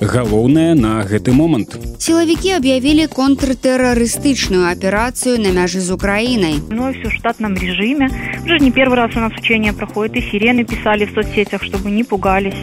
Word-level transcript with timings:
Галоўнае 0.00 0.72
на 0.74 1.04
гэты 1.04 1.32
момант. 1.36 1.76
Сілавікі 2.00 2.56
аб'явілі 2.56 3.04
контртэрарыстычную 3.12 4.72
аперацыю 4.72 5.36
на 5.36 5.52
мяжы 5.52 5.84
з 5.84 5.92
Украінай. 5.92 6.56
Ну, 6.72 6.88
все 6.88 7.12
в 7.12 7.12
штатном 7.12 7.52
режиме. 7.54 8.08
Уже 8.44 8.58
не 8.64 8.72
первый 8.72 8.96
раз 8.96 9.12
у 9.16 9.20
нас 9.20 9.32
учения 9.36 9.74
проходят, 9.74 10.16
и 10.16 10.22
сирены 10.24 10.64
писали 10.64 11.04
в 11.04 11.12
соцсетях, 11.12 11.62
чтобы 11.62 11.90
не 11.90 12.04
пугались. 12.04 12.56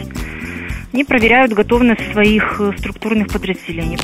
Не 0.92 1.04
проверяют 1.04 1.52
готовность 1.52 2.10
своих 2.10 2.60
э, 2.60 2.72
структурных 2.76 3.28
подразделений. 3.28 3.98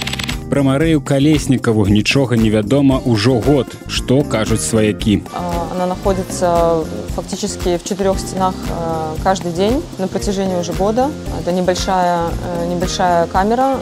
Пра 0.51 0.63
Марыю 0.63 1.01
Калеснікаву 1.01 1.87
нічога 1.89 2.37
невядома 2.37 3.01
ўжо 3.05 3.41
год, 3.41 3.67
што 3.89 4.23
кажуць 4.23 4.61
сваякі. 4.61 5.23
А, 5.33 5.69
Она 5.75 5.87
находится 5.87 6.85
фактически 7.17 7.79
в 7.79 7.85
четырех 7.85 8.19
стенах 8.19 8.55
э, 8.69 9.17
каждый 9.25 9.53
день 9.53 9.83
на 9.99 10.07
протяжении 10.07 10.57
уже 10.57 10.73
года. 10.73 11.11
Это 11.41 11.53
небольшая, 11.53 12.29
э, 12.29 12.69
небольшая 12.69 13.27
камера. 13.27 13.79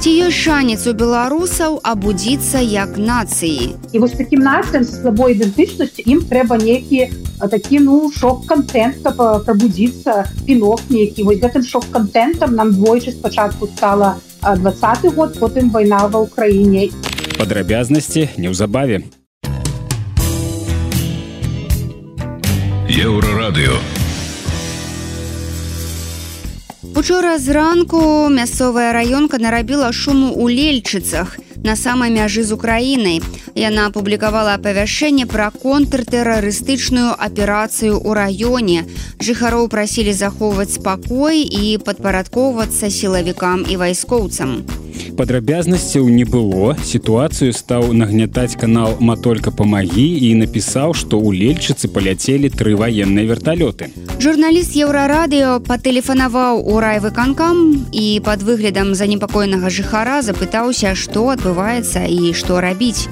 Ці 0.00 0.08
ёсць 0.24 0.40
шанец 0.40 0.86
у 0.88 0.96
беларусаў 0.96 1.76
абудзіцца 1.84 2.58
як 2.64 2.96
нацыі. 2.96 3.76
і 3.92 3.98
вось 3.98 4.16
таким 4.16 4.40
нацыям 4.40 4.80
з 4.84 4.96
слабой 5.02 5.36
ідэнтычнасцю 5.36 6.00
ім 6.08 6.24
трэба 6.24 6.56
нейкі 6.56 7.12
такі 7.50 7.84
ну 7.84 8.08
шок-контент 8.08 9.04
каб 9.04 9.44
прабудзіцца 9.44 10.24
пінок 10.46 10.80
нейкі 10.88 11.28
вось 11.28 11.44
гэтым 11.44 11.62
шок-контентам 11.62 12.56
нам 12.56 12.72
двойчы 12.72 13.12
спачатку 13.12 13.68
стала 13.68 14.16
а, 14.42 14.56
двадцаты 14.56 15.10
год 15.10 15.38
потым 15.38 15.70
вайна 15.70 16.06
ва 16.08 16.24
ўкраіне 16.24 16.90
Падрабязнасці 17.40 18.28
неўзабаве. 18.36 19.00
Еўрарадыё. 22.90 23.80
Учора 26.94 27.38
зранку 27.38 28.28
мясцовая 28.28 28.92
раёнка 28.92 29.40
нарабіла 29.40 29.88
шуму 29.88 30.36
ў 30.36 30.52
лельчыцах 30.52 31.40
на 31.64 31.76
самай 31.76 32.10
мяжы 32.10 32.42
з 32.42 32.52
Украінай. 32.52 33.20
Яна 33.54 33.86
апублікавала 33.90 34.56
апавяшэнне 34.56 35.26
пра 35.26 35.50
контртэрарыстычную 35.50 37.14
аперацыю 37.14 38.00
ў 38.00 38.10
раёне. 38.16 38.78
Жыхароў 39.20 39.68
прасілі 39.68 40.12
захоўваць 40.12 40.74
спакой 40.76 41.44
і 41.44 41.76
падпарадкоўвацца 41.84 42.90
сілавікам 42.90 43.66
і 43.68 43.76
вайскоўцам. 43.76 44.89
Падрабязнасцяў 45.18 46.08
не 46.08 46.24
было. 46.24 46.74
Сітуацыю 46.82 47.52
стаў 47.52 47.92
нагнятаць 47.92 48.56
канал 48.56 48.96
Матолька 49.00 49.50
памагі 49.50 50.08
і 50.28 50.34
напісаў, 50.42 50.94
што 50.94 51.20
ў 51.20 51.36
лельчыцы 51.36 51.90
паляцелі 51.92 52.50
тры 52.50 52.76
ваенныя 52.76 53.26
верталёты. 53.28 53.90
Журналіст 54.20 54.76
еўрарадыё 54.76 55.60
патэлефанаваў 55.66 56.60
у 56.64 56.80
райвыканкам 56.80 57.88
і 57.92 58.06
пад 58.24 58.42
выглядам 58.42 58.94
занепакоенага 58.94 59.70
жыхара 59.70 60.20
запытаўся, 60.22 60.94
што 60.94 61.30
адбываецца 61.34 62.06
і 62.06 62.32
што 62.34 62.60
рабіць. 62.60 63.08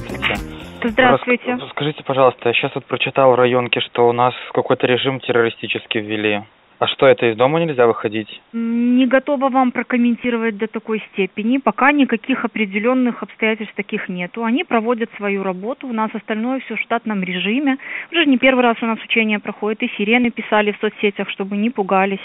Здравствуйте. 0.85 1.59
Скажите, 1.71 2.03
пожалуйста, 2.05 2.49
я 2.49 2.55
сейчас 2.55 2.73
вот 2.75 2.85
прочитал 2.87 3.33
в 3.33 3.35
районке, 3.35 3.81
что 3.81 4.09
у 4.09 4.13
нас 4.13 4.35
какой-то 4.55 4.87
режим 4.87 5.21
террористический 5.21 6.01
ввели. 6.01 6.43
А 6.79 6.87
что 6.87 7.07
это, 7.07 7.27
из 7.27 7.37
дома 7.37 7.59
нельзя 7.59 7.89
выходить? 7.89 8.41
Не 8.53 9.07
готова 9.07 9.49
вам 9.49 9.73
прокомментировать 9.73 10.57
до 10.59 10.69
такой 10.69 11.03
степени. 11.13 11.59
Пока 11.59 11.91
никаких 11.91 12.45
определенных 12.45 13.23
обстоятельств 13.23 13.75
таких 13.75 14.09
нету. 14.09 14.45
Они 14.45 14.63
проводят 14.63 15.11
свою 15.17 15.43
работу. 15.43 15.89
У 15.89 15.93
нас 15.93 16.11
остальное 16.15 16.61
все 16.61 16.77
в 16.77 16.81
штатном 16.81 17.25
режиме. 17.25 17.79
Уже 18.13 18.27
не 18.27 18.39
первый 18.39 18.63
раз 18.63 18.77
у 18.81 18.87
нас 18.87 18.99
учения 19.03 19.41
проходят. 19.41 19.83
И 19.83 19.91
сирены 19.97 20.31
писали 20.31 20.71
в 20.71 20.79
соцсетях, 20.79 21.29
чтобы 21.31 21.57
не 21.57 21.71
пугались. 21.71 22.21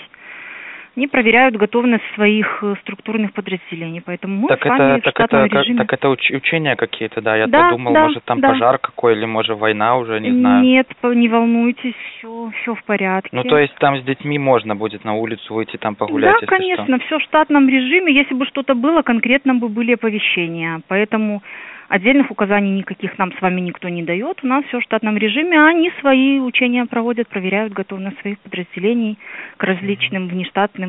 Не 0.95 1.07
проверяют 1.07 1.55
готовность 1.55 2.03
своих 2.13 2.59
э, 2.61 2.75
структурных 2.81 3.33
подразделений. 3.33 4.01
Поэтому 4.05 4.41
мы 4.41 4.47
так 4.47 4.61
с 4.63 4.65
вами 4.69 4.91
это, 4.97 4.99
в 4.99 5.03
так 5.05 5.13
штатном 5.15 5.41
это, 5.45 5.49
как- 5.55 5.63
режиме. 5.63 5.77
так 5.79 5.93
это 5.93 6.07
уч- 6.09 6.35
учения 6.35 6.75
какие-то, 6.75 7.21
да? 7.21 7.35
Я 7.35 7.47
Да, 7.47 7.69
подумал, 7.71 7.93
да, 7.93 8.03
может 8.03 8.23
там 8.25 8.39
да. 8.41 8.49
пожар 8.49 8.77
какой 8.77 9.13
или 9.17 9.25
может 9.25 9.57
война 9.57 9.97
уже, 9.97 10.19
не 10.19 10.29
знаю. 10.31 10.63
Нет, 10.63 10.87
не 11.03 11.29
волнуйтесь, 11.29 11.95
все, 12.17 12.51
все 12.61 12.75
в 12.75 12.83
порядке. 12.83 13.29
Ну 13.31 13.43
то 13.43 13.57
есть 13.57 13.73
там 13.79 13.97
с 13.97 14.03
детьми 14.03 14.37
можно 14.37 14.75
будет 14.75 15.03
на 15.03 15.15
улицу 15.15 15.55
выйти 15.55 15.77
там 15.77 15.95
погулять, 15.95 16.35
да, 16.41 16.45
конечно, 16.47 16.99
все 16.99 17.17
в 17.17 17.23
штатном 17.23 17.67
режиме. 17.67 18.13
Если 18.13 18.35
бы 18.35 18.45
что-то 18.45 18.75
было, 18.75 19.01
конкретно 19.01 19.55
бы 19.55 19.69
были 19.69 19.93
оповещения. 19.93 20.81
Поэтому 20.87 21.41
отдельных 21.89 22.31
указаний 22.31 22.71
никаких 22.71 23.17
нам 23.19 23.31
с 23.33 23.41
вами 23.41 23.61
никто 23.61 23.87
не 23.87 24.01
дает. 24.03 24.39
У 24.43 24.47
нас 24.47 24.63
все 24.65 24.79
в 24.79 24.83
штатном 24.83 25.15
режиме. 25.17 25.59
а 25.59 25.67
Они 25.67 25.91
свои 26.01 26.39
учения 26.39 26.85
проводят, 26.85 27.27
проверяют 27.27 27.71
готовность 27.73 28.19
своих 28.21 28.39
подразделений 28.39 29.17
к 29.57 29.63
различным 29.63 30.27
внештатным 30.27 30.82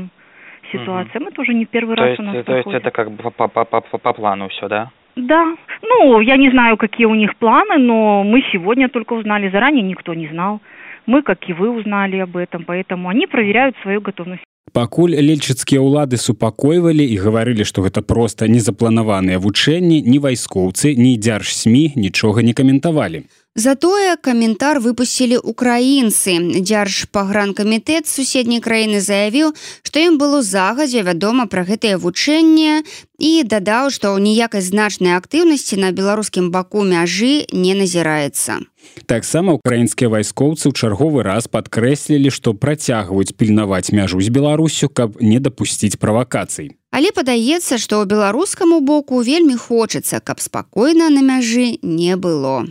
ситуациям. 0.72 1.28
Это 1.28 1.40
уже 1.40 1.54
не 1.54 1.66
первый. 1.66 1.96
То 1.96 2.02
раз 2.02 2.10
есть, 2.10 2.20
у 2.20 2.22
нас 2.22 2.32
то 2.32 2.38
есть 2.38 2.64
проходит. 2.64 2.80
это 2.80 2.90
как 2.90 3.10
бы 3.10 3.30
по, 3.30 3.48
по, 3.48 3.64
по, 3.64 3.80
по 3.80 4.12
плану 4.12 4.48
все, 4.48 4.68
да? 4.68 4.90
Да. 5.16 5.54
Ну, 5.82 6.20
я 6.20 6.36
не 6.36 6.50
знаю, 6.50 6.76
какие 6.76 7.06
у 7.06 7.14
них 7.14 7.36
планы, 7.36 7.78
но 7.78 8.24
мы 8.24 8.42
сегодня 8.52 8.88
только 8.88 9.12
узнали. 9.12 9.50
Заранее 9.50 9.82
никто 9.82 10.14
не 10.14 10.28
знал. 10.28 10.60
Мы, 11.06 11.22
как 11.22 11.48
и 11.48 11.52
вы, 11.52 11.70
узнали 11.70 12.18
об 12.18 12.36
этом. 12.36 12.64
Поэтому 12.64 13.08
они 13.08 13.26
проверяют 13.26 13.76
свою 13.82 14.00
готовность. 14.00 14.42
Пакуль 14.72 15.12
лельчыцкія 15.14 15.78
ўлады 15.84 16.16
супакойвалі 16.16 17.04
і 17.04 17.16
гаварылі, 17.20 17.68
што 17.68 17.84
гэта 17.84 18.00
проста 18.00 18.48
незапланаваныя 18.48 19.38
вучэнні, 19.38 20.00
ні 20.02 20.18
вайскоўцы, 20.18 20.96
ні 20.96 21.14
дзярж 21.20 21.52
сМ 21.52 21.94
нічога 21.94 22.42
не 22.42 22.54
каментавалі. 22.54 23.28
Затое 23.54 24.16
каментар 24.16 24.80
выпусцілі 24.82 25.38
украінцы. 25.38 26.58
Дзярж 26.58 27.06
пагранкамітэт 27.14 28.10
суседняй 28.10 28.58
краіны 28.58 28.98
заявіў, 28.98 29.54
што 29.86 30.02
ім 30.02 30.18
было 30.18 30.42
загадзя 30.42 31.06
вядома 31.06 31.46
пра 31.46 31.62
гэтае 31.62 31.94
вучэнне 31.94 32.82
і 33.22 33.32
дадаў, 33.46 33.94
што 33.94 34.18
ніякай 34.18 34.58
значнай 34.58 35.14
актыўнасці 35.14 35.78
на 35.78 35.94
беларускім 35.94 36.50
баку 36.50 36.82
мяжы 36.82 37.46
не 37.52 37.78
назіраецца. 37.78 38.58
Таксама 39.06 39.52
украінскія 39.58 40.08
вайскоўцы 40.08 40.70
ў 40.70 40.74
чарговы 40.74 41.22
раз 41.26 41.48
падкрэслілі, 41.48 42.30
што 42.30 42.54
працягваюць 42.54 43.36
пільнаваць 43.36 43.92
мяжу 43.92 44.20
з 44.20 44.30
Беларусю, 44.30 44.88
каб 44.88 45.20
не 45.20 45.40
дапусціць 45.40 45.98
правакацый. 46.00 46.76
Але 46.94 47.10
падаецца, 47.10 47.78
што 47.78 48.04
беларускаму 48.06 48.80
боку 48.80 49.20
вельмі 49.20 49.58
хочацца, 49.58 50.22
каб 50.22 50.40
спакойна 50.40 51.10
на 51.10 51.22
мяжы 51.26 51.78
не 51.82 52.14
было. 52.16 52.70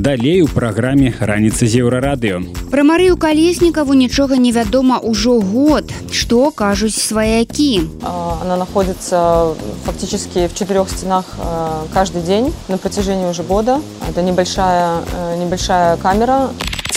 Далей 0.00 0.40
у 0.40 0.48
праграме 0.48 1.12
раніца 1.20 1.66
з 1.68 1.84
еўрарадыё. 1.84 2.40
Пра 2.72 2.82
Марыю 2.88 3.20
калеснікаву 3.20 3.92
нічога 3.92 4.40
не 4.40 4.48
вядома 4.48 4.96
ўжо 4.96 5.36
год. 5.44 5.92
Што 6.08 6.48
кажуць 6.56 6.96
сваякі. 6.96 7.84
А, 8.00 8.40
Она 8.40 8.56
находится 8.56 9.52
фактически 9.84 10.48
в 10.48 10.56
четырех 10.56 10.88
стенах 10.88 11.36
э, 11.36 11.84
каждый 11.92 12.22
день 12.22 12.48
на 12.68 12.78
протяжении 12.78 13.28
уже 13.28 13.42
года. 13.42 13.80
Это 14.08 14.22
небольшая, 14.22 15.04
э, 15.04 15.36
небольшая 15.36 15.98
камера. 15.98 16.48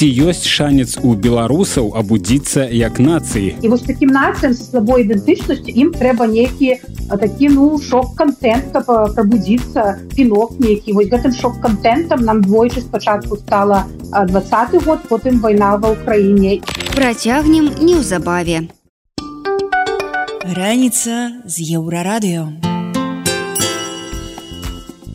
Ці 0.04 0.10
ёсць 0.28 0.44
шанец 0.52 1.00
у 1.00 1.14
беларусаў 1.16 1.86
абудзіцца 1.96 2.64
як 2.68 3.00
нацыі. 3.00 3.56
і 3.64 3.68
вось 3.72 3.86
таким 3.88 4.10
нацыям 4.12 4.52
з 4.52 4.60
слабой 4.68 5.08
ідэнтычнасцю 5.08 5.72
ім 5.72 5.94
трэба 5.96 6.28
нейкі 6.28 6.76
а, 7.08 7.16
такі 7.16 7.48
ну 7.56 7.80
шок-контент 7.80 8.76
каб 8.76 8.92
а, 8.92 9.08
прабудзіцца 9.16 10.04
пінок 10.12 10.60
нейкі 10.60 10.92
вось 11.00 11.08
гэтым 11.08 11.32
шок-контентам 11.32 12.20
нам 12.20 12.44
двойчы 12.44 12.84
спачатку 12.84 13.40
стала 13.40 13.88
двадцаты 14.12 14.84
год 14.84 15.08
потым 15.08 15.40
вайна 15.40 15.80
ва 15.80 15.96
ўкраіне 15.96 16.60
Працягнем 17.00 17.72
неўзабаве. 17.80 18.68
Раніца 20.44 21.40
з 21.48 21.56
еўрарадыё. 21.80 22.73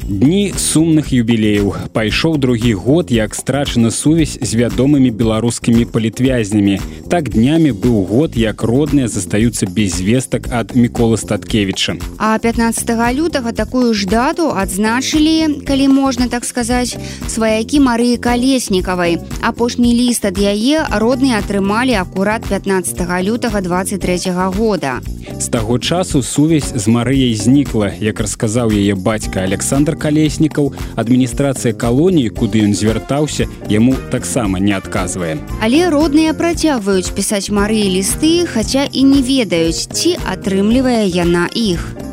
Дні 0.09 0.55
сумных 0.57 1.13
юбілеяў 1.13 1.93
пайшоў 1.93 2.39
другі 2.41 2.73
год, 2.81 3.11
як 3.13 3.35
страчана 3.37 3.91
сувязь 3.93 4.39
з 4.41 4.55
вядомымі 4.57 5.11
беларускімі 5.13 5.85
палітвязнямі. 5.85 6.81
Так 7.13 7.29
днямі 7.29 7.77
быў 7.77 8.09
год, 8.09 8.33
як 8.33 8.65
родныя 8.65 9.09
застаюцца 9.13 9.69
без 9.69 10.01
звестак 10.01 10.49
ад 10.49 10.73
Міколы 10.73 11.21
Статкевіча. 11.21 12.01
А 12.17 12.39
15 12.39 12.89
лютага 13.13 13.53
такую 13.53 13.93
ж 13.93 14.09
дату 14.09 14.49
адзначылі, 14.49 15.61
калі 15.69 15.89
можна 15.93 16.33
так 16.33 16.49
сказаць, 16.49 16.97
сваякі 17.29 17.85
Марыі 17.85 18.17
калеснікавай. 18.17 19.21
Апошні 19.45 19.93
ліст 19.93 20.25
ад 20.25 20.41
яе 20.41 20.89
родныя 20.89 21.45
атрымалі 21.45 22.01
акурат 22.01 22.49
15 22.49 22.97
лютага 23.29 23.61
23 23.61 24.33
года. 24.57 25.05
З 25.37 25.49
таго 25.49 25.79
часу 25.79 26.23
сувязь 26.23 26.73
з 26.75 26.89
Марыяй 26.89 27.37
знікла, 27.37 27.93
як 28.01 28.21
расказаў 28.21 28.73
яе 28.73 28.97
бацька 28.97 29.45
Александр 29.45 29.98
калеснікаў 30.05 30.73
адміністрацыя 31.05 31.77
калоніі 31.85 32.35
куды 32.41 32.65
ён 32.65 32.75
звяртаўся 32.79 33.49
яму 33.69 33.95
таксама 34.15 34.63
не 34.63 34.75
адказвае 34.81 35.39
але 35.61 35.87
родныя 35.95 36.35
працягваюць 36.43 37.15
пісаць 37.21 37.49
марыі 37.61 37.95
лісты 37.99 38.35
хаця 38.47 38.89
і 38.91 39.07
не 39.15 39.23
ведаюць 39.23 39.89
ці 39.93 40.19
атрымлівае 40.35 41.07
яна 41.07 41.49
іх. 41.55 41.83
У 41.95 42.09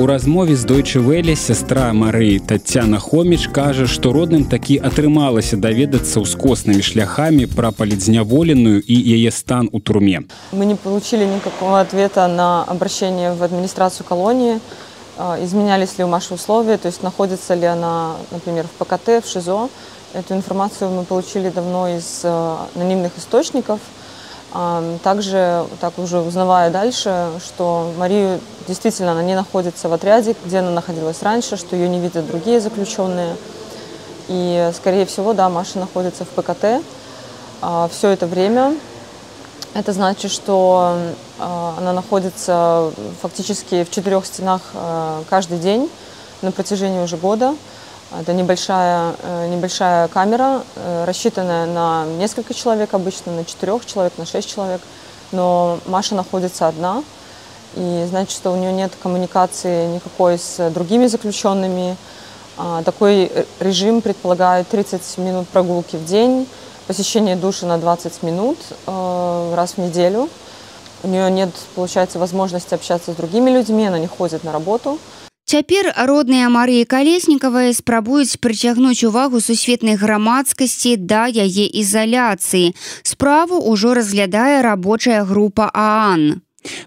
У 0.00 0.06
размове 0.06 0.56
з 0.56 0.64
дойчы 0.64 1.00
Вэлі 1.04 1.34
сястра 1.36 1.92
Марыі 1.92 2.38
Тацяна 2.40 2.96
Хоміч 2.96 3.50
кажа, 3.52 3.84
што 3.84 4.14
родным 4.16 4.46
такі 4.48 4.78
атрымалася 4.80 5.58
даведацца 5.60 6.22
ўскоснымі 6.24 6.80
шляхамі 6.80 7.44
пра 7.44 7.68
палідзняволеную 7.68 8.80
і 8.80 8.96
яе 8.96 9.28
стан 9.28 9.68
у 9.72 9.80
турме. 9.80 10.24
Мы 10.56 10.64
не 10.64 10.74
получили 10.74 11.28
никакого 11.28 11.80
ответа 11.80 12.28
на 12.28 12.64
обращение 12.64 13.34
в 13.34 13.42
администрацию 13.42 14.06
колонии, 14.08 14.56
изменялись 15.40 15.98
ли 15.98 16.04
у 16.04 16.08
Маши 16.08 16.34
условия, 16.34 16.76
то 16.78 16.86
есть 16.86 17.02
находится 17.02 17.54
ли 17.54 17.66
она, 17.66 18.16
например, 18.30 18.66
в 18.66 18.84
ПКТ, 18.84 19.24
в 19.24 19.28
ШИЗО. 19.28 19.68
Эту 20.12 20.34
информацию 20.34 20.90
мы 20.90 21.04
получили 21.04 21.50
давно 21.50 21.88
из 21.88 22.24
анонимных 22.24 23.16
источников– 23.18 23.80
Также, 25.04 25.66
так 25.80 25.96
уже 25.98 26.18
узнавая 26.18 26.70
дальше, 26.70 27.28
что 27.44 27.92
Марию 27.96 28.40
действительно 28.66 29.12
она 29.12 29.22
не 29.22 29.36
находится 29.36 29.88
в 29.88 29.92
отряде, 29.92 30.34
где 30.44 30.58
она 30.58 30.72
находилась 30.72 31.22
раньше, 31.22 31.56
что 31.56 31.76
ее 31.76 31.88
не 31.88 32.00
видят 32.00 32.26
другие 32.26 32.60
заключенные. 32.60 33.36
И, 34.26 34.70
скорее 34.74 35.06
всего, 35.06 35.34
да, 35.34 35.48
Маша 35.48 35.78
находится 35.78 36.24
в 36.24 36.28
ПКТ 36.28 36.84
все 37.92 38.08
это 38.08 38.26
время. 38.26 38.74
Это 39.74 39.92
значит, 39.92 40.30
что 40.30 40.96
она 41.38 41.92
находится 41.92 42.92
фактически 43.22 43.84
в 43.84 43.90
четырех 43.90 44.26
стенах 44.26 44.62
каждый 45.28 45.58
день 45.58 45.88
на 46.42 46.52
протяжении 46.52 47.00
уже 47.00 47.16
года. 47.16 47.54
Это 48.18 48.32
небольшая, 48.32 49.14
э, 49.22 49.48
небольшая 49.48 50.08
камера, 50.08 50.62
э, 50.74 51.04
рассчитанная 51.06 51.66
на 51.66 52.06
несколько 52.18 52.54
человек 52.54 52.92
обычно, 52.92 53.30
на 53.32 53.44
четырех 53.44 53.86
человек, 53.86 54.14
на 54.18 54.26
шесть 54.26 54.52
человек. 54.52 54.80
Но 55.30 55.78
Маша 55.86 56.16
находится 56.16 56.66
одна, 56.66 57.04
и 57.76 58.04
значит, 58.08 58.32
что 58.32 58.50
у 58.50 58.56
нее 58.56 58.72
нет 58.72 58.90
коммуникации 59.00 59.86
никакой 59.86 60.38
с 60.38 60.70
другими 60.70 61.06
заключенными. 61.06 61.96
А, 62.56 62.82
такой 62.82 63.30
режим 63.60 64.02
предполагает 64.02 64.68
30 64.68 65.18
минут 65.18 65.48
прогулки 65.48 65.94
в 65.94 66.04
день, 66.04 66.48
посещение 66.90 67.36
души 67.36 67.66
на 67.66 67.78
20 67.78 68.24
минут 68.24 68.58
э, 68.88 69.54
раз 69.54 69.74
в 69.74 69.78
неделю. 69.78 70.28
У 71.04 71.08
нее 71.08 71.30
нет, 71.30 71.50
получается, 71.76 72.18
возможности 72.18 72.74
общаться 72.74 73.12
с 73.12 73.14
другими 73.14 73.48
людьми, 73.48 73.86
она 73.86 74.00
не 74.00 74.08
ходит 74.08 74.42
на 74.42 74.50
работу. 74.50 74.98
Цяпер 75.46 75.90
родныя 75.96 76.46
Марыі 76.50 76.86
калеснікавыя 76.86 77.74
спрабуюць 77.74 78.38
прыцягнуць 78.42 79.02
увагу 79.06 79.38
сусветнай 79.42 79.94
грамадскасці 79.98 80.94
да 80.98 81.26
яе 81.26 81.66
ізаляцыі. 81.66 82.74
Справу 83.02 83.58
ўжо 83.70 83.94
разглядае 83.94 84.62
рабочая 84.62 85.22
група 85.22 85.70
Аан. 85.74 86.42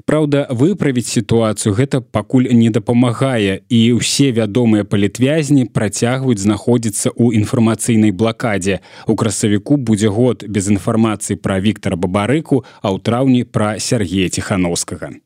Праўда, 0.05 0.45
выправіць 0.49 1.07
сітуацыю 1.09 1.73
гэта 1.75 2.01
пакуль 2.01 2.49
не 2.53 2.69
дапамагае 2.69 3.65
і 3.69 3.79
ўсе 3.97 4.31
вядомыя 4.31 4.83
палітвязні 4.85 5.65
працягваюць 5.73 6.43
знаходзіцца 6.43 7.09
ў 7.09 7.41
інфармацыйнай 7.41 8.11
блакадзе. 8.11 8.79
У 9.07 9.15
красавіку 9.15 9.77
будзе 9.77 10.13
год 10.13 10.45
без 10.47 10.69
інфармацыі 10.69 11.41
пра 11.41 11.59
Віктора 11.59 11.97
Бабарыку, 11.97 12.63
а 12.81 12.93
ў 12.93 13.01
траўні 13.01 13.43
пра 13.43 13.79
Сергея 13.79 14.29
Ціхановскага. 14.29 15.17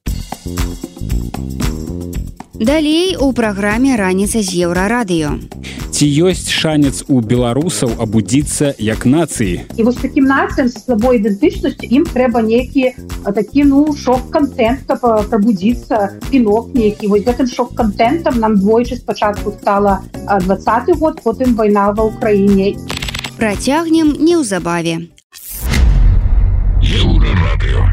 Далей 2.59 3.15
у 3.21 3.33
праграме 3.38 3.94
раніца 3.98 4.42
з 4.42 4.65
еўрарадыё. 4.65 5.38
Ці 5.94 6.06
ёсць 6.25 6.50
шанец 6.50 7.06
у 7.06 7.21
беларусаў 7.21 7.94
абудзіцца 8.01 8.74
як 8.81 9.06
нацыі. 9.06 9.62
І 9.77 9.86
вось 9.86 10.01
такім 10.01 10.25
нацыям 10.25 10.65
з 10.65 10.81
слабой 10.81 11.21
ідэнтычнасцю 11.21 11.86
ім 11.86 12.09
трэба 12.09 12.42
нейкі 12.42 12.98
такі 13.30 13.62
ну 13.69 13.94
шок-кантэнт 13.94 14.89
каб 14.89 15.06
прабудзіцца 15.30 16.18
пінок 16.33 16.74
нейкі 16.74 17.13
вось 17.13 17.30
гэтым 17.30 17.45
шок-кантэнтам 17.45 18.42
нам 18.42 18.57
двойчы 18.57 18.98
спачатку 18.98 19.53
стала 19.62 20.01
двадцаты 20.50 20.98
год 20.98 21.21
потым 21.21 21.53
вайна 21.53 21.94
ва 21.94 22.10
ўкраіне. 22.10 22.74
Працягнем 23.38 24.18
неўзабаве. 24.18 25.13
Еўрарадыё. 26.81 27.86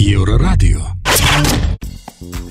Еўрарадыё. 0.00 0.95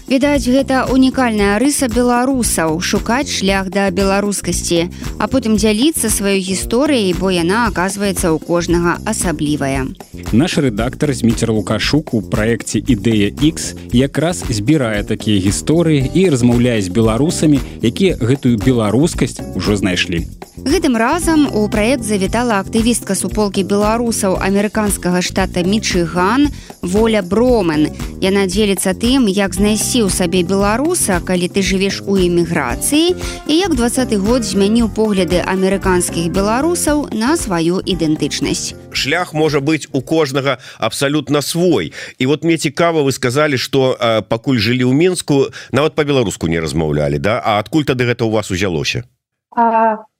Відаць, 0.06 0.46
гэта 0.46 0.86
унікальная 0.94 1.58
рыса 1.58 1.90
беларусаў 1.90 2.78
шукаць 2.78 3.26
шлях 3.26 3.74
да 3.74 3.90
беларускасці, 3.90 4.86
а 5.18 5.26
потым 5.26 5.58
дзяліцца 5.58 6.14
сваёй 6.14 6.46
гісторыяй, 6.46 7.18
бо 7.18 7.34
яна 7.34 7.66
аказваецца 7.66 8.30
ў 8.30 8.38
кожнага 8.38 9.02
асаблівая. 9.02 9.90
Наш 10.30 10.62
рэдактар 10.62 11.10
зміцер 11.10 11.50
лукашук 11.50 12.14
у 12.14 12.22
праекце 12.22 12.86
ідэя 12.86 13.34
X 13.34 13.74
якраз 13.98 14.46
збірае 14.46 15.02
такія 15.02 15.42
гісторыі 15.42 16.06
і 16.14 16.30
размаўляе 16.30 16.86
з 16.86 16.94
беларусамі, 16.94 17.58
якія 17.82 18.22
гэтую 18.22 18.62
беларускасць 18.62 19.42
ужо 19.58 19.74
знайшлі. 19.74 20.22
Гэтым 20.56 20.96
разам 20.98 21.50
у 21.54 21.68
праект 21.68 22.04
завітала 22.08 22.62
актывістка 22.64 23.14
суполкі 23.14 23.66
беларусаў 23.68 24.38
амерыканскага 24.40 25.22
штата 25.22 25.62
Мічыган 25.68 26.48
воля 26.82 27.22
Бромен. 27.22 27.92
Яна 28.24 28.48
дзеліцца 28.48 28.96
тым, 28.96 29.28
як 29.28 29.54
знайсці 29.54 29.95
ў 30.02 30.10
сабе 30.10 30.42
беларуса, 30.42 31.20
калі 31.20 31.52
ты 31.52 31.60
жывеш 31.60 32.02
у 32.08 32.16
эміграцыі 32.16 33.14
і 33.46 33.54
як 33.54 33.76
двадцаты 33.76 34.18
год 34.18 34.48
змяніў 34.48 34.90
погляды 34.90 35.44
амерыканскіх 35.44 36.32
беларусаў 36.32 37.12
на 37.12 37.36
сваю 37.36 37.84
ідэнтычнасць. 37.84 38.74
Шлях 38.96 39.36
можа 39.36 39.60
быць 39.60 39.92
у 39.92 40.02
кожнага 40.02 40.58
абсалютна 40.80 41.42
свой. 41.42 41.94
І 42.18 42.26
вот 42.26 42.44
мне 42.44 42.58
цікава 42.58 43.04
вы 43.04 43.12
сказалі, 43.12 43.60
што 43.60 44.00
пакуль 44.32 44.58
жылі 44.58 44.88
ў 44.88 44.94
мінску 44.96 45.52
нават 45.72 45.96
па-беларуску 45.96 46.48
не 46.48 46.60
размаўлялі 46.64 47.20
да? 47.20 47.42
А 47.44 47.60
адкуль 47.60 47.86
тады 47.86 48.08
гэта 48.08 48.24
ў 48.24 48.32
вас 48.32 48.52
узялося? 48.52 49.04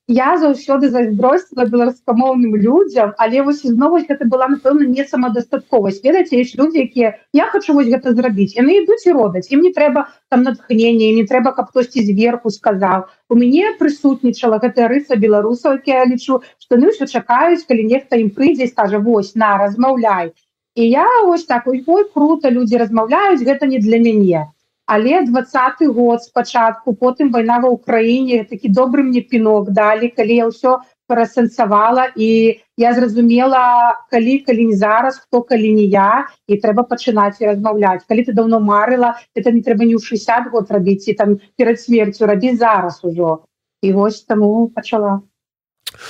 Я 0.08 0.38
заўсёды 0.38 0.90
зайздросціла 0.94 1.66
беларускамоўным 1.66 2.56
людзям 2.56 3.14
але 3.18 3.42
вось 3.42 3.62
зноў 3.66 3.98
гэта 4.10 4.26
была 4.30 4.48
напэўна 4.48 4.86
не 4.86 5.04
самадастатковасць. 5.04 6.04
Ведаце 6.04 6.38
есть 6.38 6.58
людзі 6.60 6.86
якія 6.86 7.18
я 7.34 7.46
хочу 7.50 7.74
вось 7.74 7.90
гэта 7.90 8.14
зрабіць 8.14 8.54
яны 8.54 8.78
ідуць 8.84 9.06
і 9.06 9.18
робяць. 9.18 9.50
Ім 9.50 9.66
не 9.66 9.74
трэба 9.74 10.08
там 10.30 10.44
натхнення 10.44 11.10
не 11.18 11.26
трэба 11.26 11.56
каб 11.58 11.74
хтосьці 11.74 12.06
зверху 12.06 12.50
сказаў. 12.50 13.10
У 13.30 13.36
мяне 13.36 13.74
прысутнічала 13.80 14.62
гэтая 14.62 14.88
рыса 14.88 15.18
беларусаў 15.18 15.82
я 15.86 16.06
лічу 16.06 16.42
што 16.62 16.78
ну 16.78 16.94
ўсё 16.94 17.10
чакаюць 17.10 17.66
калі 17.66 17.90
нехта 17.90 18.22
ім 18.22 18.30
прыйдзе 18.30 18.68
скажа 18.68 19.00
вось 19.00 19.34
на 19.36 19.58
размаўляй 19.58 20.34
і 20.76 20.90
я 20.90 21.08
вось 21.24 21.46
так 21.46 21.68
ой 21.68 21.84
круто 22.14 22.50
людзі 22.50 22.78
размаўляюць 22.78 23.44
гэта 23.48 23.66
не 23.66 23.80
для 23.80 24.00
мяне 24.00 24.46
але 24.86 25.22
двадцаты 25.26 25.88
год 25.88 26.24
спачатку 26.24 26.94
потым 26.94 27.32
вайна 27.34 27.60
ва 27.60 27.74
ўкраіне 27.74 28.46
такі 28.50 28.70
добры 28.70 29.04
мне 29.04 29.22
пінок 29.22 29.72
далі 29.74 30.10
калі 30.14 30.36
я 30.42 30.46
ўсё 30.50 30.80
перасэнсавала 31.10 32.14
і 32.16 32.62
я 32.78 32.94
зразумела 32.94 33.98
калі 34.12 34.40
калі 34.46 34.66
не 34.72 34.78
зараз 34.78 35.18
хто 35.18 35.42
калі 35.42 35.74
не 35.74 35.86
я 35.90 36.30
і 36.48 36.58
трэба 36.62 36.86
пачынаць 36.90 37.38
і 37.42 37.50
размаўляць. 37.50 38.06
Калі 38.10 38.26
ты 38.26 38.34
давно 38.34 38.60
марыла 38.60 39.18
это 39.36 39.52
не 39.52 39.62
трэба 39.62 39.86
не 39.86 39.98
ў 39.98 40.02
60 40.02 40.50
год 40.54 40.70
рабіць 40.70 41.08
і 41.08 41.14
там 41.14 41.38
перад 41.58 41.82
смерцю 41.82 42.26
рабіць 42.26 42.58
зараз 42.58 43.02
ужо. 43.04 43.46
І 43.82 43.94
вось 43.94 44.22
таму 44.22 44.70
пачала 44.70 45.22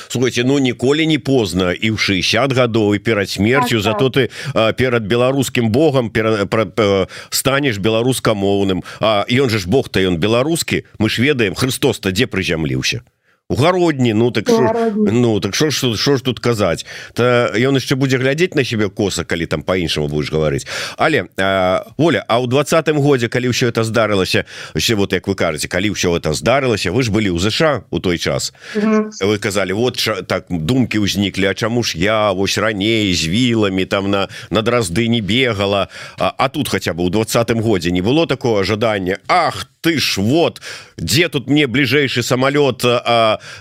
Слухайте 0.08 0.44
ну 0.44 0.60
ніколі 0.60 1.08
не 1.08 1.20
позна 1.20 1.72
і 1.74 1.92
ў 1.92 1.98
60 1.98 2.54
гадоў 2.54 2.96
і 2.96 3.00
перад 3.00 3.30
смерцю 3.30 3.82
так, 3.82 3.84
зато 3.84 4.10
ты 4.10 4.30
а, 4.54 4.74
перад 4.74 5.04
беларускім 5.04 5.70
Богом 5.70 6.10
пера, 6.10 6.46
пра, 6.46 6.66
пра, 6.66 7.08
станеш 7.30 7.78
беларускамоўным. 7.78 8.84
А 9.00 9.26
ён 9.30 9.50
же 9.50 9.60
ж 9.60 9.68
Бог 9.68 9.90
то 9.90 10.00
ён 10.00 10.18
беларускі 10.18 10.84
мы 11.00 11.10
ж 11.10 11.22
ведаем 11.22 11.56
Христос 11.56 12.00
то 12.00 12.12
дзе 12.12 12.28
прызямліўся 12.28 13.02
гародні 13.50 14.14
ну 14.14 14.32
так 14.32 14.50
шо, 14.50 14.92
ну 14.96 15.40
так 15.40 15.56
що 15.56 15.70
ж 15.70 15.96
що 15.96 16.18
ж 16.18 16.24
тут 16.24 16.40
казаць 16.40 16.86
то 17.14 17.24
ён 17.54 17.78
яшчэ 17.78 17.96
будзе 17.96 18.18
глядзець 18.18 18.56
на 18.56 18.66
себе 18.66 18.90
коса 18.90 19.24
калі 19.24 19.46
там 19.46 19.62
по-іншаму 19.62 20.08
будешь 20.08 20.34
гаварыць 20.34 20.66
але 20.98 21.30
а, 21.38 21.86
воля 21.98 22.26
а 22.28 22.42
ў 22.42 22.50
двадцатым 22.50 22.98
годзе 22.98 23.30
калі 23.30 23.54
ўсё 23.54 23.70
это 23.70 23.86
здарылася 23.86 24.46
все 24.74 24.96
вот 24.96 25.14
як 25.14 25.28
вы 25.28 25.36
кажаце 25.36 25.68
калі 25.70 25.94
ўсё 25.94 26.18
это 26.18 26.34
здарылася 26.34 26.90
вы 26.90 27.06
ж 27.06 27.14
былі 27.14 27.30
ў 27.30 27.40
ЗША 27.40 27.86
у 27.90 28.00
той 28.00 28.18
час. 28.18 28.54
Mm 28.76 28.82
-hmm. 28.82 29.28
вы 29.28 29.38
казалі 29.38 29.74
вот 29.74 30.00
ша, 30.00 30.22
так 30.22 30.46
думкі 30.50 31.00
ўзніклі 31.00 31.46
А 31.46 31.54
чаму 31.54 31.84
ж 31.84 31.98
я 31.98 32.32
вось 32.32 32.58
раней 32.58 33.14
з 33.14 33.28
віламі 33.28 33.86
там 33.86 34.10
на 34.10 34.28
на 34.50 34.62
дразды 34.62 35.08
не 35.08 35.22
бегала. 35.22 35.88
А, 36.18 36.34
а 36.38 36.50
тут 36.50 36.70
хотя 36.70 36.94
бы 36.94 37.04
у 37.04 37.10
двадцатым 37.10 37.62
годзе 37.62 37.92
не 37.92 38.02
было 38.02 38.28
такого 38.28 38.60
ожидания? 38.60 39.18
Ах 39.28 39.68
ты 39.82 40.00
ж 40.00 40.18
вот 40.18 40.62
где 40.98 41.30
тут 41.30 41.48
мне 41.48 41.68
бліжэйшы 41.68 42.24
самолет 42.24 42.84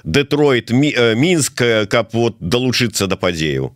Детройт 0.05 0.71
мінск 0.71 1.63
каб 1.89 2.13
вот 2.13 2.37
далучыцца 2.41 3.07
да 3.07 3.17
падзею 3.17 3.75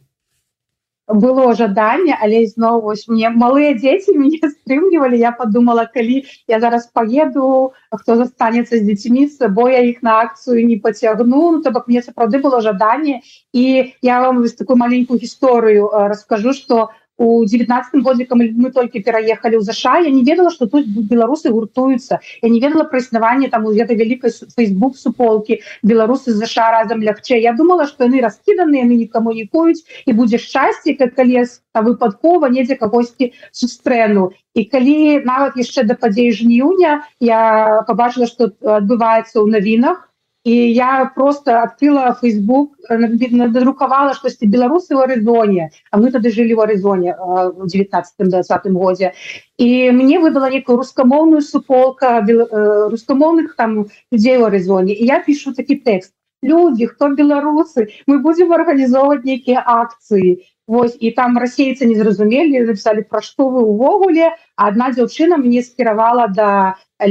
было 1.09 1.55
жаданне 1.57 2.17
але 2.21 2.45
зноў 2.47 2.83
вось 2.85 3.09
мне 3.09 3.31
малыя 3.31 3.73
дзеці 3.75 4.12
мяне 4.17 4.38
стрымлівалі 4.45 5.17
я 5.17 5.33
подумала 5.33 5.87
калі 5.88 6.25
я 6.49 6.61
зараз 6.61 6.87
поеду 6.93 7.73
хто 7.90 8.17
застанецца 8.17 8.76
з 8.76 8.85
дзецьмі 8.85 9.26
з 9.26 9.37
сабой 9.40 9.73
я 9.73 9.83
іх 9.88 10.02
на 10.02 10.21
акцыю 10.21 10.67
не 10.67 10.76
поцягну 10.76 11.25
ну, 11.52 11.62
то 11.62 11.71
бок 11.71 11.88
мне 11.88 12.02
сапраўды 12.02 12.38
было 12.45 12.61
жаданне 12.61 13.23
і 13.52 13.93
я 14.02 14.21
вам 14.21 14.45
вось 14.45 14.55
такую 14.55 14.76
маленькую 14.76 15.19
гісторыю 15.19 15.88
расскажу 15.88 16.52
что 16.52 16.90
у 17.18 17.44
девятнадцатым 17.44 18.02
годзікам 18.02 18.38
мы 18.38 18.70
толькі 18.70 19.02
пераехалі 19.02 19.58
ў 19.58 19.66
ЗША 19.66 19.98
я 20.06 20.10
не 20.14 20.22
ведала 20.22 20.50
что 20.54 20.70
тут 20.70 20.87
беларусы 20.87 21.50
гуртуюцца 21.50 22.22
я 22.42 22.48
не 22.48 22.62
ведала 22.62 22.87
пра 22.87 23.02
існаванне 23.02 23.50
там 23.50 23.66
у 23.66 23.75
гэтай 23.75 23.98
вялікай 23.98 24.30
фейсбук 24.30 24.96
суполки. 24.96 25.60
Беларусы 25.82 26.32
ЗША 26.32 26.70
разам 26.70 27.02
лягчэй 27.02 27.42
я 27.42 27.52
думала 27.52 27.87
что 27.87 28.06
яны 28.06 28.22
раскіданыя 28.22 28.87
яны 28.87 29.02
не 29.02 29.06
камунікуюць 29.10 29.82
і 30.06 30.12
будзе 30.14 30.38
шчасце 30.38 30.94
как 30.94 31.18
калі 31.18 31.42
выпадкова 31.75 32.48
недзе 32.50 32.78
кагосьці 32.78 33.34
сустрэну 33.52 34.30
і 34.54 34.64
калі 34.64 35.22
нават 35.26 35.58
яшчэ 35.58 35.84
да 35.90 35.94
падзей 35.94 36.30
жніўня 36.30 37.02
я 37.20 37.82
побачыла 37.87 38.26
что 38.30 38.54
адбываецца 38.62 39.42
ў 39.42 39.46
навінах 39.58 40.07
і 40.49 40.73
я 40.73 41.12
просто 41.14 41.62
открыла 41.62 42.17
Facebook 42.23 42.69
надрукавала 42.88 44.14
штосьці 44.14 44.49
беларусы 44.49 44.97
в 44.97 45.00
арызоне 45.05 45.69
а 45.90 46.00
мы 46.00 46.09
тады 46.11 46.33
жылі 46.33 46.57
в 46.57 46.61
арызоне 46.64 47.12
в 47.12 47.67
девятнадцатым 47.69 48.31
двадцатым 48.33 48.78
годзе 48.81 49.12
і 49.59 49.93
мне 49.93 50.19
выдала 50.19 50.49
некую 50.49 50.78
рускамоўную 50.81 51.43
суполка 51.43 52.25
рускамоўных 52.25 53.57
там 53.61 53.88
людзей 54.11 54.38
у 54.38 54.49
арызоне 54.49 54.97
і 54.97 55.05
я 55.05 55.21
пишу 55.21 55.52
такі 55.52 55.76
тэкст 55.85 56.17
люди 56.43 56.87
хто 56.87 57.12
беларусы 57.12 57.88
мы 58.07 58.19
будем 58.25 58.57
арганізоўваць 58.57 59.28
нейкія 59.28 59.61
акцыі 59.61 60.49
Вось 60.68 60.96
і 61.00 61.10
там 61.16 61.38
расейцы 61.40 61.87
не 61.88 61.94
зразумелі 61.96 62.60
написали 62.68 63.00
пра 63.00 63.22
што 63.25 63.48
вы 63.52 63.64
увогуле 63.64 64.26
одна 64.64 64.88
дзяўчына 64.92 65.38
мне 65.40 65.62
скіравала 65.64 66.26
да 66.38 66.48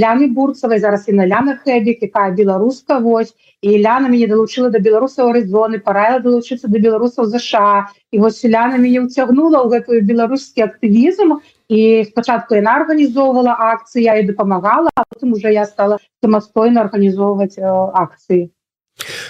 ляны 0.02 0.28
бурцавай 0.36 0.78
зараз 0.84 1.08
і 1.10 1.16
на 1.20 1.26
ляна 1.32 1.56
хэбік 1.64 2.04
якая 2.06 2.30
беларуска 2.38 3.00
вось. 3.02 3.34
І 3.66 3.82
ляна 3.82 4.12
мяне 4.14 4.28
далучыла 4.30 4.70
да 4.70 4.78
беларусаў 4.88 5.32
арызоны 5.34 5.80
параіла 5.82 6.22
далучыцца 6.22 6.70
да 6.70 6.78
беларусаў 6.84 7.26
ЗША 7.34 7.90
і 8.14 8.22
вось 8.22 8.44
ляна 8.46 8.78
мяне 8.78 9.02
ўцягнула 9.08 9.66
ў 9.66 9.74
гэтую 9.74 10.06
беларускі 10.06 10.68
актывізм. 10.68 11.42
І 11.74 12.06
спачатку 12.12 12.62
яна 12.62 12.78
арганізоўвала 12.84 13.58
акцыі 13.74 14.06
і 14.06 14.28
дапамагала 14.30 14.94
а 14.94 15.02
потым 15.10 15.34
уже 15.34 15.50
я 15.50 15.66
стала 15.66 15.98
самастойна 16.22 16.86
арганізоўваць 16.86 17.58
акцыі 17.58 18.54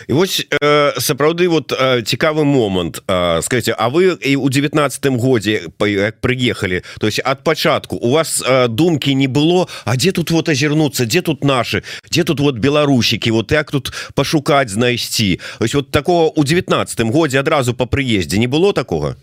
і 0.07 0.13
вось 0.13 0.47
э, 0.62 1.00
сапраўды 1.00 1.47
вот 1.47 1.71
э, 1.71 2.01
цікавы 2.01 2.43
момант 2.43 3.03
э, 3.07 3.41
скажите 3.41 3.75
А 3.77 3.89
вы 3.89 4.15
і 4.21 4.36
у 4.36 4.50
девятнадцатым 4.50 5.17
годзе 5.19 5.67
прыехалі 5.77 6.83
то 7.00 7.07
есть 7.07 7.21
ад 7.24 7.43
пачатку 7.43 7.97
у 7.97 8.12
вас 8.12 8.41
э, 8.41 8.67
думкі 8.67 9.15
не 9.15 9.27
было 9.27 9.67
А 9.86 9.95
дзе 9.95 10.12
тут 10.12 10.31
вот 10.31 10.50
азірнуцца 10.50 11.05
дзе 11.05 11.21
тут 11.21 11.43
наши 11.43 11.83
дзе 12.09 12.24
тут 12.24 12.39
вот 12.39 12.57
беларусікі 12.57 13.31
вот 13.31 13.51
як 13.51 13.71
тут 13.71 13.91
пашукаць 14.15 14.69
знайсці? 14.69 15.39
Ось 15.59 15.75
вот 15.75 15.91
такого 15.91 16.31
у 16.36 16.43
девятнадцатым 16.43 17.12
годзе 17.12 17.39
адразу 17.39 17.74
по 17.74 17.86
прыездзе 17.86 18.38
не 18.38 18.47
было 18.47 18.74
такого 18.74 19.15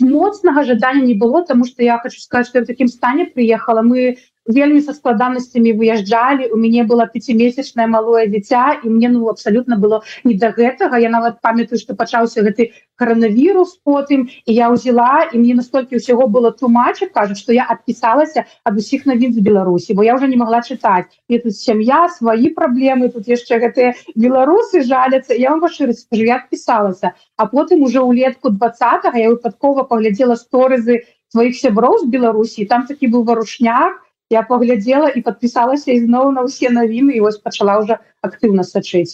моцнага 0.00 0.64
жадання 0.64 1.04
не 1.04 1.14
было 1.14 1.44
тому 1.44 1.64
что 1.64 1.82
я 1.82 1.98
хочу 1.98 2.20
сказать 2.20 2.48
что 2.48 2.60
в 2.60 2.66
такім 2.66 2.88
стане 2.88 3.26
приехала 3.26 3.82
мы 3.82 4.16
вельмі 4.46 4.80
со 4.84 4.92
складанасцямі 4.92 5.72
выязджалі 5.72 6.52
у 6.52 6.56
мяне 6.60 6.84
было 6.84 7.06
пяцімесячнае 7.08 7.86
малое 7.88 8.26
дзіця 8.28 8.80
і 8.84 8.92
мне 8.92 9.08
ну 9.08 9.28
абсолютно 9.28 9.76
было 9.76 10.02
не 10.24 10.34
до 10.34 10.52
гэтага. 10.52 11.00
Я 11.00 11.08
нават 11.08 11.40
памятаю 11.40 11.78
что 11.78 11.94
пачаўся 11.94 12.44
гэты 12.44 12.72
коронавірус 12.96 13.80
потым 13.84 14.28
і 14.28 14.52
я 14.52 14.68
ўзяла 14.68 15.32
і 15.32 15.40
мне 15.40 15.54
настолькі 15.54 15.96
ўсяго 15.96 16.28
было 16.28 16.52
тлумачык 16.52 17.12
кажуць 17.12 17.40
что 17.40 17.56
я 17.56 17.64
адпісалася 17.64 18.44
ад 18.64 18.76
усіх 18.76 19.06
навін 19.06 19.32
з 19.32 19.40
Беларусі 19.40 19.94
бо 19.94 20.04
я 20.04 20.14
уже 20.14 20.28
не 20.28 20.36
могла 20.36 20.60
чытаць. 20.60 21.08
І 21.28 21.38
тут 21.38 21.56
сям'я 21.56 22.08
свае 22.08 22.52
праблемы 22.52 23.08
тут 23.08 23.28
яшчэ 23.28 23.58
гэтыя 23.64 23.96
беларусы 24.14 24.84
жаляцца. 24.84 25.32
Я 25.34 25.50
вам 25.56 25.60
вашы 25.60 25.92
скажу 25.92 26.24
я 26.24 26.36
адпісалася. 26.36 27.16
А 27.36 27.46
потым 27.46 27.82
уже 27.82 28.00
улетку 28.00 28.50
двадцатого 28.50 29.16
я 29.16 29.30
выпадкова 29.30 29.88
паглядзела 29.88 30.36
сторызы 30.36 31.08
сваіх 31.32 31.56
сяброў 31.58 31.98
з 32.04 32.06
Беларусі 32.14 32.64
там 32.70 32.86
такі 32.86 33.10
быў 33.10 33.24
варушняк 33.26 34.03
я 34.34 34.42
поглядзела 34.50 35.08
і 35.18 35.24
подпісалася 35.26 35.88
ізноў 35.98 36.32
на 36.36 36.46
ўсе 36.46 36.72
навіны 36.78 37.12
і 37.18 37.22
вось 37.26 37.42
пачала 37.46 37.78
уже 37.84 38.00
актыўна 38.28 38.62
сачыць 38.72 39.10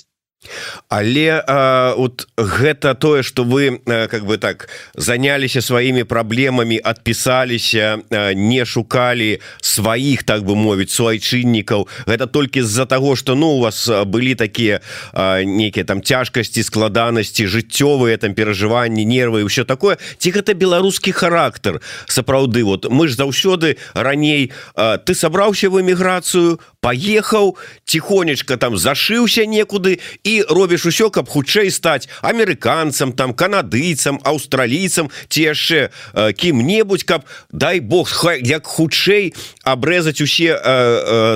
але 0.88 1.44
а, 1.46 1.94
вот 1.96 2.28
гэта 2.36 2.94
тое 2.94 3.22
что 3.22 3.44
вы 3.44 3.80
а, 3.86 4.08
как 4.08 4.24
бы 4.24 4.38
так 4.38 4.68
заняліся 4.94 5.62
сваімі 5.62 6.04
праблемамі 6.04 6.80
адпісаліся 6.84 7.98
не 8.34 8.64
шукалі 8.64 9.38
сваіх 9.60 10.24
так 10.24 10.42
бы 10.44 10.56
мовіць 10.56 10.90
суайчыннікаў. 10.90 11.86
Гэта 12.06 12.26
толькі 12.26 12.62
з-за 12.62 12.86
того 12.86 13.16
что 13.16 13.34
ну 13.34 13.46
у 13.46 13.60
вас 13.60 13.88
былі 14.06 14.34
такія 14.34 14.80
нейкія 15.14 15.84
там 15.84 16.02
цяжкасці 16.02 16.62
складанасці 16.62 17.46
жыццёвыя 17.46 18.16
там 18.16 18.34
перажыванні 18.34 19.04
нервы 19.04 19.44
ўсё 19.44 19.64
такое. 19.64 19.98
Ці 20.18 20.30
гэта 20.30 20.54
беларускі 20.54 21.12
характар? 21.12 21.80
Сапраўды 22.06 22.64
вот 22.64 22.88
мы 22.90 23.08
ж 23.08 23.14
заўсёды 23.14 23.76
раней 23.94 24.52
а, 24.74 24.96
ты 24.96 25.14
сабраўся 25.14 25.70
в 25.70 25.80
эміграцыю 25.80 26.60
поехаў 26.80 27.56
тихонечка 27.84 28.56
там 28.56 28.76
зашыўся 28.76 29.44
некуды 29.44 30.00
і 30.24 30.29
робіш 30.48 30.86
усё 30.90 31.10
каб 31.10 31.28
хутчэй 31.28 31.70
стаць 31.74 32.08
амерыканцам 32.22 33.12
там 33.12 33.34
канадыйцам 33.34 34.20
аўстралійцам 34.22 35.10
ці 35.28 35.40
яшчэ 35.50 35.90
кім-небудзь 36.14 37.04
каб 37.04 37.26
дай 37.50 37.80
Бог 37.80 38.10
як 38.38 38.66
хутчэй 38.66 39.34
абрэзаць 39.64 40.20
усе 40.22 40.54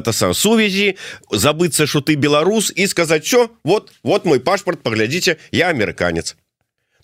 та 0.04 0.12
сам 0.12 0.34
сувязі 0.34 0.94
забыцца 1.30 1.86
что 1.90 2.00
ты 2.00 2.14
беларус 2.14 2.72
і 2.76 2.86
сказаць 2.86 3.24
що 3.24 3.50
вот 3.64 3.92
вот 4.02 4.24
мой 4.24 4.38
пашпарт 4.38 4.82
паглядзіце 4.82 5.36
я 5.50 5.74
амерыканец 5.74 6.36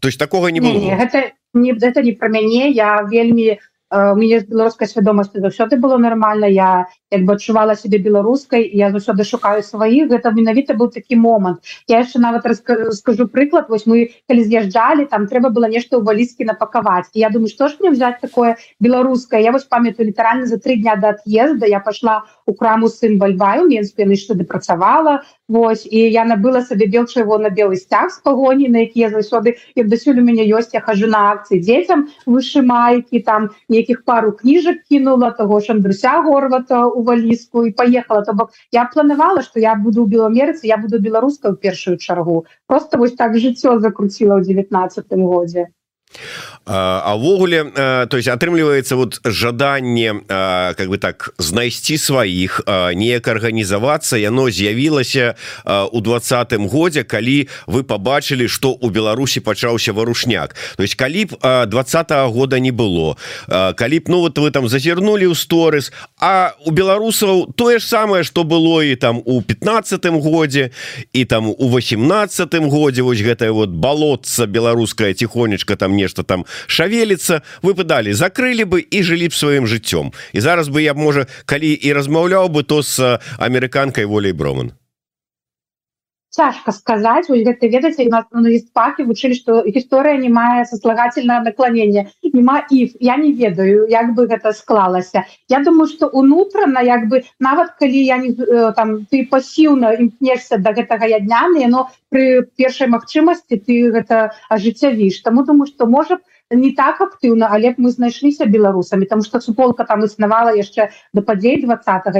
то 0.00 0.09
есть 0.09 0.18
такого 0.18 0.49
не 0.49 0.61
было? 0.61 0.78
не, 0.78 0.87
не, 0.87 0.97
гэта 0.97 1.32
не 1.54 1.73
это 1.73 2.02
не 2.02 2.12
про 2.12 2.28
мяне 2.28 2.70
я 2.70 3.02
вельмі 3.02 3.59
мне 3.90 4.40
беларускай 4.47 4.87
свядомасці 4.87 5.42
заўсёды 5.42 5.76
было 5.76 5.99
нормально 5.99 6.47
я 6.47 6.87
як 7.11 7.25
бы 7.26 7.35
адчувала 7.35 7.75
себе 7.75 7.99
беларускай 7.99 8.62
я 8.73 8.90
заўсёды 8.94 9.25
шукаю 9.26 9.62
сваіх 9.66 10.11
гэта 10.11 10.30
менавіта 10.30 10.75
быў 10.78 10.94
такі 10.94 11.18
момант 11.18 11.59
я 11.90 11.99
яшчэ 12.06 12.23
нават 12.23 12.47
скажу 12.94 13.26
прыклад 13.26 13.66
вось 13.68 13.87
мы 13.87 14.14
калі 14.30 14.47
з'язджалі 14.47 15.06
там 15.11 15.26
трэба 15.26 15.50
было 15.50 15.66
нешта 15.66 15.99
ў 15.99 16.06
валіскі 16.06 16.47
напакаваць 16.47 17.11
я 17.14 17.30
думаю 17.30 17.50
что 17.50 17.68
ж 17.68 17.76
мне 17.80 17.90
взять 17.90 18.20
такое 18.20 18.56
беларускае 18.78 19.42
я 19.42 19.50
вось 19.50 19.66
памятаю 19.66 20.06
літаральна 20.06 20.47
за 20.47 20.59
три 20.59 20.76
дня 20.76 20.94
до 20.94 21.11
отъезда 21.11 21.66
я 21.66 21.80
пошла 21.80 22.25
у 22.47 22.54
краму 22.54 22.88
сын 22.88 23.18
бальбаю 23.18 23.66
менску 23.66 24.06
яны 24.06 24.14
штуды 24.14 24.44
працавала 24.44 25.23
Вось 25.50 25.83
і 25.90 26.00
я 26.14 26.23
набыла 26.30 26.61
сабе 26.62 26.87
бел 26.87 27.07
чаго 27.11 27.37
на 27.42 27.50
белы 27.50 27.78
сцяг 27.78 28.12
з 28.14 28.19
пагоні 28.26 28.69
на 28.75 28.83
якія 28.87 29.09
заўсёды 29.14 29.54
як 29.80 29.88
дасюль 29.90 30.21
у 30.23 30.25
мяне 30.26 30.45
ёсць 30.59 30.76
я 30.76 30.83
хожу 30.85 31.09
на 31.14 31.23
акцыі 31.30 31.59
дзецям 31.64 32.04
вышы 32.35 32.62
майкі 32.69 33.23
там 33.30 33.49
нейкіх 33.76 34.04
пару 34.11 34.30
кніжак 34.42 34.78
кінула 34.87 35.33
того 35.40 35.59
ж 35.59 35.75
андруся 35.75 36.14
горвата 36.28 36.85
у 36.87 37.02
валіску 37.02 37.66
і 37.66 37.75
поехала 37.83 38.23
то 38.23 38.37
бок 38.42 38.54
я 38.78 38.87
планавала 38.95 39.42
что 39.42 39.59
я 39.66 39.75
буду 39.75 40.07
у 40.07 40.11
беламерыцы 40.14 40.71
я 40.71 40.78
буду 40.78 41.02
беларуска 41.02 41.50
ў 41.50 41.59
першую 41.66 41.99
чаргу 41.99 42.47
просто 42.71 43.02
вось 43.02 43.19
так 43.19 43.35
жыццё 43.35 43.78
закруціла 43.83 44.38
ў 44.38 44.47
девятнадцатым 44.47 45.26
годзе 45.26 45.66
авогуле 46.67 47.64
то 47.64 48.17
есть 48.17 48.29
атрымліваецца 48.29 48.97
вот 48.97 49.21
жаданне 49.25 50.23
как 50.29 50.88
бы 50.88 50.99
так 50.99 51.35
знайсці 51.38 51.99
сваіх 51.99 52.61
неяк 52.95 53.29
арганізавацца. 53.29 54.19
Яно 54.19 54.50
з'явілася 54.50 55.35
у 55.67 56.00
двадцатым 56.00 56.69
годзе 56.69 57.02
калі 57.02 57.49
вы 57.67 57.83
побачылі 57.83 58.47
что 58.49 58.73
у 58.73 58.90
Беларусі 58.90 59.40
пачаўся 59.40 59.93
варушняк. 59.93 60.55
То 60.76 60.83
есть 60.83 60.95
калі 60.95 61.25
б 61.25 61.67
двадцать 61.67 62.11
-го 62.11 62.31
года 62.31 62.61
не 62.61 62.73
было 62.73 63.17
калі 63.49 63.99
б 63.99 64.05
ну 64.09 64.21
вот 64.21 64.38
вы 64.38 64.50
там 64.50 64.69
зазірнули 64.69 65.26
ў 65.26 65.35
сторыс 65.35 65.93
а 66.21 66.52
у 66.67 66.71
беларусаў 66.71 67.52
тое 67.57 67.79
ж 67.79 67.87
самае 67.87 68.23
что 68.23 68.45
было 68.45 68.83
і 68.83 68.97
там 68.97 69.23
у 69.25 69.43
пятнадцатым 69.43 70.21
годзе 70.21 70.71
і 71.12 71.25
там 71.25 71.49
у 71.49 71.69
восемнадцатым 71.69 72.69
годзе 72.69 73.02
вось 73.02 73.21
гэтае 73.21 73.50
вот 73.50 73.71
балотца 73.71 74.47
беларуская 74.47 75.14
тихонечка 75.14 75.76
там 75.76 75.97
нешта 75.97 76.23
там 76.23 76.45
шавеліцца 76.66 77.42
выпадалі 77.62 78.12
закрылі 78.12 78.64
бы 78.64 78.80
і 78.80 79.02
жылі 79.02 79.28
б 79.28 79.35
сваім 79.35 79.66
жыццём 79.66 80.12
і 80.33 80.38
зараз 80.40 80.69
бы 80.69 80.83
я 80.83 80.95
можа 80.95 81.26
калі 81.47 81.73
і 81.73 81.92
размаўляў 81.92 82.49
бы 82.49 82.62
то 82.62 82.83
с 82.83 83.21
амерыканкай 83.38 84.04
волей 84.04 84.33
броман. 84.33 84.73
Цяжка 86.30 86.71
сказаць 86.71 87.26
вось 87.28 87.42
гэта 87.42 87.66
ведаце 87.71 88.04
нас 88.07 88.26
пакі 88.78 89.07
вучылі 89.09 89.35
што 89.35 89.62
гісторыя 89.66 90.14
не 90.25 90.28
мае 90.30 90.62
сослагательное 90.71 91.40
наклонение 91.42 92.04
нема 92.23 92.54
іх 92.71 92.95
я 93.07 93.16
не 93.23 93.33
ведаю 93.40 93.88
як 93.90 94.14
бы 94.14 94.28
гэта 94.30 94.52
склалася. 94.54 95.25
Я 95.50 95.59
думаю 95.66 95.88
что 95.90 96.07
унутрана 96.07 96.87
як 96.87 97.09
бы 97.11 97.25
нават 97.40 97.75
калі 97.83 98.04
я 98.07 98.23
не 98.23 98.30
там 98.78 98.95
ты 99.11 99.26
пасіўна 99.26 99.90
імкнешся 99.99 100.62
до 100.62 100.71
гэтага 100.71 101.11
ядняны 101.11 101.66
но 101.66 101.90
при 102.14 102.47
першай 102.54 102.87
магчымасці 102.87 103.59
ты 103.66 103.90
гэта 103.90 104.30
ажыццявіш. 104.49 105.23
Таму 105.26 105.42
думаю 105.42 105.66
что 105.66 105.90
можа 105.90 106.23
б 106.23 106.29
не 106.50 106.73
так 106.75 107.00
актыўна 107.00 107.49
але 107.50 107.71
б 107.75 107.87
мы 107.87 107.90
знайшліся 107.90 108.47
беларусамі 108.47 109.07
там 109.07 109.23
что 109.23 109.40
суполка 109.40 109.85
там 109.85 110.04
існавала 110.04 110.50
яшчэ 110.57 110.90
до 111.14 111.23
падзей 111.23 111.61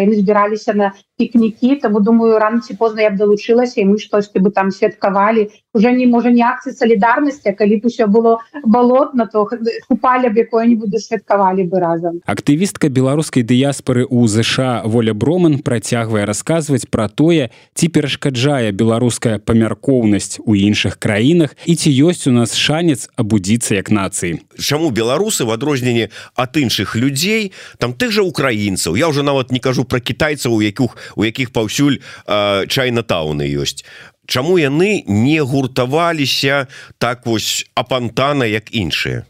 і 0.03 0.11
мы 0.11 0.21
збіраліся 0.23 0.75
на 0.75 0.93
пікнікі 1.21 1.77
тому 1.85 2.01
думаю 2.01 2.39
рано 2.41 2.65
ці 2.65 2.75
позна 2.81 3.05
я 3.05 3.11
б 3.13 3.21
далучылася 3.21 3.85
і 3.85 3.93
мы 3.93 4.01
штосьці 4.01 4.41
бы 4.41 4.49
там 4.49 4.73
святкавалі 4.73 5.53
уже 5.77 5.93
не 5.93 6.09
можа 6.09 6.33
не 6.33 6.41
акцыі 6.41 6.73
солідарнасці 6.73 7.53
калі 7.53 7.77
б 7.77 7.93
усё 7.93 8.09
было 8.09 8.41
балотна 8.65 9.29
то 9.29 9.45
купалі 9.89 10.33
б 10.33 10.49
якое-нибудь 10.49 10.97
святкавалі 10.97 11.69
бы 11.69 11.77
разам 11.85 12.25
актывістка 12.25 12.89
беларускай 12.89 13.45
дыяспоры 13.45 14.09
у 14.09 14.25
ЗША 14.25 14.81
воля 14.89 15.13
броман 15.13 15.61
працягвае 15.61 16.25
расказваць 16.25 16.89
пра 16.89 17.13
тое 17.13 17.53
ці 17.77 17.93
перашкаджае 17.93 18.73
беларуская 18.73 19.37
памяркоўнасць 19.37 20.41
у 20.41 20.57
іншых 20.57 20.97
краінах 20.97 21.53
і 21.69 21.77
ці 21.77 21.93
ёсць 21.93 22.25
у 22.25 22.33
нас 22.33 22.57
шанец 22.57 23.11
абудзіцца 23.21 23.77
як 23.77 23.91
нацыі. 23.91 24.41
Чаму 24.57 24.91
беларусы 24.91 25.45
в 25.45 25.51
адрозненне 25.51 26.09
ад 26.35 26.57
іншых 26.57 26.97
людзей 26.97 27.53
там 27.79 27.93
тых 27.93 28.11
жа 28.15 28.23
украінцаў 28.23 28.97
я 28.97 29.09
уже 29.09 29.23
нават 29.23 29.53
не 29.53 29.61
кажу 29.61 29.85
про 29.85 30.01
кітайцаў 30.01 30.55
у 30.55 30.63
якіх 30.63 30.97
у 31.17 31.25
якіх 31.25 31.53
паўсюль 31.53 31.99
чайнатауны 32.27 33.47
ёсць. 33.47 33.85
Чаму 34.31 34.59
яны 34.63 35.03
не 35.07 35.41
гуртаваліся 35.43 36.67
так 36.99 37.27
вось 37.27 37.67
апантана 37.75 38.47
як 38.47 38.71
іншыя? 38.71 39.27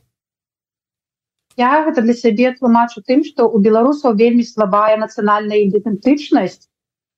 Я 1.57 1.85
гэта 1.85 2.03
для 2.05 2.17
сябе 2.17 2.53
тлумачу 2.57 3.01
тым 3.05 3.25
што 3.25 3.49
у 3.49 3.61
беларусаў 3.61 4.17
вельмі 4.17 4.45
слабая 4.45 4.97
нацыянальная 4.97 5.61
ідэнтычнасць. 5.69 6.69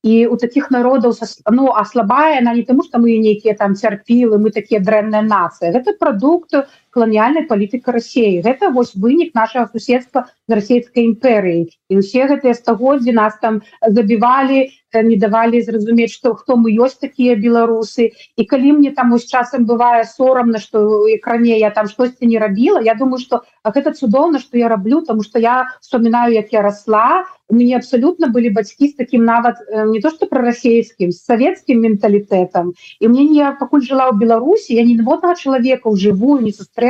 І 0.03 0.27
у 0.27 0.37
таких 0.37 0.71
народаў 0.75 1.15
ну 1.51 1.71
а 1.71 1.85
слабая 1.85 2.39
она 2.39 2.55
не 2.55 2.65
тому 2.67 2.83
что 2.83 2.99
мы 2.99 3.19
нейкія 3.19 3.55
там 3.55 3.77
цярпілы 3.79 4.39
мы 4.39 4.51
такія 4.51 4.81
дрэнная 4.81 5.23
нацыя. 5.23 5.71
Гэта 5.71 5.95
прадукт 5.99 6.55
каланіяльнай 6.95 7.49
палітыка 7.49 7.97
Росіі 7.97 8.45
гэта 8.47 8.71
вось 8.77 8.93
вынік 8.95 9.33
нашага 9.39 9.69
суседства 9.73 10.29
з 10.49 10.61
расійскай 10.61 11.09
імперыі 11.09 11.67
і 11.89 12.05
усе 12.05 12.29
гэтыя 12.31 12.55
стагоддзі 12.59 13.17
нас 13.17 13.41
там 13.43 13.61
забівалі 13.81 14.69
не 15.01 15.17
давалі 15.17 15.63
зразумець 15.65 16.13
што 16.13 16.35
хто 16.37 16.57
мы 16.61 16.77
ёсць 16.77 17.01
такія 17.01 17.33
беларусы. 17.37 18.13
І 18.37 18.45
калі 18.45 18.77
мне 18.77 18.93
там 18.93 19.13
ось 19.17 19.25
часам 19.25 19.65
бывае 19.65 20.05
сорамна 20.05 20.61
што 20.61 21.09
экране 21.09 21.57
я 21.57 21.71
там 21.71 21.89
штосьці 21.89 22.27
не 22.27 22.39
рабіла 22.39 22.83
Я 22.85 22.95
думаю 22.95 23.19
что 23.19 23.43
гэта 23.65 23.97
цудоўна 23.97 24.39
што 24.39 24.59
я 24.59 24.69
раблю 24.69 25.01
тому 25.01 25.23
что 25.23 25.39
я 25.39 25.73
вспоминаю 25.81 26.35
як 26.35 26.53
я 26.53 26.61
росла 26.61 27.25
у 27.49 27.55
мяне 27.55 27.77
абсолютно 27.77 28.29
былі 28.29 28.51
бацькі 28.51 28.89
з 28.89 28.95
таким 28.95 29.25
нават 29.25 29.57
не 29.69 30.01
то 30.01 30.11
что 30.11 30.27
прарасійскім 30.27 31.13
савецкім 31.13 31.81
менталітэтам. 31.81 32.73
І 33.01 33.09
мне 33.09 33.25
не 33.25 33.57
пакуль 33.61 33.81
жыла 33.81 34.13
ў 34.13 34.19
беларусі 34.19 34.77
я 34.77 34.85
ніводнага 34.85 35.37
чалавека 35.37 35.89
ў 35.89 35.97
жывую 35.97 36.41
не 36.45 36.53
сустрэла 36.53 36.82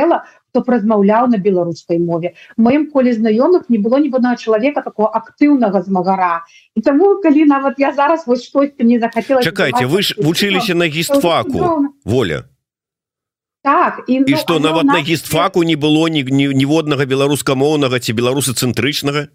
то 0.53 0.63
размаўляў 0.67 1.27
на 1.27 1.37
беларускай 1.37 1.97
мове. 1.97 2.33
Маім 2.57 2.91
коле 2.93 3.13
знаёмых 3.13 3.69
не 3.69 3.77
было 3.81 3.97
ніводнага 3.97 4.37
чалавека 4.37 4.81
такого 4.85 5.09
актыўнага 5.09 5.81
змагара. 5.81 6.45
І 6.77 6.81
таму 6.81 7.19
калі 7.23 7.45
нават 7.45 7.79
я 7.81 7.93
зараз 7.93 8.27
вось 8.27 8.45
штосьці 8.45 8.85
мне 8.85 8.99
захацела 8.99 9.41
чакайце 9.41 9.85
вы 9.89 10.01
ж 10.01 10.15
вучыліся 10.17 10.77
на 10.77 10.85
гістфаку 10.85 11.89
воля. 12.05 12.45
Так 13.63 14.03
і, 14.07 14.21
і 14.27 14.35
што 14.35 14.59
нават 14.59 14.85
на 14.85 14.99
гістфаку 15.01 15.63
не 15.63 15.75
было 15.75 16.09
ні 16.09 16.21
ніводнага 16.29 17.05
беларускамоўнага 17.05 17.99
ці 17.99 18.13
беларусы 18.13 18.53
цэнтрычнага 18.53 19.33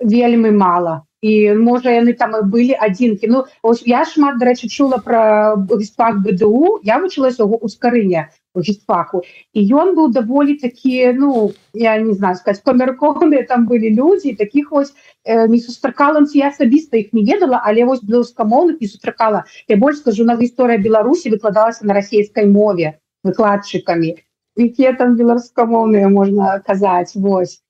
вельмі 0.00 0.50
мало 0.50 1.04
і 1.24 1.32
можа 1.56 1.92
яны 1.96 2.12
там 2.20 2.36
і 2.36 2.44
былі 2.52 2.74
адзінкі 2.86 3.32
Ну 3.32 3.44
ось 3.62 3.82
я 3.88 4.04
шмат 4.04 4.36
дарэчы 4.40 4.68
чула 4.68 4.98
про 5.04 5.56
гістфак 5.56 6.20
БДУ. 6.24 6.80
Я 6.84 7.00
вучылася 7.00 7.44
у 7.48 7.56
ускарыня 7.64 8.28
гістфаку 8.54 9.22
і 9.52 9.60
ён 9.74 9.94
быў 9.96 10.12
даволі 10.12 10.54
такі 10.60 11.12
ну 11.16 11.52
я 11.72 11.96
не 11.98 12.14
знаю 12.14 12.36
сказать 12.36 12.62
памяркованыя 12.62 13.46
там 13.48 13.66
былі 13.66 13.90
людзі 13.96 14.34
таких 14.34 14.70
вось 14.70 14.92
э, 15.24 15.48
не 15.48 15.58
сустракала 15.58 16.22
я 16.34 16.48
асабіста 16.48 16.96
іх 16.96 17.12
не 17.12 17.24
ведала 17.24 17.62
але 17.64 17.84
вось 17.84 18.04
беларускамоўных 18.04 18.80
не 18.80 18.86
сустракала. 18.86 19.44
Я 19.68 19.76
больш 19.76 19.98
скажу 19.98 20.24
на 20.24 20.36
гісторыя 20.36 20.78
Беларусі 20.78 21.30
выкладалася 21.30 21.86
на 21.86 21.94
расійскай 21.94 22.46
мове 22.46 22.98
выкладчыкамі 23.24 24.14
якія 24.56 24.92
там 24.92 25.16
беларускамоўныя 25.16 26.08
можна 26.08 26.60
казаць 26.66 27.16
вось 27.16 27.60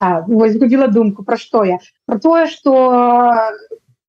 возьгудзіла 0.00 0.86
думку 0.86 1.24
пра 1.24 1.36
што 1.36 1.64
я 1.64 1.78
про 2.08 2.18
тое 2.18 2.46
что 2.48 2.74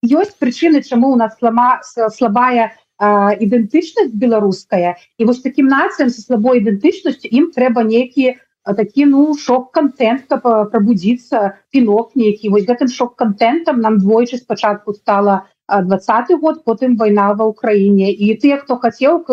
ёсць 0.08 0.36
прычыны 0.40 0.82
чаму 0.82 1.12
у 1.12 1.18
нас 1.20 1.36
слама 1.38 1.82
слабая 1.84 2.72
ідэнтычнасць 3.00 4.16
беларуская 4.16 4.96
і 5.20 5.28
вось 5.28 5.44
таким 5.44 5.68
нацыям 5.68 6.10
со 6.10 6.24
слабой 6.24 6.64
ідэнтычнасцю 6.64 7.28
ім 7.28 7.52
трэба 7.52 7.84
нейкі 7.84 8.40
такі 8.80 9.06
ну 9.12 9.36
шок-контент 9.36 10.32
каб 10.32 10.48
прабудзіцца 10.72 11.60
пінок 11.76 12.16
нейкі 12.16 12.56
вось 12.56 12.68
гэтым 12.72 12.88
шок-контентам 12.88 13.84
нам 13.84 14.00
двойчы 14.00 14.40
спачатку 14.40 14.96
стала 14.96 15.44
двадцаты 15.68 16.40
год 16.40 16.64
потым 16.64 16.96
вайна 16.96 17.30
ва 17.36 17.52
ўкраіне 17.52 18.16
і 18.16 18.32
тыя 18.40 18.64
хто 18.64 18.80
хацеў 18.80 19.24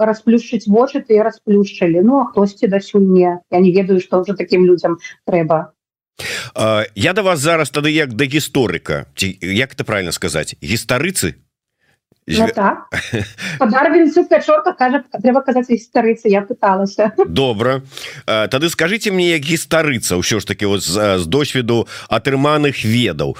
расплюшчыць 0.00 0.64
вочы 0.64 1.04
ты 1.04 1.20
расплюшчылі 1.20 2.00
ну 2.08 2.24
а 2.24 2.26
хтосьці 2.32 2.72
дасюль 2.72 3.04
не 3.04 3.36
я 3.36 3.60
не 3.60 3.72
ведаю 3.76 4.00
што 4.00 4.24
ўжо 4.24 4.32
таким 4.32 4.64
людзям 4.64 4.96
трэба 5.28 5.74
Я 6.94 7.12
да 7.12 7.22
вас 7.22 7.40
зараз 7.40 7.70
тады 7.70 7.90
як 7.90 8.14
да 8.14 8.24
гісторыка 8.24 9.06
ці 9.16 9.38
як 9.42 9.74
это 9.74 9.84
правильно 9.84 10.12
сказаць 10.12 10.54
гістарыцы 10.62 11.34
Ну, 12.26 12.48
так. 12.54 12.88
трэба 15.20 15.44
казаць 15.44 15.68
гістарыцы 15.68 16.32
я 16.32 16.40
пыталася 16.40 17.12
добра 17.28 17.82
тады 18.24 18.70
скажите 18.72 19.12
мне 19.12 19.36
як 19.36 19.44
гістарыца 19.44 20.16
ўсё 20.16 20.40
ж 20.40 20.48
таки 20.48 20.64
вот 20.64 20.80
з, 20.80 21.20
з 21.20 21.26
досведу 21.28 21.84
атрыманых 22.08 22.80
ведаў 22.80 23.36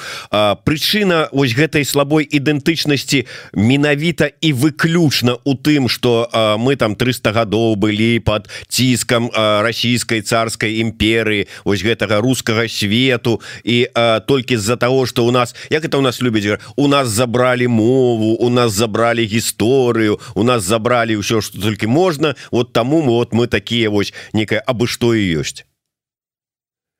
прычына 0.69 1.33
ось 1.33 1.57
гэтай 1.57 1.89
слабой 1.89 2.29
ідэнтычнасці 2.29 3.25
менавіта 3.57 4.29
і 4.45 4.53
выключна 4.53 5.41
у 5.45 5.57
тым 5.57 5.89
что 5.89 6.29
мы 6.61 6.77
там 6.77 6.93
300 6.97 7.33
гадоў 7.33 7.77
былі 7.81 8.21
под 8.21 8.53
ціскам 8.69 9.33
расійскай 9.33 10.21
царской 10.21 10.85
імперыі 10.85 11.49
ось 11.65 11.81
гэтага 11.81 12.21
рускага 12.21 12.69
свету. 12.69 13.41
І 13.65 13.89
толькі 14.27 14.57
з-за 14.57 14.77
того 14.77 15.07
что 15.07 15.25
у 15.25 15.31
нас 15.31 15.57
як 15.71 15.85
это 15.85 15.97
у 15.97 16.05
нас 16.05 16.21
любіць 16.23 16.61
у 16.77 16.89
нас 16.89 17.09
забрали 17.09 17.67
мову 17.67 18.37
у 18.37 18.51
нас 18.51 18.74
забрали 18.75 19.23
гісторыю 19.23 20.19
у 20.35 20.43
нас 20.43 20.63
забрали 20.63 21.15
ўсё 21.15 21.41
что 21.41 21.61
только 21.61 21.89
можна 21.89 22.35
вот 22.51 22.73
таму 22.73 23.03
мы 23.03 23.15
вот 23.21 23.33
мы 23.33 23.47
такие 23.47 23.89
вось 23.89 24.13
некая 24.33 24.61
абы 24.61 24.87
што 24.87 25.15
і 25.15 25.23
ёсць 25.41 25.65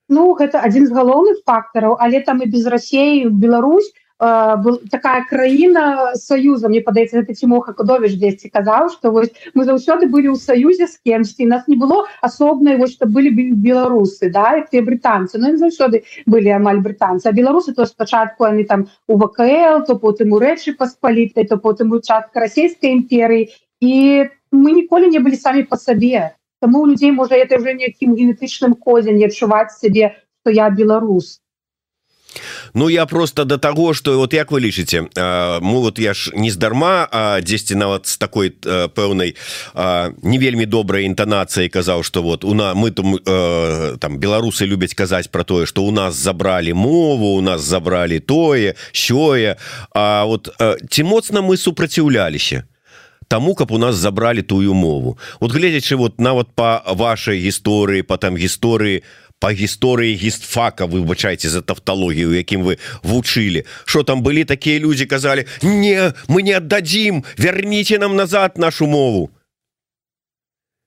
Ну 0.09 0.35
гэта 0.39 0.61
один 0.61 0.87
з 0.87 0.93
галоўных 0.93 1.45
фактараў 1.49 1.97
але 1.99 2.21
там 2.21 2.43
і 2.43 2.47
без 2.47 2.67
России 2.67 3.29
Беларусь 3.29 3.93
такая 4.91 5.25
краіна 5.29 6.15
союза 6.17 6.69
мне 6.69 6.81
падаецца 6.81 7.21
это 7.21 7.35
тимоха 7.35 7.73
кудовіш 7.73 8.15
дзесьці 8.17 8.49
казаў 8.49 8.89
что 8.93 9.11
вось 9.11 9.33
мы 9.55 9.65
заўсёды 9.69 10.09
былі 10.09 10.33
ў 10.33 10.39
саюзе 10.41 10.87
з 10.87 10.97
кемсьці 11.05 11.45
нас 11.51 11.69
не 11.69 11.77
было 11.77 12.07
асобнай 12.23 12.77
вось 12.77 12.95
что 12.95 13.07
былі 13.07 13.31
беларусы 13.35 14.31
да 14.31 14.65
те 14.71 14.83
британцы. 14.83 15.39
Но 15.39 15.57
заўсёды 15.57 16.05
былі 16.27 16.51
амаль 16.57 16.81
британцы. 16.81 17.29
А 17.29 17.33
беларусы 17.33 17.75
то 17.75 17.85
спачатку 17.87 18.45
они 18.45 18.65
там 18.65 18.89
у 19.09 19.19
вКл 19.19 19.85
то 19.87 19.99
потым 19.99 20.33
у 20.33 20.39
рэчы 20.39 20.75
паспалітай 20.75 21.45
то 21.45 21.57
потым 21.57 21.93
участка 21.93 22.41
расійскай 22.41 22.97
імперыі 22.97 23.53
і 23.81 24.31
мы 24.53 24.73
ніколі 24.73 25.09
не 25.13 25.21
былі 25.21 25.37
самі 25.37 25.63
по 25.69 25.77
сабе 25.77 26.35
тому 26.61 26.83
у 26.83 26.87
людзей 26.87 27.13
можа 27.13 27.37
это 27.37 27.59
уже 27.59 27.75
нейкім 27.75 28.15
генетычным 28.15 28.75
козе 28.75 29.13
не 29.13 29.27
адчуваць 29.27 29.77
сябе 29.77 30.17
что 30.41 30.51
я 30.51 30.71
беларус 30.71 31.44
Ну 32.75 32.89
я 32.89 33.07
просто 33.07 33.45
до 33.45 33.59
того 33.59 33.95
что 33.95 34.19
вот 34.19 34.33
як 34.33 34.51
вы 34.53 34.61
лічыце 34.61 35.09
мы 35.61 35.81
вот 35.81 35.99
я 35.99 36.15
ж 36.15 36.33
нездарма 36.35 37.09
а 37.11 37.41
дзесьці 37.41 37.75
нават 37.75 38.07
с 38.07 38.17
такой 38.17 38.51
пэўнай 38.51 39.37
не 40.23 40.39
вельмі 40.39 40.67
добрай 40.67 41.05
інтанацыяй 41.05 41.69
казаў 41.69 42.03
что 42.03 42.23
вот 42.23 42.45
у 42.45 42.55
на 42.55 42.75
мы 42.75 42.91
там 42.91 43.19
там 43.99 44.19
беларусы 44.19 44.67
любяць 44.67 44.95
казаць 44.95 45.29
про 45.29 45.45
тое 45.45 45.67
что 45.67 45.85
у 45.85 45.91
нас 45.91 46.15
забрали 46.15 46.73
мову 46.73 47.35
у 47.35 47.41
нас 47.41 47.63
забрали 47.63 48.19
тое 48.19 48.75
сёе. 48.93 49.57
А 49.95 50.25
вот 50.25 50.49
ці 50.91 51.03
моцна 51.03 51.43
мы 51.43 51.57
супраціўляліся 51.57 52.65
Таму 53.29 53.55
каб 53.55 53.73
у 53.73 53.79
нас 53.79 53.97
забрали 53.97 54.43
тую 54.43 54.75
мову? 54.75 55.19
Вот 55.41 55.53
гледзячы 55.53 55.97
вот 55.97 56.21
нават 56.21 56.49
по 56.55 56.83
вашай 56.87 57.39
гісторыі 57.41 58.03
по 58.03 58.17
там 58.17 58.37
гісторыі 58.37 59.03
по 59.45 59.53
гісторыі 59.53 60.17
гістфака 60.17 60.89
выбачайце 60.89 61.53
за 61.53 61.61
тавталогію 61.61 62.33
якім 62.33 62.65
вы 62.65 62.81
вучылі. 63.05 63.69
Что 63.85 64.01
там 64.01 64.25
былі 64.25 64.49
такія 64.49 64.81
людзі 64.81 65.05
казалі 65.05 65.45
не 65.61 66.17
мы 66.33 66.41
не 66.41 66.57
аддадзім 66.57 67.21
верніце 67.37 68.01
нам 68.01 68.17
назад 68.17 68.57
нашу 68.57 68.89
мову 68.89 69.29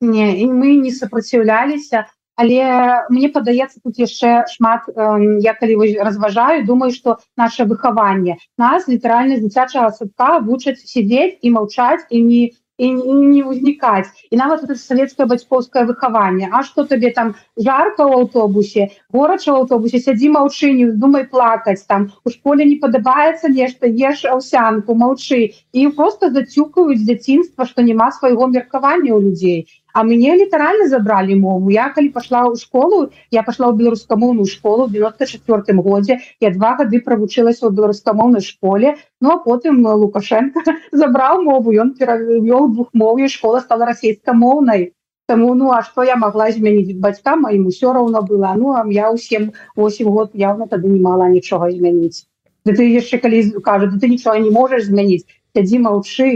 не 0.01 0.41
і 0.41 0.49
мы 0.49 0.73
не 0.81 0.89
сопроціўляліся 0.89 2.09
але 2.33 3.05
мне 3.13 3.29
падаецца 3.29 3.77
тут 3.77 4.01
яшчэ 4.01 4.49
шмат 4.49 4.89
э, 4.89 5.37
я 5.45 5.53
калі 5.53 6.01
разважаю 6.01 6.65
думаю 6.65 6.89
что 6.97 7.21
наше 7.37 7.65
выхаванне. 7.65 8.41
Нас 8.57 8.89
літаральна 8.89 9.37
дзіцячага 9.37 9.93
садка 9.93 10.41
вучаць 10.41 10.81
сидеть 10.81 11.37
і 11.45 11.53
маўчаць 11.53 12.09
і 12.09 12.21
не 12.25 12.41
і 12.77 12.91
не 12.93 13.41
ўзнікаць 13.41 14.09
і 14.31 14.39
нават 14.41 14.65
это 14.67 14.75
савецкае 14.81 15.27
бацькоўскае 15.31 15.83
выхаванне 15.89 16.49
А 16.51 16.63
что 16.63 16.85
табе 16.85 17.11
там 17.15 17.33
жарка 17.57 18.05
ў 18.05 18.21
аўтобусе 18.21 18.89
горача 19.13 19.51
ў 19.51 19.65
аўтобусе 19.65 20.01
сядзі 20.03 20.29
маўчыню 20.35 20.93
думай 21.01 21.25
плакаць 21.25 21.83
там. 21.89 22.11
У 22.25 22.33
школе 22.33 22.65
не 22.69 22.77
падабаецца 22.83 23.49
нешта 23.49 23.89
еш 23.89 24.25
аўсянку 24.25 24.93
маўчы 24.93 25.41
і 25.73 25.87
просто 25.97 26.29
зацюкаюць 26.37 27.01
дзяцінства 27.01 27.65
што 27.65 27.81
няма 27.81 28.11
свайго 28.19 28.47
меркавання 28.53 29.11
ў 29.13 29.19
людзей 29.25 29.59
А 29.97 30.03
мне 30.03 30.35
літаральна 30.37 30.87
забралі 30.87 31.35
мову. 31.35 31.71
Я 31.73 31.89
калі 31.89 32.09
пашла 32.13 32.45
ў 32.45 32.53
школу 32.61 33.09
я 33.33 33.41
пашла 33.41 33.73
ў 33.73 33.77
беларускамоўную 33.81 34.45
школу 34.45 34.85
в 34.85 34.91
94 34.93 35.73
годзе 35.81 36.17
я 36.45 36.51
два 36.53 36.77
гады 36.77 36.99
правучылася 37.01 37.65
ў 37.65 37.73
беларускамоўнай 37.73 38.45
школе 38.45 38.91
Ну 39.25 39.31
а 39.33 39.37
потым 39.41 39.81
лукашенко 39.81 40.61
забраў 41.01 41.41
мову 41.47 41.73
ён 41.73 41.95
перавёл 41.97 42.69
двухмоўе 42.75 43.31
школа 43.37 43.63
стала 43.65 43.89
расійскамоўнай 43.89 44.93
Таму 45.25 45.49
ну 45.57 45.73
а 45.73 45.81
што 45.87 46.05
я 46.05 46.19
могла 46.25 46.51
змяніць 46.53 46.93
бацькам 47.07 47.41
маім 47.49 47.65
усё 47.73 47.97
роўна 47.97 48.21
было 48.21 48.53
ну 48.61 48.77
а 48.77 48.85
я 48.99 49.09
ў 49.09 49.17
7-8 49.17 50.13
год 50.19 50.37
явно 50.45 50.69
тады 50.75 50.93
не 50.93 51.01
мала 51.01 51.25
нічога 51.33 51.73
змяніць 51.73 52.29
ты 52.69 52.85
яшчэ 52.85 53.17
калі 53.25 53.41
кажу 53.65 53.89
ты 53.97 54.13
нічога 54.13 54.37
не 54.45 54.53
можаш 54.61 54.85
змяніць 54.93 55.25
сядзі 55.57 55.81
маўчы 55.89 56.31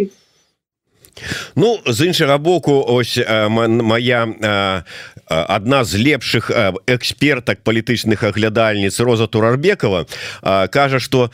Ну 1.55 1.79
з 1.85 2.05
іншага 2.05 2.37
боку 2.37 2.85
ось 2.87 3.19
моя 3.67 4.27
одна 5.31 5.83
з 5.83 5.95
лепшых 5.95 6.51
экспертак 6.87 7.63
палітычных 7.63 8.23
аглядальніц 8.23 8.99
роза 8.99 9.27
турарбекова 9.27 10.05
кажа 10.71 10.99
что 10.99 11.31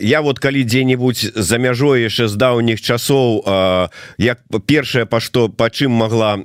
я 0.00 0.20
вот 0.20 0.38
калі 0.38 0.64
дзе-нибудь 0.64 1.32
за 1.34 1.58
мяжой 1.58 2.02
яшчэ 2.08 2.28
з 2.28 2.34
даўніх 2.36 2.80
часоў 2.80 3.44
як 4.16 4.40
першае 4.66 5.04
па 5.04 5.20
што 5.20 5.48
па 5.48 5.68
чым 5.68 5.92
могла 5.92 6.40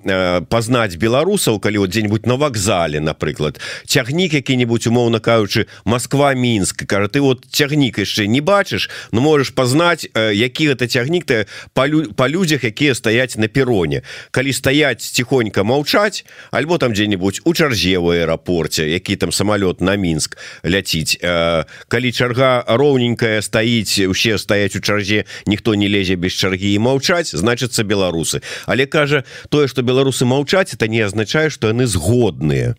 пазнаць 0.50 1.00
беларусаў 1.00 1.60
калі 1.60 1.88
вот 1.88 1.90
дзе-нибудь 1.90 2.28
на 2.28 2.36
вакзале 2.36 3.00
напрыклад 3.00 3.60
цягнік 3.88 4.34
які-нибудь 4.34 4.88
умоўна 4.88 5.20
кажучы 5.20 5.68
Москва 5.86 6.34
мінск 6.34 6.86
кажа 6.86 7.08
ты 7.08 7.22
вот 7.22 7.48
цягнік 7.48 8.00
яшчэ 8.04 8.28
не 8.28 8.42
бачыш 8.42 8.90
но 9.12 9.22
можешь 9.22 9.56
пазнаць 9.56 10.08
які 10.16 10.76
гэта 10.76 10.88
цягнік 10.88 11.26
ты 11.26 11.48
па 11.74 12.28
людзях 12.28 12.64
якія 12.68 12.96
стаяць 12.96 13.38
на 13.38 13.48
пероне 13.48 14.04
калі 14.32 14.52
стаяць 14.52 15.00
ціхонька 15.00 15.64
маўчаць 15.64 16.26
альбо 16.52 16.81
там 16.82 16.94
дзе-нибудь 16.98 17.42
у 17.46 17.54
чарзе 17.54 18.02
в 18.02 18.10
аэрапорце 18.10 18.90
які 18.90 19.16
там 19.16 19.32
самолет 19.32 19.82
на 19.86 19.94
мінск 19.96 20.38
ляціць 20.66 21.22
калі 21.22 22.10
чарга 22.12 22.66
роўненькая 22.66 23.46
стаіць 23.46 24.02
усе 24.10 24.42
стаяць 24.42 24.74
у 24.74 24.82
чарзе 24.82 25.30
ніхто 25.46 25.78
не 25.78 25.86
лезе 25.86 26.18
без 26.18 26.34
чаргі 26.34 26.74
і 26.74 26.82
маўчаць 26.82 27.38
значыцца 27.38 27.86
беларусы 27.86 28.42
але 28.66 28.90
кажа 28.90 29.22
тое 29.54 29.70
что 29.70 29.86
беларусы 29.86 30.26
маўчаць 30.26 30.74
это 30.74 30.90
не 30.90 31.06
азначае 31.06 31.54
что 31.54 31.70
яны 31.70 31.86
згодныя 31.86 32.74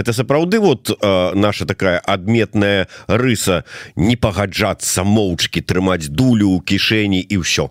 это 0.00 0.16
сапраўды 0.16 0.56
вот 0.58 0.88
наша 1.36 1.68
такая 1.68 2.00
адметная 2.00 2.88
рыса 3.06 3.64
не 3.96 4.16
пагаджацца 4.16 5.04
моўчкі 5.04 5.60
трымаць 5.60 6.08
дулю 6.08 6.56
ў 6.56 6.64
кішэні 6.64 7.20
і 7.20 7.44
ўсё. 7.44 7.68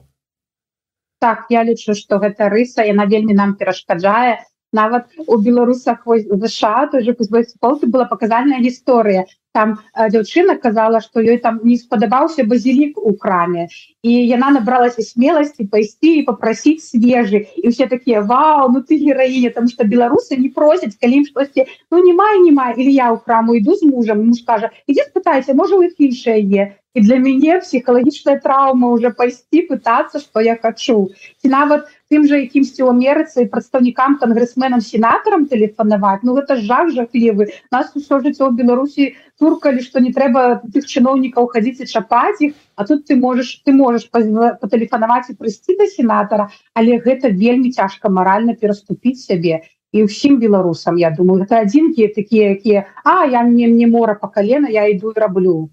Так 1.23 1.47
я 1.49 1.63
лічу 1.63 1.95
что 1.97 2.19
гэта 2.19 2.51
рыса 2.53 2.85
яна 2.85 3.09
вельмі 3.09 3.33
нам 3.33 3.55
перашкаджае 3.55 4.43
нават 4.73 5.05
у 5.27 5.37
беларусах 5.37 6.03
ЗША 6.43 6.87
тоже 6.91 7.15
полки 7.59 7.85
была 7.85 8.05
показальная 8.05 8.59
гісторыя 8.59 9.25
там 9.53 9.77
дзяўчына 9.95 10.57
казала 10.57 10.99
что 11.01 11.21
ёй 11.21 11.37
там 11.37 11.61
не 11.63 11.77
спадабаўся 11.77 12.43
базілік 12.43 12.97
у 12.97 13.13
краме 13.13 13.67
і 14.01 14.11
яна 14.11 14.49
набралася 14.57 15.05
смеласці 15.05 15.69
пайсці 15.71 16.11
і 16.19 16.23
попросить 16.27 16.83
свежы. 16.83 17.47
І 17.55 17.69
все 17.69 17.87
такія 17.87 18.21
Вау 18.21 18.69
ну 18.73 18.81
ты 18.81 18.97
гераіне 18.97 19.49
там 19.49 19.67
что 19.67 19.85
беларусы 19.85 20.37
не 20.37 20.49
просяць 20.49 20.97
калі 20.99 21.23
ім 21.23 21.25
штосьці 21.25 21.69
ну 21.91 22.03
не 22.03 22.13
май 22.13 22.39
не 22.39 22.51
май 22.51 22.73
или 22.77 22.91
я 22.91 23.13
ў 23.13 23.21
краму 23.23 23.55
іду 23.55 23.75
з 23.75 23.85
мужам 23.85 24.25
муж 24.25 24.41
кажа 24.45 24.71
ідзе 24.87 25.05
спытайся 25.09 25.53
можа 25.53 25.77
у 25.77 25.83
іх 25.83 25.93
іншае 25.97 26.41
е 26.41 26.71
і 26.93 27.01
для 27.01 27.17
мяне 27.17 27.57
псіхалагічная 27.57 28.37
траўма 28.41 28.89
уже 28.93 29.09
пайсці 29.09 29.65
пытацца 29.69 30.19
что 30.19 30.41
я 30.45 30.57
хочу 30.61 31.09
ці 31.41 31.49
нават 31.49 31.89
тым 32.13 32.27
же 32.29 32.37
якімсьці 32.45 32.85
ў 32.85 32.93
Амерыцы 32.93 33.45
прадстаўнікам 33.49 34.17
кангрэсменам 34.21 34.81
сенатарам 34.85 35.47
тэлефанаваць 35.49 36.21
Ну 36.21 36.37
гэта 36.37 36.57
жах 36.61 36.93
жахлівы. 36.93 37.49
Нас 37.73 37.89
усё 37.97 38.21
жыццё 38.21 38.49
ў 38.49 38.53
Беларусі 38.61 39.15
туркалі 39.39 39.81
што 39.83 39.99
не 39.99 40.13
трэба 40.13 40.63
тых 40.73 40.85
чыноўнікаў 40.85 41.47
хадзіць 41.53 41.85
і 41.85 41.89
чапаць 41.89 42.41
іх 42.41 42.53
А 42.75 42.85
тут 42.89 43.05
ты 43.05 43.15
можаш 43.15 43.61
ты 43.65 43.73
можаш 43.73 44.09
патэлефанаваць 44.09 45.29
і 45.29 45.37
прыйсці 45.37 45.77
да 45.77 45.85
сенатара 45.89 46.49
але 46.73 46.97
гэта 46.97 47.29
вельмі 47.29 47.71
цяжка 47.71 48.09
маральна 48.09 48.57
пераступіць 48.57 49.21
сябе 49.21 49.61
і 49.93 50.09
ўсім 50.09 50.41
беларусам 50.41 50.97
Я 50.97 51.13
думаю. 51.13 51.45
Гэта 51.45 51.61
адзінкі 51.63 52.09
такія 52.17 52.57
якія 52.57 52.89
А 53.05 53.25
я 53.25 53.43
мне 53.43 53.67
мне 53.67 53.87
мора 53.87 54.17
па 54.17 54.27
калена 54.27 54.69
я 54.69 54.89
іду 54.89 55.13
і 55.13 55.19
раблю 55.19 55.69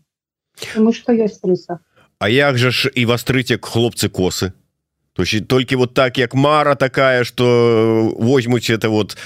Таму 0.73 0.92
што 0.92 1.12
ёсць 1.12 1.40
рыса 1.44 1.81
А 2.20 2.29
як 2.29 2.61
жа 2.61 2.70
ж 2.70 2.92
і 2.92 3.09
вастрыце 3.09 3.57
к 3.57 3.64
хлопцы 3.64 4.12
косы 4.12 4.53
толькі 5.16 5.77
вот 5.77 5.94
так 5.94 6.18
як 6.18 6.35
мара 6.35 6.75
такая 6.75 7.25
что 7.25 8.12
возьмуць 8.16 8.70
это 8.70 8.88
вот 8.88 9.16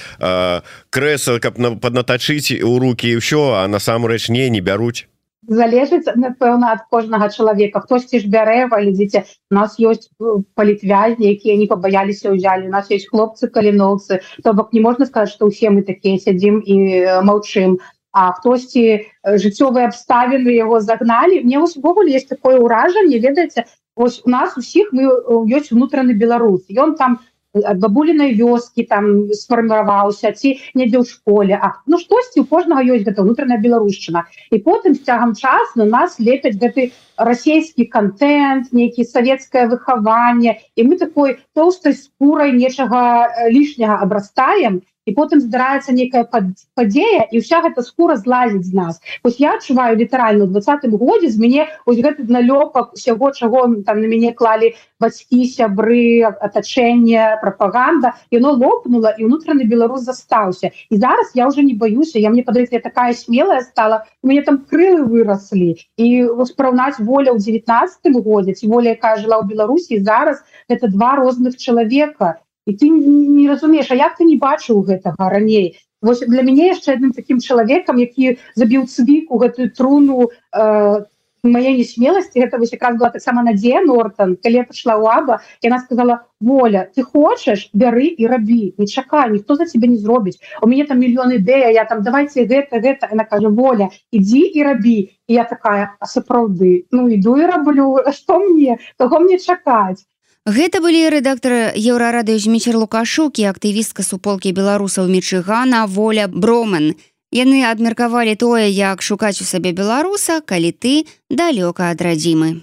крэса 0.89 1.39
каб 1.39 1.57
на 1.57 1.75
поднатачыць 1.75 2.51
у 2.63 2.79
руки 2.79 3.07
і 3.07 3.17
ўсё 3.17 3.63
а 3.63 3.67
насамрэч 3.67 4.29
не 4.29 4.49
не 4.49 4.61
бяруць 4.61 5.07
залежыць 5.47 6.09
напэўна 6.15 6.73
ад 6.73 6.81
кожнага 6.89 7.29
чалавека 7.29 7.81
хтосьці 7.85 8.19
ж 8.19 8.29
бярэ 8.29 8.67
глядзіце 8.71 9.23
нас 9.51 9.77
ёсць 9.79 10.09
палітвязні 10.55 11.29
якія 11.37 11.57
не 11.57 11.67
пабаяліся 11.69 12.33
ўзялі 12.33 12.67
у 12.67 12.73
нас 12.73 12.89
есть 12.89 13.09
хлопцы 13.09 13.47
каліноўцы 13.47 14.21
то 14.43 14.53
бок 14.53 14.73
не 14.73 14.81
можна 14.81 15.05
сказаць 15.05 15.33
что 15.33 15.45
ўсе 15.45 15.69
мы 15.69 15.85
такія 15.85 16.17
сядзім 16.17 16.61
і 16.65 16.75
маўчым 17.21 17.77
а 18.15 18.31
хтосьці 18.33 19.05
жыццёвыя 19.27 19.91
абставіны 19.91 20.49
яго 20.49 20.81
загналі 20.81 21.43
мне 21.45 21.61
ўвогуле 21.61 22.15
есть 22.15 22.31
такое 22.31 22.57
ўражанне 22.57 23.19
ведаеце 23.19 23.69
ось 23.95 24.21
у 24.25 24.29
нас 24.29 24.57
усіх 24.57 24.91
ёсць 24.93 25.71
унутраны 25.71 26.13
беларус 26.13 26.67
ён 26.69 26.95
там 26.99 27.19
ад 27.63 27.79
бабулінай 27.79 28.35
вёскі 28.35 28.83
там 28.89 29.05
сфарміраваўся 29.31 30.31
ці 30.35 30.59
недзе 30.75 30.99
ў 30.99 31.05
школе. 31.07 31.55
А 31.55 31.79
ну 31.87 31.99
штосьці 32.01 32.43
у 32.43 32.47
кожнага 32.49 32.83
ёсць 32.83 33.07
гэта 33.07 33.23
унутраная 33.23 33.59
беларушчына 33.63 34.25
і 34.51 34.59
потым 34.65 34.95
з 34.95 35.07
цягам 35.07 35.35
час 35.39 35.75
на 35.79 35.87
нас 35.87 36.19
лепяць 36.19 36.59
гэты 36.59 36.91
расійскі 37.15 37.87
контент 37.87 38.75
нейкі 38.75 39.07
савецкае 39.07 39.67
выхаванне 39.71 40.59
і 40.75 40.81
мы 40.89 40.99
такой 40.99 41.39
тоўстай 41.55 41.95
скурай 41.95 42.51
нечага 42.51 43.31
лішняга 43.47 44.03
абрастаем 44.03 44.83
і 45.05 45.13
потым 45.13 45.39
здараецца 45.39 45.93
некая 45.93 46.25
падзея 46.25 47.29
і 47.31 47.41
ўся 47.41 47.61
гэта 47.65 47.85
скура 47.85 48.17
злазіць 48.17 48.65
з 48.65 48.73
нас. 48.73 49.01
Ось 49.23 49.39
я 49.39 49.55
адчуваю 49.57 49.95
літаральна 49.97 50.49
двадцатым 50.49 50.97
годзе 50.97 51.29
з 51.29 51.37
мяне 51.37 51.67
ось 51.85 52.01
гэты 52.01 52.25
налёпак 52.25 52.97
усяго 52.97 53.31
чаго 53.31 53.65
там 53.85 54.01
на 54.01 54.07
мяне 54.09 54.33
клалі 54.33 54.73
бацькі 54.99 55.45
сябры 55.45 56.25
атачэнне 56.25 57.37
прапаганда 57.41 58.15
яно 58.33 58.55
лопнула 58.57 59.13
і 59.17 59.29
ўнутраны 59.29 59.69
беларус 59.69 60.05
застаўся. 60.09 60.73
І 60.89 60.97
зараз 60.97 61.31
я 61.37 61.47
уже 61.47 61.61
не 61.61 61.77
баюся 61.77 62.19
я 62.19 62.29
мне 62.29 62.43
падаецца 62.43 62.81
такая 62.81 63.13
смелая 63.13 63.61
стала 63.61 64.05
мне 64.23 64.41
там 64.41 64.65
крылы 64.65 65.05
выраслі. 65.05 65.77
І 65.97 66.25
спраўнаць 66.49 66.99
воля 66.99 67.37
ў 67.37 67.39
19 67.39 68.25
годзе 68.25 68.57
ці 68.57 68.67
воля 68.67 68.97
якая 68.97 69.21
жыла 69.21 69.41
ў 69.41 69.53
беларусі 69.53 70.01
зараз 70.01 70.41
это 70.67 70.89
два 70.89 71.15
розных 71.21 71.57
чалавека 71.57 72.41
і 72.65 72.73
ты 72.73 72.89
не 72.89 73.49
разумееш 73.49 73.91
А 73.91 73.95
як 73.95 74.17
ты 74.17 74.23
не 74.25 74.37
бачыў 74.37 74.81
гэтага 74.81 75.29
раней? 75.29 75.77
Вось 76.01 76.19
для 76.19 76.41
мяне 76.41 76.69
яшчэ 76.69 76.97
адным 76.97 77.11
таким 77.13 77.39
чалавекам 77.39 77.97
які 77.97 78.37
забіў 78.55 78.85
цвіку 78.85 79.37
гэтую 79.41 79.71
труну 79.71 80.29
э, 80.53 81.05
моя 81.45 81.71
несмеласці 81.77 82.41
гэта 82.41 82.57
вось 82.57 82.73
якраз 82.73 82.97
была 82.97 83.09
таксама 83.13 83.43
Надзея 83.45 83.81
Нортон 83.85 84.35
калі 84.41 84.65
пашла 84.69 84.97
ў 84.97 85.05
аба 85.21 85.39
яна 85.61 85.79
сказала 85.83 86.17
воля 86.41 86.85
ты 86.93 87.05
хочаш 87.05 87.69
бяры 87.73 88.09
і 88.09 88.27
рабі 88.27 88.73
не 88.77 88.87
чакай 88.87 89.29
ніхто 89.31 89.55
за 89.55 89.65
тебе 89.65 89.87
не 89.87 89.97
зробіць. 89.97 90.41
У 90.61 90.67
мяне 90.67 90.85
там 90.89 90.99
мільён 90.99 91.37
ідэя 91.37 91.69
я 91.69 91.85
там 91.85 92.01
давайте 92.01 92.45
гэта 92.49 92.81
гэта 92.81 93.09
она 93.11 93.25
кажа 93.29 93.49
воля 93.49 93.89
ідзі 94.11 94.41
і 94.41 94.63
рабі 94.63 94.97
і 95.27 95.33
я 95.33 95.45
такая 95.45 95.93
сапраўды 96.01 96.85
ну 96.91 97.07
іду 97.09 97.37
і 97.37 97.45
раблю 97.45 98.01
что 98.17 98.39
мне? 98.39 98.77
Того 98.97 99.19
мне 99.19 99.37
чакаць 99.37 100.05
Гэта 100.45 100.77
былі 100.77 101.09
рэдактары 101.09 101.73
еўрарадыё 101.73 102.37
зміцер 102.37 102.77
лукашукі 102.77 103.49
актывістка 103.49 104.05
суполкі 104.05 104.51
беларусаў 104.53 105.09
мічыгана 105.09 105.89
воля 105.89 106.27
бромен 106.29 106.93
Яны 107.33 107.65
абмеркавалі 107.65 108.35
тое, 108.37 108.69
як 108.69 109.01
шукаць 109.01 109.41
у 109.41 109.45
сабе 109.49 109.73
беларуса, 109.73 110.45
калі 110.45 110.69
ты 110.69 111.09
далёка 111.33 111.89
ад 111.89 111.99
радзімы. 112.05 112.61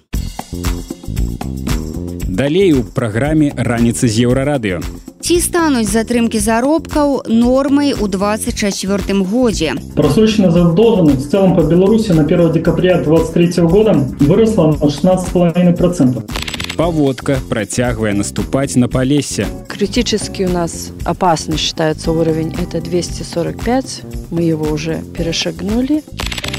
Далей 2.31 2.73
у 2.73 2.87
праграме 2.87 3.51
раніцы 3.59 4.07
з 4.07 4.31
еўрарадыё. 4.31 4.79
Ці 5.18 5.40
стануць 5.42 5.90
затрымкі 5.90 6.38
заробкаў 6.38 7.27
нормай 7.27 7.92
у 7.99 8.07
24 8.07 9.27
годзе. 9.27 9.75
Просроченная 9.99 10.55
задолженность 10.55 11.27
в 11.27 11.31
целом 11.31 11.57
по 11.59 11.62
Беларуси 11.66 12.12
на 12.12 12.23
1 12.23 12.53
декабря 12.53 13.03
2023 13.03 13.66
года 13.66 13.92
выросла 14.23 14.71
на 14.71 14.87
16,5%. 14.87 16.41
Паводка 16.83 17.38
працягвае 17.49 18.12
наступаць 18.12 18.75
на 18.75 18.88
палесе. 18.88 19.47
Критически 19.68 20.42
у 20.42 20.49
нас 20.49 20.90
опасный 21.05 21.57
считается 21.57 22.11
уровень, 22.11 22.53
это 22.59 22.81
245, 22.81 24.03
мы 24.33 24.42
его 24.42 24.66
уже 24.66 25.01
перешагнули. 25.16 26.03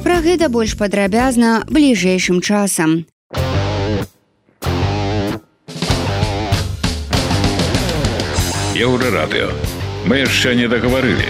Пра 0.02 0.22
гэта 0.24 0.48
больш 0.48 0.78
падрабязна 0.78 1.66
бліжэйшым 1.68 2.40
часам. 2.40 3.04
Еўрарадыё. 8.80 9.52
Мы 10.08 10.24
яшчэ 10.24 10.56
не 10.56 10.72
дагаварылі. 10.72 11.28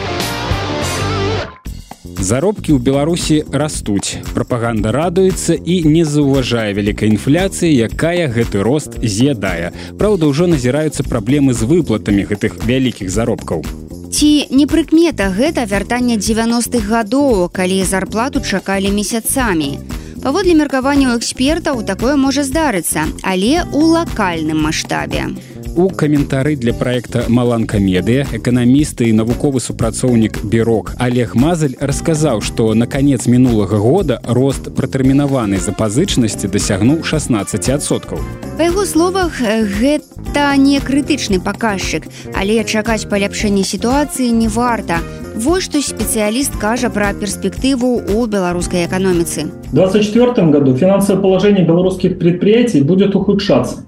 Заробкі 2.23 2.71
ў 2.71 2.79
Беларусі 2.79 3.37
растуць. 3.51 4.15
Прапаганда 4.31 4.95
радуецца 4.95 5.57
і 5.59 5.75
не 5.83 6.05
заўважае 6.07 6.71
вялікай 6.71 7.11
інфляцыі, 7.11 7.67
якая 7.83 8.31
гэты 8.31 8.63
рост 8.63 8.95
з'ядае. 9.03 9.75
Праўда, 9.99 10.31
ўжо 10.31 10.47
назіраюцца 10.47 11.03
праблемы 11.03 11.51
з 11.51 11.67
выплатамі 11.67 12.23
гэтых 12.23 12.63
вялікіх 12.63 13.11
заробкаў. 13.11 13.67
Ці 14.07 14.29
не 14.55 14.63
прыкмета 14.71 15.27
гэта 15.35 15.67
вяртання 15.67 16.15
90-х 16.15 16.87
гадоў, 16.87 17.51
калі 17.51 17.83
зарплату 17.83 18.39
чакалі 18.39 18.95
месяцамі. 18.95 19.83
Паводле 20.23 20.55
меркаванняў 20.55 21.19
экспертаў 21.19 21.83
такое 21.83 22.15
можа 22.15 22.47
здарыцца, 22.47 23.03
але 23.19 23.67
ў 23.67 23.83
лакальным 23.99 24.63
маштабе. 24.63 25.27
У 25.75 25.89
каментары 25.89 26.55
для 26.55 26.71
праекта 26.71 27.23
Маланка 27.29 27.79
медыя 27.81 28.27
эканамісты 28.29 29.07
і 29.09 29.13
навуковы 29.17 29.57
супрацоўнік 29.57 30.43
бюрок 30.45 30.91
Олег 31.01 31.33
Мазаль 31.33 31.73
расказаў, 31.81 32.41
што 32.45 32.75
на 32.77 32.85
канец 32.85 33.25
мінулага 33.25 33.79
года 33.81 34.19
рост 34.27 34.69
пратэрмінаванай 34.77 35.57
запазычнасці 35.57 36.51
дасягнуў 36.53 37.01
16соткаў. 37.01 38.21
Па 38.57 38.69
яго 38.69 38.85
словах 38.85 39.41
гэта 39.41 40.45
не 40.61 40.77
крытычны 40.77 41.41
паказчык, 41.41 42.05
але 42.37 42.61
чакаць 42.61 43.09
паляпшэння 43.09 43.65
сітуацыі 43.65 44.29
не 44.29 44.47
варта. 44.53 45.01
Вось 45.33 45.65
што 45.65 45.81
спецыяліст 45.81 46.53
кажа 46.61 46.93
пра 46.93 47.09
перспектыву 47.17 47.97
ў 47.97 48.29
беларускай 48.29 48.85
эканоміцы. 48.85 49.49
В 49.71 49.73
2024 49.73 50.53
году 50.53 50.77
финансовое 50.77 51.19
положение 51.19 51.65
белорусских 51.65 52.19
предприятий 52.19 52.85
будет 52.85 53.15
ухудшаться 53.15 53.81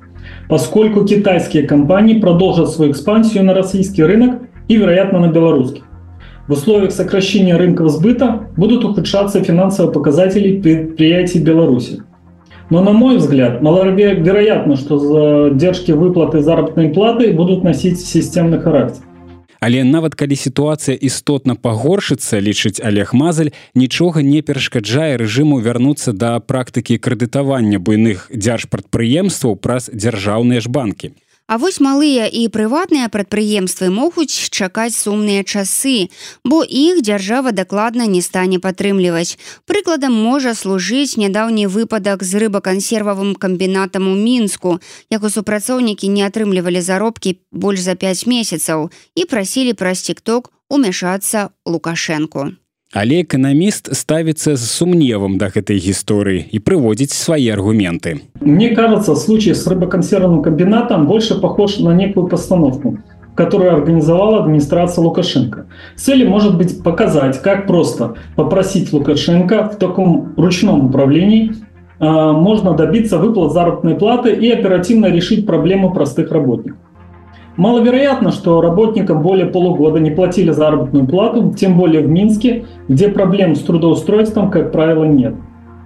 поскольку 0.50 1.06
китайские 1.06 1.64
компании 1.64 2.20
продолжат 2.20 2.70
свою 2.70 2.92
экспансию 2.92 3.44
на 3.44 3.54
российский 3.54 4.04
рынок 4.04 4.42
и, 4.68 4.76
вероятно, 4.76 5.20
на 5.20 5.28
белорусский. 5.28 5.84
В 6.48 6.54
условиях 6.54 6.92
сокращения 6.92 7.58
рынков 7.58 7.90
сбыта 7.90 8.48
будут 8.56 8.86
ухудшаться 8.86 9.44
финансовые 9.44 9.92
показатели 9.92 10.62
предприятий 10.62 11.40
Беларуси. 11.40 12.04
Но, 12.70 12.84
на 12.84 12.92
мой 12.92 13.18
взгляд, 13.18 13.62
маловероятно, 13.62 14.76
что 14.76 14.98
задержки 14.98 15.92
выплаты 15.92 16.42
заработной 16.42 16.90
платы 16.90 17.34
будут 17.34 17.64
носить 17.64 18.00
системный 18.00 18.60
характер. 18.60 19.04
Але 19.60 19.84
нават 19.84 20.16
калі 20.16 20.36
сітуацыя 20.36 20.96
істотна 20.96 21.56
пагоршыцца, 21.56 22.40
лічыць 22.40 22.82
Олег 22.84 23.14
Мазаль, 23.14 23.54
нічога 23.76 24.22
не 24.22 24.42
перашкаджае 24.42 25.18
рэжыму 25.18 25.60
вярнуцца 25.60 26.14
да 26.14 26.40
практыкі 26.40 26.98
крэдытавання 26.98 27.80
буйных 27.80 28.30
дзяржпрадпрыемстваў 28.34 29.56
праз 29.56 29.90
дзяржаўныя 29.94 30.62
ж 30.62 30.70
банкі. 30.70 31.16
А 31.48 31.58
вось 31.62 31.78
малыя 31.78 32.26
і 32.26 32.48
прыватныя 32.50 33.06
прадпрыемствы 33.14 33.92
могуць 33.94 34.34
чакаць 34.50 34.98
сумныя 34.98 35.46
часы, 35.46 36.10
бо 36.42 36.66
іх 36.66 37.06
дзяржава 37.06 37.54
дакладна 37.54 38.10
не 38.10 38.22
стане 38.26 38.58
падтрымліваць. 38.58 39.38
Прыкладам 39.70 40.18
можа 40.18 40.56
служыць 40.58 41.22
нядаўні 41.22 41.70
выпадак 41.70 42.26
з 42.26 42.42
рыбакансервавым 42.42 43.38
камбінатам 43.38 44.10
у 44.10 44.18
мінску, 44.18 44.82
як 45.14 45.22
у 45.22 45.30
супрацоўнікі 45.30 46.10
не 46.10 46.26
атрымлівалі 46.26 46.82
заробкі 46.82 47.38
больш 47.54 47.86
за 47.86 47.94
5 47.94 48.26
месяцаў 48.26 48.90
і 49.14 49.30
прасілі 49.30 49.78
праз 49.78 50.02
тикток 50.02 50.50
умяшацца 50.66 51.50
лукашэнку. 51.66 52.58
Але 52.95 53.23
эканаміст 53.23 53.95
ставіцца 53.95 54.57
з 54.59 54.67
сумневам 54.67 55.39
да 55.39 55.47
гэтай 55.55 55.79
гісторыі 55.79 56.43
і 56.51 56.59
прыводзіць 56.59 57.15
свае 57.15 57.55
аргументы. 57.55 58.19
Мне 58.41 58.75
кажется, 58.75 59.15
случай 59.15 59.55
с 59.55 59.63
рыбоконсервным 59.71 60.43
комбинатом 60.43 61.07
больше 61.07 61.39
похож 61.39 61.79
на 61.79 61.95
некую 61.95 62.27
постановку, 62.27 62.99
которую 63.37 63.73
организовала 63.75 64.43
администрация 64.43 65.05
Лукашенко. 65.05 65.67
Целью 65.95 66.31
может 66.31 66.59
быть 66.59 66.83
показать, 66.83 67.41
как 67.43 67.69
просто 67.69 68.17
попросить 68.35 68.93
Лукашенко 68.93 69.69
в 69.69 69.79
таком 69.79 70.35
ручном 70.37 70.87
управлении 70.87 71.55
можно 72.01 72.75
добиться 72.75 73.19
выплат 73.19 73.53
заработной 73.53 73.95
платы 73.95 74.33
и 74.33 74.51
оперативно 74.51 75.07
решить 75.13 75.47
проблему 75.47 75.93
простых 75.95 76.33
работников. 76.33 76.81
Маловероятно, 77.58 78.32
что 78.32 78.60
работникам 78.62 79.22
более 79.22 79.46
полугода 79.46 80.00
не 80.00 80.12
платили 80.12 80.52
заработную 80.52 81.08
плату, 81.08 81.54
тем 81.58 81.78
более 81.78 82.02
в 82.02 82.10
Минске, 82.10 82.66
где 82.90 83.08
проблем 83.08 83.56
с 83.56 83.62
трудоустройством, 83.62 84.52
как 84.52 84.72
правило, 84.72 85.06
нет. 85.06 85.36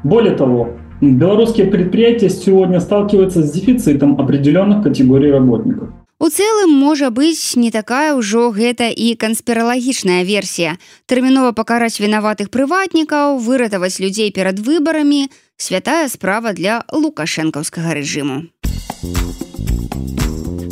Более 0.03 0.35
того, 0.35 0.69
белорусские 1.01 1.67
предприятия 1.67 2.29
сегодня 2.29 2.79
сталкиваются 2.79 3.43
с 3.43 3.51
дефицитом 3.51 4.19
определенных 4.19 4.83
категорий 4.83 5.31
работников. 5.31 5.89
У 6.21 6.27
цэлым 6.27 6.71
можа 6.75 7.11
быць 7.15 7.55
не 7.55 7.71
такая 7.71 8.11
ўжо 8.11 8.51
гэта 8.51 8.91
і 8.91 9.15
канспіралагічная 9.15 10.27
версія. 10.27 10.75
Тэрмінова 11.07 11.55
пакараць 11.55 12.03
вінаватых 12.03 12.51
прыватнікаў, 12.51 13.39
выратаваць 13.39 14.03
людзей 14.03 14.27
перад 14.35 14.59
выбарамі, 14.59 15.31
святая 15.55 16.09
справа 16.11 16.51
для 16.51 16.83
лукашэнкаўскага 16.91 17.95
рэжыму 17.95 18.51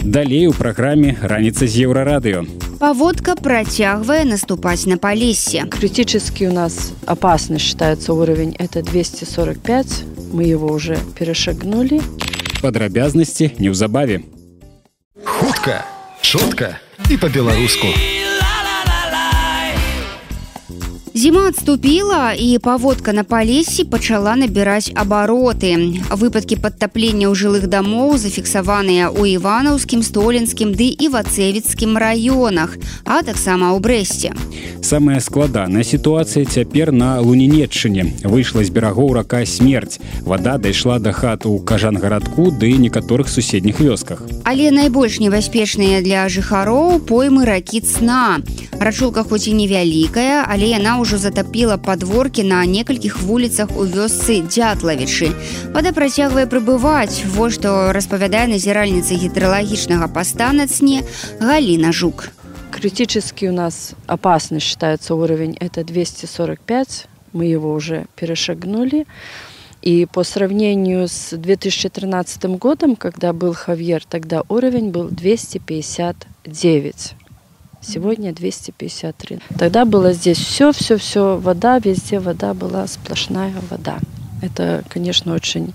далей 0.07 0.47
у 0.47 0.53
праграме 0.53 1.15
раніца 1.21 1.67
з 1.67 1.83
еўрарадыё 1.83 2.47
Паводка 2.79 3.33
працягвае 3.35 4.23
наступаць 4.23 4.85
на 4.85 4.97
палесе. 4.97 5.65
Критически 5.65 6.45
у 6.45 6.53
нас 6.53 6.93
опасный 7.05 7.57
считается 7.57 8.13
уровень, 8.13 8.55
это 8.59 8.83
245. 8.83 10.03
Мы 10.31 10.43
его 10.43 10.67
уже 10.67 10.97
перешагнули. 11.17 12.01
Падрабязнасці 12.61 13.51
неўзабаве. 13.57 14.21
Хутка, 15.23 15.85
шутка 16.21 16.77
і 17.09 17.17
па-беларуску. 17.17 18.16
Зіма 21.17 21.47
адступіла 21.47 22.33
і 22.37 22.59
паводка 22.59 23.13
на 23.13 23.23
палесе 23.23 23.81
пачала 23.89 24.35
набіраць 24.37 24.93
абароты. 24.93 25.97
Выпадкі 26.13 26.61
падтаплення 26.61 27.25
ў 27.25 27.33
жылых 27.33 27.65
дамоў 27.65 28.21
зафіксаваныя 28.21 29.09
ў 29.09 29.41
іванаўскім 29.41 30.05
столенскім 30.05 30.77
ды 30.77 30.93
і 30.93 31.09
вацэвіцкім 31.09 31.97
раёнах, 31.97 32.77
а 33.01 33.25
таксама 33.25 33.73
ў 33.73 33.81
брэсце. 33.81 34.29
Самая 34.85 35.17
складаная 35.17 35.81
сітуацыя 35.81 36.45
цяпер 36.45 36.93
на 36.93 37.17
лунінетчыне. 37.17 38.21
Выйшла 38.21 38.61
з 38.61 38.69
берагоў 38.69 39.17
рака 39.17 39.41
смерць. 39.41 39.97
Вада 40.21 40.61
дайшла 40.61 41.01
да 41.01 41.17
хат 41.17 41.49
у 41.49 41.57
кажангарадку 41.57 42.53
ды 42.53 42.77
некаторых 42.77 43.25
суседніх 43.25 43.81
вёсках. 43.81 44.21
Але 44.45 44.69
найбольш 44.69 45.17
небяспечныя 45.17 46.05
для 46.05 46.29
жыхароў 46.29 47.01
поймы 47.01 47.49
ракі 47.49 47.81
цна. 47.81 48.45
Рачулка 48.77 49.25
хоць 49.25 49.49
і 49.49 49.57
невялікая, 49.57 50.45
але 50.45 50.69
яна 50.77 51.01
ўжо 51.01 51.06
затапіла 51.15 51.79
падворкі 51.79 52.43
на 52.43 52.59
некалькіх 52.67 53.23
вуліцах 53.23 53.71
у 53.71 53.87
вёсцы 53.87 54.43
дзятлавічы. 54.43 55.31
Вада 55.71 55.95
працягвае 55.95 56.43
прыбываць, 56.51 57.23
во 57.23 57.47
што 57.47 57.95
распавядае 57.95 58.51
назіральніцы 58.51 59.15
гідралагічнага 59.15 60.11
паста 60.11 60.51
на 60.51 60.67
цне 60.67 61.07
Галіна 61.39 61.95
Жук. 61.95 62.35
Критически 62.75 63.47
у 63.47 63.53
нас 63.53 63.95
опасный 64.05 64.59
считается 64.59 65.15
уровень, 65.15 65.55
это 65.61 65.87
245, 65.87 67.07
мы 67.31 67.45
его 67.45 67.71
уже 67.71 68.07
перешагнули. 68.19 69.05
И 69.81 70.05
по 70.05 70.23
сравнению 70.23 71.07
с 71.07 71.31
2013 71.31 72.59
годом, 72.59 72.97
когда 72.97 73.31
был 73.31 73.53
Хавьер, 73.53 74.03
тогда 74.03 74.43
уровень 74.49 74.91
был 74.91 75.07
259. 75.09 77.15
Сегодня 77.81 78.33
253. 78.33 79.39
Тогда 79.57 79.85
было 79.85 80.13
здесь 80.13 80.37
все, 80.37 80.71
все, 80.71 80.97
все, 80.97 81.37
вода, 81.37 81.79
везде 81.79 82.19
вода 82.19 82.53
была, 82.53 82.87
сплошная 82.87 83.53
вода. 83.69 83.99
Это, 84.41 84.83
конечно, 84.89 85.33
очень 85.33 85.73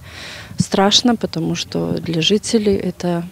страшно, 0.59 1.17
потому 1.17 1.55
что 1.55 1.93
для 1.93 2.21
жителей 2.21 2.75
это, 2.75 3.25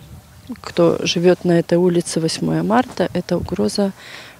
кто 0.60 0.98
живет 1.02 1.44
на 1.44 1.58
этой 1.58 1.78
улице 1.78 2.20
8 2.20 2.62
марта, 2.62 3.08
это 3.12 3.36
угроза 3.36 3.92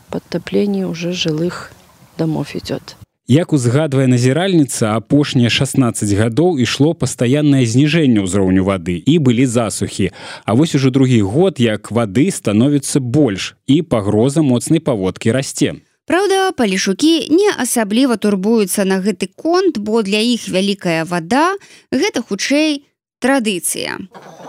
подтопления 0.09 0.87
уже 0.87 1.12
жилых 1.12 1.73
домов 2.16 2.55
идет. 2.55 2.97
Як 3.31 3.53
узгадвае 3.53 4.09
назіральніца 4.11 4.99
апошнія 4.99 5.51
16 5.55 6.03
гадоў 6.19 6.59
ішло 6.59 6.99
пастаяннае 6.99 7.62
зніжэнне 7.62 8.25
ўзроўню 8.27 8.66
вады 8.66 8.99
і 8.99 9.14
былі 9.23 9.47
засухі. 9.47 10.11
А 10.43 10.59
вось 10.59 10.75
ужо 10.75 10.90
другі 10.90 11.23
год 11.23 11.62
як 11.62 11.95
вады 11.95 12.27
становіцца 12.35 12.99
больш 12.99 13.55
і 13.71 13.87
пагроза 13.87 14.43
моцнай 14.43 14.83
паводкі 14.83 15.31
расце. 15.31 15.79
Праўда 16.11 16.51
палішукі 16.59 17.31
не 17.31 17.55
асабліва 17.55 18.19
турбуюцца 18.19 18.83
на 18.83 18.99
гэты 18.99 19.31
конт 19.31 19.79
бо 19.79 20.03
для 20.03 20.19
іх 20.19 20.51
вялікая 20.51 21.07
вада 21.07 21.55
гэта 21.95 22.27
хутчэй 22.27 22.83
традыцыя 23.20 23.98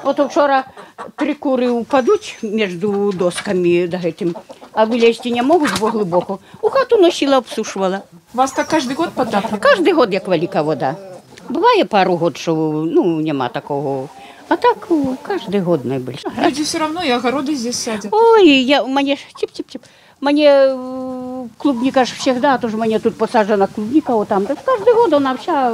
вот 0.04 0.20
учора 0.20 0.66
три 1.18 1.36
куры 1.36 1.70
упадуць 1.70 2.40
между 2.42 3.12
доскамі 3.12 3.88
да 3.92 4.00
гэтым 4.00 4.34
а 4.74 4.86
вылезці 4.88 5.32
не 5.32 5.44
могуць 5.44 5.78
бо 5.80 5.92
глыбоку 5.92 6.40
у 6.62 6.70
хату 6.70 6.98
носіла 6.98 7.38
обсушвала 7.44 8.04
вас 8.34 8.52
так 8.52 8.68
каждый 8.68 8.96
год 8.96 9.12
потап 9.12 9.52
каждый 9.60 9.94
год 9.94 10.14
як 10.14 10.28
вяліка 10.28 10.64
вода. 10.64 10.96
Бывае 11.50 11.84
пару 11.86 12.16
год 12.16 12.38
що 12.38 12.54
ну 12.88 13.20
няма 13.20 13.50
такого. 13.50 14.10
А 14.48 14.58
так 14.58 14.88
каждый 15.24 15.62
год 15.62 15.86
найбольш 15.86 16.24
все 16.64 16.78
равно 16.78 17.02
и 17.04 17.10
огороды 17.10 17.56
здесь 17.56 17.80
садят 17.80 18.14
ой 18.14 18.48
я 18.48 18.84
мне 18.84 19.18
тип 19.36 19.52
тип 19.52 19.68
тип 19.68 19.82
мне 20.22 20.52
клубника 21.58 22.06
ж 22.06 22.12
всегда 22.18 22.58
тоже 22.58 22.78
мне 22.78 23.00
тут 23.00 23.16
посажена 23.16 23.68
клубника 23.68 24.14
вот 24.14 24.28
там. 24.28 24.46
Каждый 24.46 24.94
год 24.94 25.14
она 25.14 25.36
вся 25.36 25.74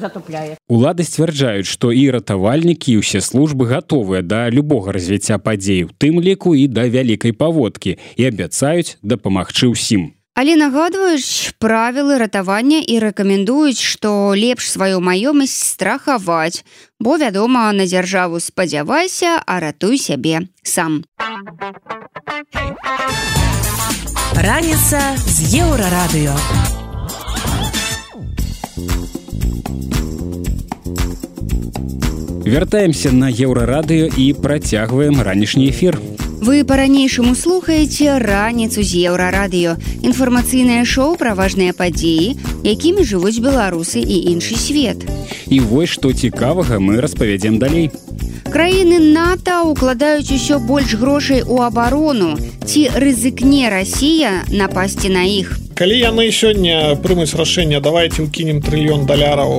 затопляет. 0.00 0.58
Улады 0.68 1.04
сцвярджаюць 1.04 1.66
что 1.66 1.92
і 1.92 2.10
ратавальнікі 2.10 2.92
і 2.92 3.00
ўсе 3.00 3.20
службы 3.24 3.66
гатовыя 3.66 4.22
да 4.22 4.48
любога 4.52 4.92
развіцця 4.92 5.38
падзей 5.38 5.88
у 5.88 5.90
тым 5.96 6.20
ліку 6.20 6.54
і 6.54 6.68
да 6.68 6.84
вялікай 6.86 7.32
паводкі 7.32 7.98
і 8.16 8.22
абяцаюць 8.24 9.00
дапамагчы 9.02 9.72
ўсім 9.72 10.17
Але 10.38 10.54
нагадваюць 10.54 11.50
правілы 11.58 12.14
ратавання 12.22 12.78
і 12.78 12.98
рэкамендуюць, 13.02 13.82
што 13.82 14.30
лепш 14.38 14.70
сваю 14.70 15.00
маёмасць 15.02 15.74
страхаваць, 15.74 16.62
бо 17.02 17.18
вядома, 17.18 17.72
на 17.74 17.90
дзяржаву 17.90 18.38
спадзявайся, 18.38 19.42
а 19.42 19.58
ратуй 19.58 19.98
сябе 19.98 20.46
сам. 20.62 21.02
Раніца 24.38 25.18
з 25.26 25.58
еўрарадыё. 25.58 26.38
Вяртаемся 32.46 33.10
на 33.10 33.26
еўрарадыё 33.26 34.06
і 34.14 34.32
працягваем 34.38 35.18
ранішні 35.18 35.74
эфір. 35.74 35.98
Вы 36.40 36.62
па-ранейшаму 36.62 37.34
слухаеце 37.34 38.18
раніцу 38.22 38.82
з 38.86 39.10
еўрарадыё. 39.10 39.74
Інфармацыйнае 40.06 40.84
шоу 40.86 41.16
пра 41.18 41.34
важныя 41.34 41.74
падзеі, 41.74 42.38
якімі 42.62 43.02
жывуць 43.02 43.42
беларусы 43.42 43.98
і 43.98 44.16
іншы 44.32 44.54
свет. 44.54 45.02
І 45.50 45.58
вось 45.60 45.90
што 45.90 46.12
цікавага 46.12 46.78
мы 46.78 47.00
распавядзем 47.02 47.58
далей. 47.58 47.90
Краіны 48.48 48.98
НАТО 49.12 49.66
укладаюць 49.66 50.30
усё 50.30 50.58
больш 50.58 50.94
грошай 50.94 51.42
у 51.42 51.58
абарону. 51.60 52.38
Ці 52.64 52.86
рызыкне 52.94 53.68
Расія 53.68 54.46
напасці 54.48 55.10
на 55.10 55.26
іх. 55.26 55.58
Калі 55.74 55.98
яны 55.98 56.30
сёння 56.30 56.94
прымуць 57.02 57.34
рашэнне, 57.34 57.82
давайте 57.82 58.22
ўкінем 58.22 58.62
трыльён 58.62 59.10
даляраў 59.10 59.50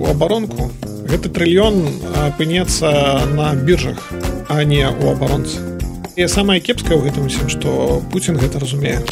у 0.00 0.08
абаронку. 0.08 0.72
Гэты 1.04 1.28
трыльён 1.28 1.84
апынецца 2.16 3.28
на 3.36 3.54
біржах, 3.54 4.12
а 4.48 4.64
не 4.64 4.88
ў 4.88 5.12
абаронцы. 5.12 5.73
І 6.16 6.28
самае 6.30 6.60
кепскае 6.62 6.94
ў 6.94 7.10
гэтым 7.10 7.26
усім, 7.26 7.48
што 7.50 7.98
Пуін 8.14 8.38
гэта 8.38 8.62
разумее. 8.62 9.02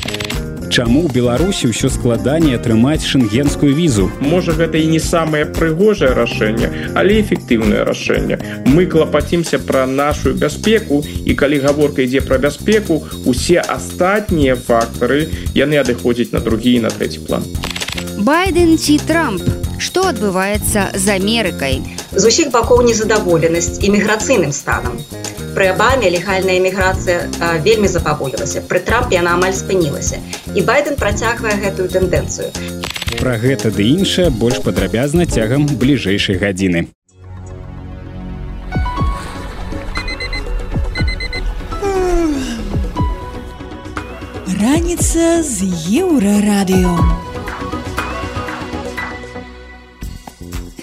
Чаму 0.71 1.03
ў 1.03 1.11
Беларусі 1.11 1.67
ўсё 1.75 1.91
складаней 1.91 2.55
атрымаць 2.55 3.03
шэнгенскую 3.03 3.75
візу? 3.75 4.07
Можа, 4.23 4.55
гэта 4.55 4.79
і 4.79 4.87
не 4.87 5.03
самае 5.03 5.43
прыгожае 5.51 6.15
рашэнне, 6.15 6.95
але 6.95 7.19
эфектыўнае 7.27 7.83
рашэнне. 7.83 8.39
Мы 8.71 8.87
клапацімся 8.87 9.59
пра 9.59 9.83
нашу 9.91 10.33
бяспеку 10.39 11.03
і 11.03 11.35
калі 11.35 11.59
гаворка 11.67 12.07
ідзе 12.07 12.23
пра 12.23 12.39
бяспеку, 12.39 13.03
усе 13.27 13.59
астатнія 13.59 14.55
фактары 14.55 15.27
яны 15.59 15.83
адыходзяць 15.83 16.31
на 16.31 16.39
другі 16.39 16.79
і 16.79 16.87
на 16.87 16.95
трэці 16.95 17.27
план. 17.27 17.43
Байден 18.23 18.79
ці 18.79 19.03
Трамп. 19.11 19.43
Што 19.83 20.07
адбываецца 20.15 20.95
з 20.95 21.07
Амерыкай? 21.19 21.83
З 22.15 22.31
усіх 22.31 22.55
бакоў 22.55 22.87
незадаволенасць 22.87 23.83
іміграцыйным 23.83 24.55
станам. 24.55 25.03
Пры 25.53 25.67
абаме 25.69 26.09
легальная 26.09 26.57
эміграцыя 26.57 27.29
вельмі 27.65 27.89
запаволілася. 27.89 28.63
Пры 28.69 28.81
трампе 28.81 29.21
яна 29.21 29.37
амаль 29.37 29.53
спынілася. 29.53 30.17
І 30.57 30.65
байден 30.65 30.97
працягвае 30.97 31.59
гэтую 31.61 31.89
тэндэнцыю. 31.93 32.49
Пра 33.21 33.37
гэта 33.37 33.69
ды 33.69 33.85
іншае 33.85 34.31
больш 34.33 34.65
падрабязна 34.65 35.27
цягам 35.29 35.69
бліжэйшай 35.69 36.41
гадзіны. 36.41 36.89
Раніца 44.63 45.43
з 45.45 45.69
еўрарадыё. 46.01 47.32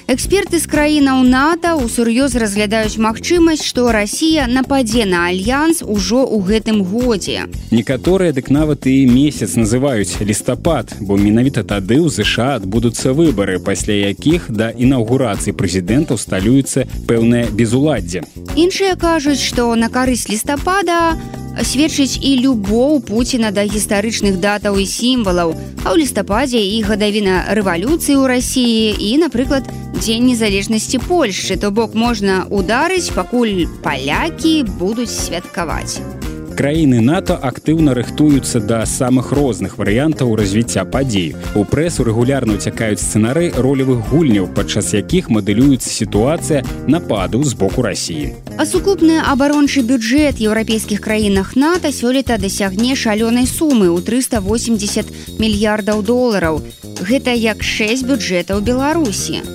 Эксперты 0.09 0.57
з 0.57 0.65
краінаў 0.65 1.21
НАТО 1.21 1.75
ўсур'ёз 1.77 2.33
разглядаюць 2.41 2.97
магчымасць, 2.97 3.61
што 3.61 3.93
Расія 3.93 4.47
нападзе 4.49 5.05
на 5.05 5.29
альянс 5.29 5.83
ужо 5.85 6.25
ў 6.25 6.49
гэтым 6.49 6.81
годзе. 6.81 7.45
Некаторыя 7.69 8.33
дык 8.33 8.49
нават 8.49 8.89
і 8.89 9.05
месяц 9.05 9.53
называюць 9.53 10.17
лістапад, 10.17 10.97
бо 11.05 11.13
менавіта 11.13 11.61
тады 11.61 12.01
ў 12.01 12.09
ЗША 12.09 12.57
адбудуцца 12.57 13.13
выбары, 13.13 13.61
пасля 13.61 14.09
якіх 14.09 14.49
да 14.49 14.73
інаўгурацыі 14.73 15.53
прэзідэнта 15.53 16.17
ўсталюецца 16.17 16.89
пэўнае 17.05 17.53
безуладдзе. 17.53 18.25
Іншыя 18.57 18.97
кажуць, 18.97 19.37
што 19.37 19.77
на 19.77 19.93
карысць 19.93 20.25
лістапада, 20.25 21.21
сведчыць 21.63 22.19
і 22.21 22.35
любоў 22.43 22.99
Пуціна 23.03 23.51
да 23.51 23.65
гістарычных 23.65 24.39
датаў 24.43 24.79
і 24.79 24.85
сімвалаў, 24.85 25.55
а 25.83 25.87
ў 25.93 26.03
лістападзе 26.03 26.61
і 26.61 26.83
гадавіна 26.85 27.55
рэвалюцыі 27.55 28.15
ў 28.19 28.25
рассіі 28.27 28.95
і, 28.95 29.11
напрыклад, 29.23 29.67
дзень 29.99 30.29
незалежнасці 30.31 31.03
Польшчы, 31.07 31.57
то 31.57 31.71
бок 31.71 31.95
можна 31.95 32.45
ударыць, 32.49 33.11
пакуль 33.15 33.67
палякі 33.83 34.63
будуць 34.79 35.11
святкаваць. 35.11 36.18
Краіны 36.59 36.99
НАТО 36.99 37.37
актыўна 37.39 37.93
рыхтуюцца 37.95 38.59
да 38.59 38.83
самых 38.83 39.31
розных 39.31 39.77
варыянтаў 39.79 40.35
развіцця 40.35 40.83
падзей. 40.83 41.31
У 41.55 41.63
прэсу 41.63 42.03
рэгулярна 42.03 42.57
ўцякаюць 42.59 42.99
сцэнары 42.99 43.45
ролевых 43.55 44.11
гульняў, 44.11 44.49
падчас 44.51 44.91
якіх 44.91 45.29
мадэлюецца 45.31 45.87
сітуацыя 45.87 46.65
нападу 46.83 47.39
з 47.47 47.55
боку 47.55 47.79
рассіі. 47.87 48.35
А 48.59 48.67
сукупны 48.67 49.23
абарончы 49.23 49.87
бюджэт 49.87 50.43
еўрапейскіх 50.43 50.99
краінах 50.99 51.55
НАТО 51.55 51.95
сёлета 51.95 52.35
дасягне 52.35 52.91
шалёнай 52.91 53.47
сумы 53.47 53.87
ў 53.87 54.03
380 54.03 55.39
мільярдаў 55.39 56.03
долараў. 56.03 56.59
Гэта 56.99 57.39
як 57.39 57.63
6 57.63 58.03
бюджэтаў 58.03 58.59
Беларусі. 58.59 59.47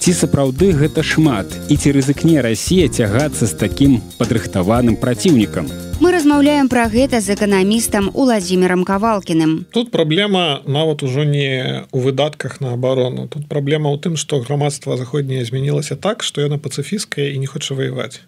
Ці 0.00 0.12
сапраўды 0.16 0.72
гэта 0.72 1.04
шмат 1.04 1.52
і 1.68 1.76
ці 1.76 1.92
рызыкне 1.92 2.40
Расія 2.40 2.88
цягацца 2.88 3.44
з 3.44 3.52
такім 3.52 4.00
падрыхтаваным 4.16 4.96
праціўнікам. 4.96 5.68
Мы 5.96 6.12
размаўляем 6.12 6.68
пра 6.68 6.92
гэта 6.92 7.24
з 7.24 7.32
эканамістам 7.32 8.10
уладзімірам 8.12 8.84
кавалкіным. 8.84 9.64
Тут 9.72 9.88
праблема 9.90 10.60
нават 10.68 11.00
ужо 11.02 11.24
не 11.24 11.88
ў 11.88 11.98
выдатках 12.04 12.60
на 12.60 12.76
абарону. 12.76 13.24
Тут 13.32 13.48
праблема 13.48 13.88
ў 13.88 13.96
тым, 13.96 14.20
што 14.20 14.44
грамадства 14.44 15.00
заходняе 15.00 15.40
змянілася 15.48 15.96
так, 15.96 16.20
што 16.20 16.44
яна 16.44 16.60
пацыфіская 16.60 17.32
і 17.32 17.40
не 17.40 17.48
хоча 17.48 17.72
ваяваць. 17.72 18.20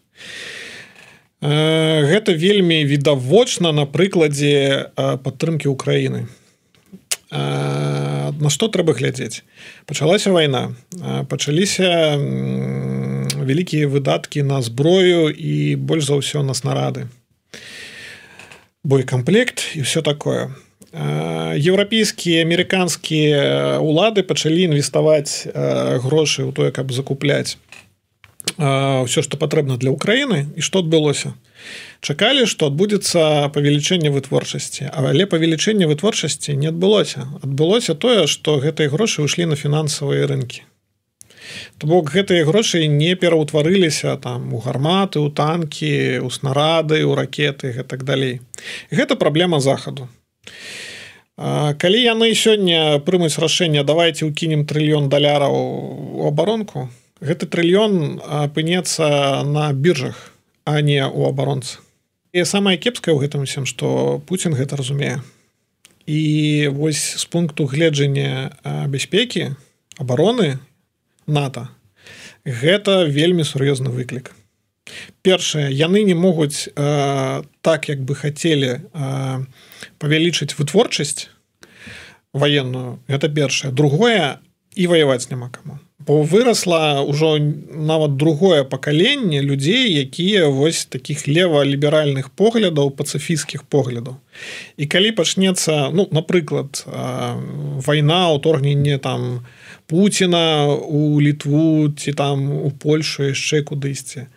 Гэта 1.45 2.33
вельмі 2.33 2.89
відавочна 2.89 3.77
на 3.77 3.85
прыкладзе 3.85 4.89
падтрымкі 4.97 5.69
ўкраіны. 5.69 6.25
На 7.29 8.49
што 8.49 8.73
трэба 8.73 8.97
глядзець? 8.97 9.45
Пачалася 9.85 10.33
вайна, 10.33 10.73
пачаліся 11.29 12.17
вялікія 13.37 13.93
выдаткі 13.93 14.41
на 14.41 14.65
зброю 14.65 15.29
і 15.29 15.77
больш 15.77 16.09
за 16.09 16.17
ўсё 16.17 16.41
на 16.41 16.57
снарады 16.57 17.13
боекамплект 18.89 19.77
і 19.77 19.85
все 19.85 20.03
такое. 20.03 20.49
Еўрапейскія 20.97 22.49
амерыканскія 22.49 23.77
улады 23.85 24.25
пачалі 24.25 24.65
інвеставаць 24.73 25.45
грошы 26.01 26.49
ў 26.49 26.53
тое 26.57 26.71
каб 26.73 26.89
закупляць 26.97 27.61
ўсё 28.57 29.21
што 29.21 29.37
патрэбна 29.37 29.77
для 29.77 29.93
ўкраіны 29.93 30.57
і 30.57 30.65
што 30.65 30.81
адбылося? 30.81 31.37
Чакалі 32.01 32.49
што 32.49 32.73
адбудзецца 32.73 33.53
павелічэнне 33.53 34.09
вытворчасці 34.09 34.89
але 34.89 35.29
павелічэнне 35.29 35.85
вытворчасці 35.85 36.57
не 36.57 36.73
адбылося. 36.73 37.29
Адбылося 37.45 37.93
тое 37.93 38.25
што 38.25 38.57
гэтыя 38.57 38.89
грошы 38.89 39.21
выйшлі 39.21 39.53
на 39.53 39.57
фінансавыя 39.61 40.25
рынкі 40.25 40.65
То 41.79 41.87
бок 41.87 42.13
гэтыя 42.13 42.45
грошы 42.45 42.87
не 42.87 43.15
пераўтварыліся 43.15 44.17
там 44.17 44.55
у 44.55 44.59
гарматы, 44.59 45.21
у 45.21 45.31
танкі, 45.31 46.21
у 46.21 46.31
снарады, 46.31 47.05
у 47.05 47.15
ракеты 47.15 47.75
і 47.81 47.83
так 47.83 48.05
далей. 48.05 48.41
Гэта 48.91 49.17
праблема 49.17 49.61
захаду. 49.61 50.09
калі 51.39 51.99
яны 52.03 52.35
сёння 52.35 52.99
прымуць 52.99 53.39
рашэнне 53.39 53.85
давайте 53.87 54.27
укінем 54.27 54.67
трыльён 54.67 55.07
даляраў 55.09 55.55
у 55.55 56.27
абаронку 56.27 56.91
гэты 57.23 57.47
трыльён 57.47 58.19
апынецца 58.27 59.47
на 59.47 59.71
біржах 59.73 60.35
а 60.67 60.83
не 60.83 61.07
у 61.07 61.31
абаронцы 61.31 61.79
і 62.35 62.43
самае 62.43 62.75
кепскае 62.75 63.15
ў 63.15 63.23
гэтым 63.23 63.47
усім 63.47 63.71
што 63.71 64.19
Пуін 64.27 64.59
гэта 64.59 64.75
разумее 64.75 65.23
і 66.11 66.75
вось 66.75 67.23
з 67.23 67.25
пункту 67.31 67.71
гледжання 67.71 68.59
бяспекі 68.91 69.55
абароны 69.95 70.59
нато. 71.29 71.69
Гэта 72.45 73.05
вельмі 73.05 73.45
сур'ёзны 73.45 73.93
выклік. 73.93 74.33
Першае 75.23 75.69
яны 75.69 76.03
не 76.03 76.15
могуць 76.15 76.69
э, 76.69 77.43
так 77.61 77.89
як 77.89 78.01
бы 78.01 78.15
хацелі 78.15 78.81
э, 78.81 79.45
павялічыць 79.99 80.57
вытворчасць 80.57 81.29
военную 82.33 82.99
это 83.09 83.29
першае. 83.29 83.73
Другое 83.73 84.39
і 84.75 84.87
ваяваць 84.87 85.31
няма 85.31 85.51
каму. 85.51 85.79
Бо 85.99 86.23
выросла 86.23 87.03
ўжо 87.05 87.37
нават 87.37 88.17
другое 88.17 88.65
пакаленне 88.65 89.43
людзей 89.43 89.93
якія 89.93 90.49
вось 90.49 90.87
таких 90.87 91.29
лева-ліберальных 91.29 92.31
поглядаў 92.31 92.95
пацыфійскіх 92.97 93.69
поглядаў. 93.69 94.17
І 94.79 94.87
калі 94.87 95.13
пачнецца 95.13 95.91
ну 95.93 96.09
напрыклад 96.15 96.87
вайна 97.85 98.33
ўторгненне 98.39 98.97
там 99.03 99.45
Пуціна 99.89 100.69
у 100.69 101.21
літву 101.21 101.89
ці 101.97 102.13
там 102.13 102.53
у 102.53 102.71
Польшу 102.71 103.25
яшчэ 103.33 103.65
кудысьці. 103.65 104.29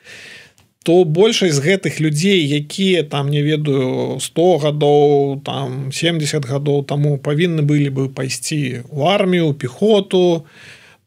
То 0.88 1.04
большасць 1.04 1.60
гэтых 1.60 2.00
людзей 2.00 2.48
якія 2.48 3.04
там 3.04 3.28
не 3.28 3.44
ведаю 3.44 4.18
100 4.24 4.58
гадоў 4.64 5.42
там 5.44 5.92
70 5.92 6.48
гадоў 6.48 6.88
таму 6.88 7.18
павінны 7.20 7.68
былі 7.68 7.92
бы 7.92 8.08
пайсці 8.08 8.88
у 8.90 9.04
армію 9.06 9.54
пехоту 9.54 10.48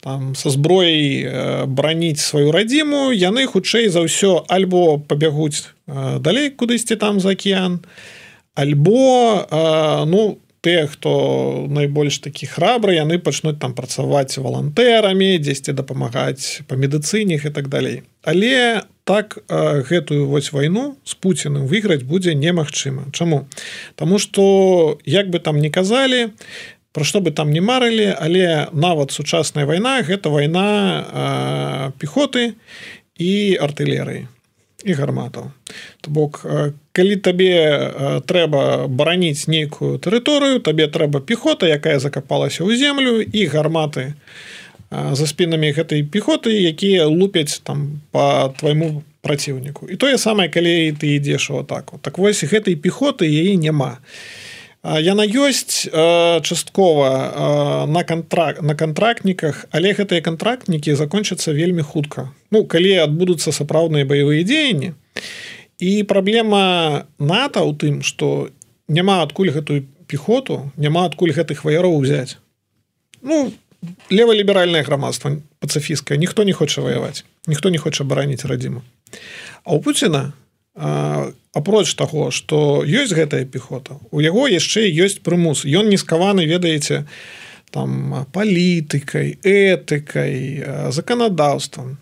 там 0.05 0.35
со 0.35 0.53
зброяй 0.53 1.25
э, 1.25 1.65
браніць 1.65 2.21
сваю 2.21 2.53
радзіму 2.53 3.09
яны 3.17 3.49
хутчэй 3.49 3.89
за 3.89 4.05
ўсё 4.05 4.45
альбо 4.45 5.01
пабягуць 5.01 5.73
э, 5.89 6.21
далей 6.21 6.53
кудысьці 6.53 6.95
там 7.01 7.19
за 7.19 7.33
акеан 7.33 7.81
альбо 8.53 9.41
э, 9.49 10.05
ну 10.05 10.37
тыя 10.65 10.87
хто 10.89 11.67
найбольш 11.69 12.17
такі 12.25 12.49
храбры 12.49 12.97
яны 12.97 13.21
пачнуць 13.21 13.61
там 13.61 13.77
працаваць 13.77 14.41
валантэрамі 14.41 15.37
дзесьці 15.37 15.77
дапамагаць 15.77 16.65
па 16.65 16.73
медыцыне 16.73 17.37
і 17.37 17.51
так 17.53 17.69
далей. 17.69 18.01
Але 18.25 18.81
так 19.05 19.37
гэтую 19.45 20.25
вось 20.25 20.49
вайну 20.49 20.97
з 21.05 21.13
пуціным 21.21 21.69
выйграць 21.69 22.01
будзе 22.01 22.33
немагчыма. 22.33 23.13
Чаму? 23.13 23.45
Таму 23.95 24.17
что 24.17 24.97
як 25.05 25.29
бы 25.29 25.37
там 25.37 25.61
не 25.61 25.69
казалі 25.69 26.33
про 26.91 27.05
што 27.05 27.21
бы 27.21 27.29
там 27.29 27.53
не 27.53 27.61
марылі 27.61 28.09
але 28.17 28.65
нават 28.73 29.11
сучасная 29.11 29.69
вайна 29.69 30.01
гэта 30.01 30.33
вайна 30.33 31.93
пехоты 32.01 32.57
і 33.21 33.59
артылерыі 33.61 34.25
і 34.85 34.93
гарматаў 34.93 35.49
то 36.01 36.07
бок 36.13 36.45
калі 36.95 37.15
табе 37.25 37.53
трэба 38.29 38.87
бараніць 38.87 39.49
нейкую 39.49 39.97
тэрыторыю 39.99 40.61
табе 40.61 40.87
трэба 40.87 41.19
пехота 41.19 41.65
якая 41.65 41.97
закапалася 41.99 42.61
ў 42.61 42.77
землю 42.77 43.19
і 43.25 43.49
гарматы 43.49 44.13
на 44.13 44.55
за 44.91 45.27
спінамі 45.27 45.73
гэтай 45.73 46.05
пехоты 46.05 46.53
якія 46.53 47.07
лупяць 47.09 47.59
там 47.63 48.01
по 48.11 48.53
твайму 48.59 49.03
праціўніку. 49.21 49.89
І 49.89 49.95
тое 49.97 50.17
самае 50.17 50.49
калі 50.53 50.93
ты 50.93 51.17
ідзеш 51.17 51.49
у 51.49 51.59
атаку 51.59 51.99
так 52.01 52.17
вось 52.17 52.45
гэтай 52.45 52.77
пехоты 52.77 53.25
яе 53.25 53.57
няма 53.57 53.97
яна 54.85 55.25
ёсць 55.25 55.89
часткова 56.45 57.85
на 57.89 58.03
контракт 58.03 58.61
на 58.61 58.75
контрактніках 58.75 59.65
але 59.71 59.93
гэтыя 59.97 60.21
контрактнікі 60.21 60.95
закончацца 60.95 61.51
вельмі 61.51 61.81
хутка. 61.81 62.29
Ну 62.51 62.65
калі 62.65 63.09
адбудуцца 63.09 63.51
сапраўдныя 63.51 64.05
баявыя 64.05 64.45
дзеянні. 64.45 64.93
І 65.81 66.03
праблема 66.03 67.05
нато 67.19 67.65
ў 67.65 67.73
тым 67.75 67.93
что 68.05 68.49
няма 68.87 69.25
адкуль 69.25 69.49
гэтую 69.49 69.89
пехоту 70.05 70.71
няма 70.77 71.09
адкуль 71.09 71.33
гэтых 71.33 71.65
ваяроў 71.65 71.97
узяць. 71.97 72.37
Ну 73.21 73.51
леволіберальное 74.09 74.83
грамадства 74.83 75.33
пацыфійскае 75.59 76.17
ніхто 76.17 76.43
не 76.43 76.53
хоча 76.53 76.81
ваяваць 76.81 77.25
ніхто 77.47 77.69
не 77.69 77.77
хоча 77.77 78.03
бараніць 78.03 78.45
радзіму. 78.45 78.81
А 79.63 79.73
у 79.73 79.81
Пуціна 79.81 80.33
апроч 80.75 81.95
таго 81.95 82.31
што 82.35 82.83
ёсць 82.83 83.15
гэтая 83.15 83.45
пехота 83.47 83.99
у 84.11 84.19
яго 84.19 84.47
яшчэ 84.51 84.87
ёсць 84.91 85.23
прымус. 85.23 85.63
Ён 85.63 85.89
не 85.89 85.97
скаваны 85.97 86.45
ведаеце 86.45 87.07
там 87.71 88.27
палітыкай 88.31 89.39
этыкай 89.43 90.91
заканадаўствам. 90.91 91.97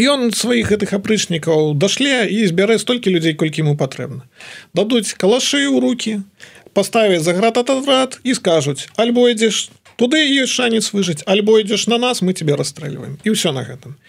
Ён 0.00 0.32
сваіх 0.32 0.72
гэтых 0.72 0.96
апрычнікаў 0.96 1.76
дашле 1.76 2.24
і 2.24 2.48
збярэ 2.48 2.80
столькі 2.80 3.12
людзей 3.12 3.36
колькі 3.36 3.60
ему 3.60 3.76
патрэбна. 3.76 4.24
Дадуць 4.72 5.12
калашы 5.12 5.68
ў 5.68 5.76
руки 5.84 6.24
паставяць 6.72 7.22
за 7.22 7.36
гратататрад 7.36 8.20
і 8.24 8.34
скажуць 8.34 8.88
альбо 8.96 9.28
ідзеш 9.28 9.68
туды 10.00 10.24
ёсць 10.40 10.56
шанец 10.56 10.92
выжыць 10.96 11.20
альбо 11.28 11.60
ідзеш 11.60 11.86
на 11.92 12.00
нас 12.00 12.22
мы 12.24 12.32
тебе 12.32 12.56
расстрэльваем 12.56 13.20
і 13.20 13.36
ўсё 13.36 13.52
на 13.52 13.68
гэтым 13.68 14.00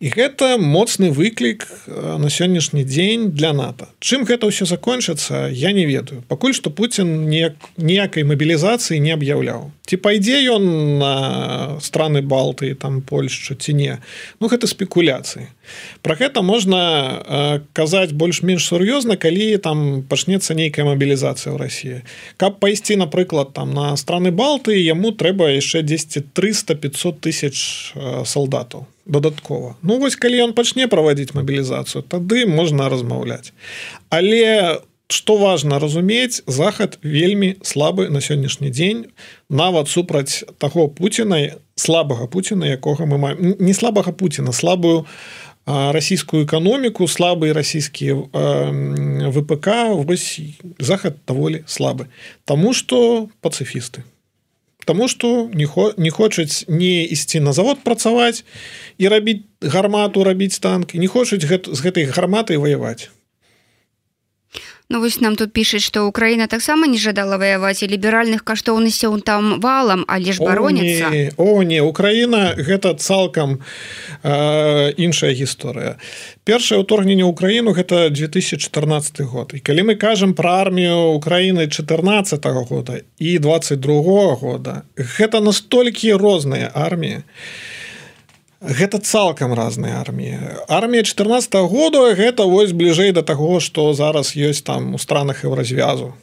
і 0.00 0.08
гэта 0.08 0.56
моцны 0.56 1.12
выклік 1.12 1.68
на 1.86 2.28
сённяшні 2.32 2.84
дзень 2.84 3.30
для 3.36 3.52
нато. 3.52 3.92
Чым 4.00 4.24
гэта 4.24 4.48
ўсё 4.48 4.64
закончыцца 4.64 5.52
я 5.52 5.72
не 5.76 5.84
ведаю. 5.84 6.24
Пакуль 6.28 6.56
што 6.56 6.72
Пуін 6.72 7.28
ніякай 7.76 8.24
мабілізацыі 8.24 9.00
не 9.00 9.12
аб'яўляў 9.12 9.68
ці 9.90 9.98
пайдзе 9.98 10.38
ён 10.54 10.62
на 11.02 11.14
страны 11.82 12.22
балты 12.22 12.78
там 12.78 13.02
польшчу 13.02 13.58
ці 13.58 13.74
не? 13.74 13.98
Ну 14.38 14.46
гэта 14.46 14.70
спекуляцыі. 14.70 15.50
Про 16.06 16.14
гэта 16.14 16.46
можна 16.46 17.58
казаць 17.74 18.14
больш-менш 18.14 18.62
сур'ёзна 18.70 19.18
калі 19.18 19.58
там 19.58 20.06
пачнецца 20.06 20.54
нейкая 20.54 20.86
мабілізацыя 20.86 21.50
ў 21.50 21.58
Росіі 21.58 21.98
каб 22.38 22.62
пайсці 22.62 22.94
напрыклад 23.02 23.50
там 23.58 23.74
на 23.74 23.98
страны 23.98 24.30
балты 24.30 24.78
яму 24.78 25.10
трэба 25.10 25.50
яшчэ 25.58 25.82
10 25.82 26.30
300 26.38 26.78
500 26.78 27.18
тысяч 27.18 27.56
салдатаў 28.22 28.86
дадаткова. 29.10 29.74
Ну 29.82 29.98
вось 29.98 30.14
калі 30.14 30.46
ён 30.46 30.52
пачне 30.54 30.86
праводзіць 30.86 31.34
мабілізацыю 31.34 32.06
тады 32.06 32.46
можна 32.46 32.86
размаўляць. 32.86 33.50
Але 34.06 34.78
что 35.12 35.36
важно 35.36 35.78
разумець 35.78 36.42
захад 36.46 36.98
вельмі 37.02 37.56
слабы 37.62 38.08
на 38.08 38.20
сённяшні 38.20 38.70
дзень. 38.70 39.06
Нават 39.48 39.88
супраць 39.88 40.44
таго 40.58 40.88
Пуціна 40.88 41.56
слабага 41.74 42.26
Пуціна 42.26 42.66
якога 42.66 43.06
мы 43.06 43.18
маем 43.18 43.56
не 43.58 43.74
слабага 43.74 44.12
Пуціна 44.12 44.52
слабую 44.52 45.06
расійскую 45.66 46.44
эканоміку 46.44 47.06
слабыя 47.06 47.52
расійскія 47.52 48.14
ВПК 49.30 49.92
вось 49.92 50.40
захад 50.78 51.16
даволі 51.26 51.64
слабы. 51.66 52.06
Таму 52.44 52.72
что 52.72 53.28
пацыфісты. 53.40 54.02
Таму 54.86 55.08
што 55.08 55.48
не, 55.52 55.66
хо, 55.66 55.92
не 55.96 56.10
хочуць 56.10 56.64
не 56.66 57.04
ісці 57.04 57.40
на 57.40 57.52
завод 57.52 57.84
працаваць 57.84 58.44
і 58.98 59.08
рабіць 59.08 59.44
гармату 59.60 60.24
рабіць 60.24 60.58
танк 60.58 60.94
не 60.94 61.06
хочуць 61.06 61.44
гэт, 61.44 61.68
з 61.68 61.78
гэтай 61.80 62.04
гарматай 62.10 62.56
ваяваць. 62.56 63.10
Ну, 64.92 65.00
вось 65.00 65.20
нам 65.20 65.36
тут 65.38 65.52
пішаць 65.54 65.86
што 65.86 66.02
Украіна 66.10 66.46
таксама 66.50 66.90
не 66.90 66.98
жадала 66.98 67.38
ваяваць 67.38 67.78
і 67.86 67.88
ліберальных 67.94 68.42
каштоўнасцяў 68.42 69.14
там 69.22 69.60
валам 69.62 70.02
але 70.10 70.34
ж 70.34 70.42
бароніцца 70.42 71.30
О 71.38 71.62
не 71.62 71.78
Украіна 71.78 72.58
гэта 72.58 72.98
цалкам 72.98 73.62
э, 74.22 74.90
іншая 74.98 75.30
гісторыя. 75.30 75.94
Першае 76.42 76.82
ўторгненне 76.82 77.22
ўкраіну 77.22 77.70
гэта 77.70 78.10
2014 78.10 79.22
год. 79.30 79.54
І 79.54 79.62
калі 79.62 79.82
мы 79.82 79.94
кажам 79.94 80.34
пра 80.34 80.58
армію 80.66 81.14
Украіны 81.14 81.70
14 81.70 82.42
-го 82.42 82.66
года 82.66 82.98
і 83.18 83.38
22 83.38 84.02
-го 84.02 84.34
года 84.34 84.82
гэта 84.98 85.40
настолькі 85.40 86.18
розныя 86.18 86.70
арміі 86.74 87.22
гэта 88.60 89.00
цалкам 89.00 89.52
разныя 89.52 90.00
арміі. 90.00 90.38
Армія 90.68 91.02
14 91.02 91.54
-го 91.54 91.68
году 91.68 91.98
гэта 92.14 92.44
вось 92.44 92.72
бліжэй 92.72 93.12
да 93.12 93.22
таго 93.22 93.60
што 93.60 93.94
зараз 93.94 94.36
ёсць 94.36 94.62
там 94.62 94.94
у 94.94 94.98
странах 94.98 95.44
і 95.44 95.46
ў 95.48 95.54
развязу 95.54 96.14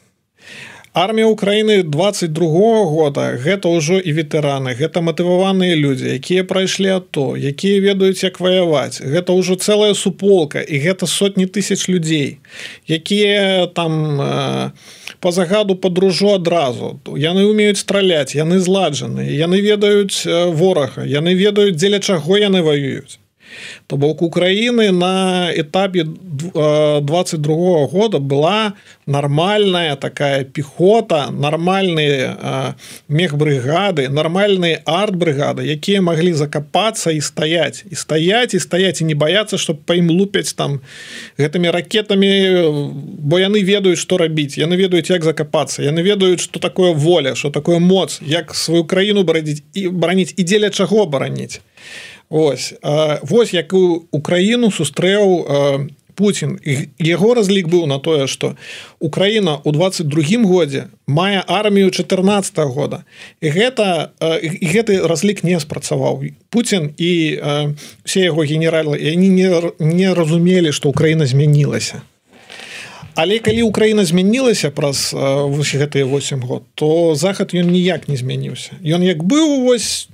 армія 0.98 1.28
Украіны 1.28 1.84
22 1.84 2.48
-го 2.48 2.86
года 2.86 3.38
гэта 3.38 3.70
ўжо 3.70 4.00
і 4.00 4.14
ветэраны 4.14 4.74
гэта 4.74 5.02
матываваныя 5.02 5.76
людзі 5.76 6.10
якія 6.10 6.44
прайшлі 6.44 6.90
ато 6.90 7.38
якія 7.38 7.82
ведаюць 7.82 8.24
як 8.24 8.40
ваяваць. 8.40 9.02
Гэта 9.02 9.34
ўжо 9.34 9.56
цэлая 9.56 9.94
суполка 9.94 10.62
і 10.62 10.76
гэта 10.80 11.08
сотні 11.08 11.46
тысяч 11.46 11.90
людзей 11.90 12.38
якія 12.88 13.68
там 13.68 14.22
по 15.20 15.32
загаду 15.32 15.76
падружу 15.76 16.34
адразу. 16.34 17.00
Яны 17.18 17.46
умеюць 17.46 17.82
страляць 17.82 18.36
яны 18.36 18.60
зладжаны 18.60 19.26
яны 19.28 19.62
ведаюць 19.62 20.26
ворага 20.54 21.06
яны 21.06 21.34
ведаюць 21.34 21.78
дзеля 21.78 22.00
чаго 22.00 22.38
яны 22.38 22.62
воююць 22.62 23.20
то 23.88 23.98
бок 23.98 24.22
украины 24.22 24.92
на 24.92 25.52
этапе 25.56 26.04
22 26.04 27.88
года 27.88 28.20
была 28.20 28.74
нормальная 29.06 29.96
такая 29.96 30.44
пехота 30.44 31.30
нормальные 31.32 32.36
мехбрыгады 33.08 34.10
нормальные 34.10 34.82
арт-брыгады 34.86 35.64
якія 35.64 36.02
могли 36.02 36.34
закопаться 36.34 37.12
и 37.12 37.22
стоять 37.22 37.84
и 37.90 37.96
стоять 37.96 38.54
и 38.54 38.60
стоять 38.60 39.02
и 39.02 39.04
не 39.04 39.14
бояться 39.14 39.58
чтобы 39.58 39.80
по 39.86 39.94
ім 39.94 40.10
лупяць 40.10 40.54
там 40.54 40.82
гэтымі 41.38 41.72
ракетами 41.72 42.68
бо 43.20 43.40
яны 43.40 43.64
ведаюць 43.64 44.00
что 44.00 44.18
рабіць 44.18 44.58
яны 44.58 44.76
ведаюць 44.76 45.10
як 45.10 45.24
закопаться 45.24 45.84
яны 45.84 46.02
ведаюць 46.02 46.42
что 46.42 46.60
такое 46.60 46.94
воля 46.94 47.36
что 47.36 47.50
такое 47.50 47.80
моц 47.80 48.20
як 48.22 48.56
сваю 48.56 48.84
краіну 48.84 49.24
барадзіць 49.24 49.64
і 49.74 49.88
бараніць 49.88 50.34
і 50.38 50.44
дзеля 50.44 50.70
чаго 50.70 51.06
бараніць 51.06 51.62
Ось 52.30 52.74
вось 53.24 53.54
якую 53.54 54.04
Украіну 54.12 54.72
сустрэў 54.72 55.88
Путін. 56.18 56.58
Яго 56.98 57.34
разлік 57.38 57.70
быў 57.70 57.86
на 57.86 58.02
тое 58.02 58.26
што 58.26 58.58
Украіна 59.00 59.62
ў 59.62 59.70
22 59.70 60.42
годзе 60.50 60.90
мае 61.06 61.46
армію 61.46 61.92
14 61.92 62.58
-го 62.58 62.74
года. 62.74 63.04
І 63.42 63.48
гэта 63.54 64.10
і 64.42 64.66
гэты 64.66 65.08
разлік 65.08 65.44
не 65.44 65.60
спрацаваў. 65.60 66.26
Путін 66.50 66.90
і 66.98 67.40
все 68.04 68.20
яго 68.20 68.42
генералы 68.42 68.98
они 68.98 69.30
не, 69.30 69.72
не 69.80 70.14
разумелі 70.14 70.72
што 70.72 70.90
Украіна 70.90 71.26
змянілася. 71.26 72.02
Але 73.16 73.40
калі 73.40 73.64
Украіна 73.64 74.06
змянілася 74.06 74.70
праз 74.72 75.14
гэтыя 75.14 76.06
8 76.06 76.42
год 76.42 76.64
то 76.76 77.16
захад 77.16 77.54
ён 77.54 77.70
ніяк 77.70 78.10
не 78.10 78.18
змяніўся. 78.18 78.72
Ён 78.82 79.04
як 79.04 79.24
быў 79.24 79.64
вось 79.64 80.10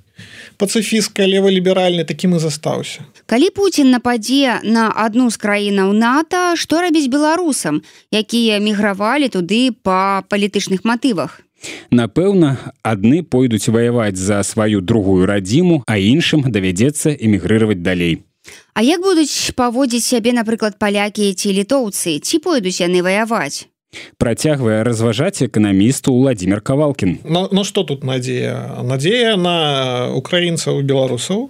пацыфістка 0.57 1.27
леваліберальны 1.27 2.03
такім 2.03 2.35
і 2.35 2.43
застаўся 2.43 3.05
калі 3.25 3.49
Путін 3.49 3.91
нападзе 3.91 4.59
на 4.63 4.89
одну 5.05 5.29
з 5.29 5.37
краінаў 5.37 5.93
нато 5.93 6.43
што 6.55 6.81
рабіць 6.81 7.07
беларусам 7.07 7.81
якія 8.11 8.59
мігравалі 8.59 9.29
туды 9.29 9.71
па 9.71 10.23
палітычных 10.29 10.83
матывах 10.83 11.41
Напэўна, 11.91 12.73
адны 12.83 13.23
пойдуць 13.23 13.71
ваяваць 13.71 14.19
за 14.19 14.43
сваю 14.43 14.81
другую 14.81 15.25
радзіму, 15.25 15.83
а 15.87 15.95
іншым 15.95 16.43
давядзецца 16.51 17.15
эмігрыраваць 17.15 17.79
далей. 17.79 18.19
А 18.73 18.83
як 18.83 19.01
будуць 19.01 19.55
паводзіць 19.55 20.03
сябе, 20.03 20.33
напрыклад, 20.33 20.75
палякі 20.79 21.31
ці 21.33 21.53
літоўцы, 21.55 22.19
ці 22.19 22.39
пойдуць 22.43 22.81
яны 22.81 22.99
ваяваць? 23.05 23.67
Працягвае 24.17 24.83
разважаць 24.83 25.41
эканамісту 25.45 26.13
Владзімир 26.13 26.61
Кавалкін. 26.61 27.19
Ну, 27.25 27.47
ну 27.51 27.63
што 27.63 27.83
тут 27.83 28.03
надзея? 28.03 28.81
Надзея 28.83 29.35
на 29.37 30.09
украінцаў 30.15 30.81
беларусаў, 30.81 31.49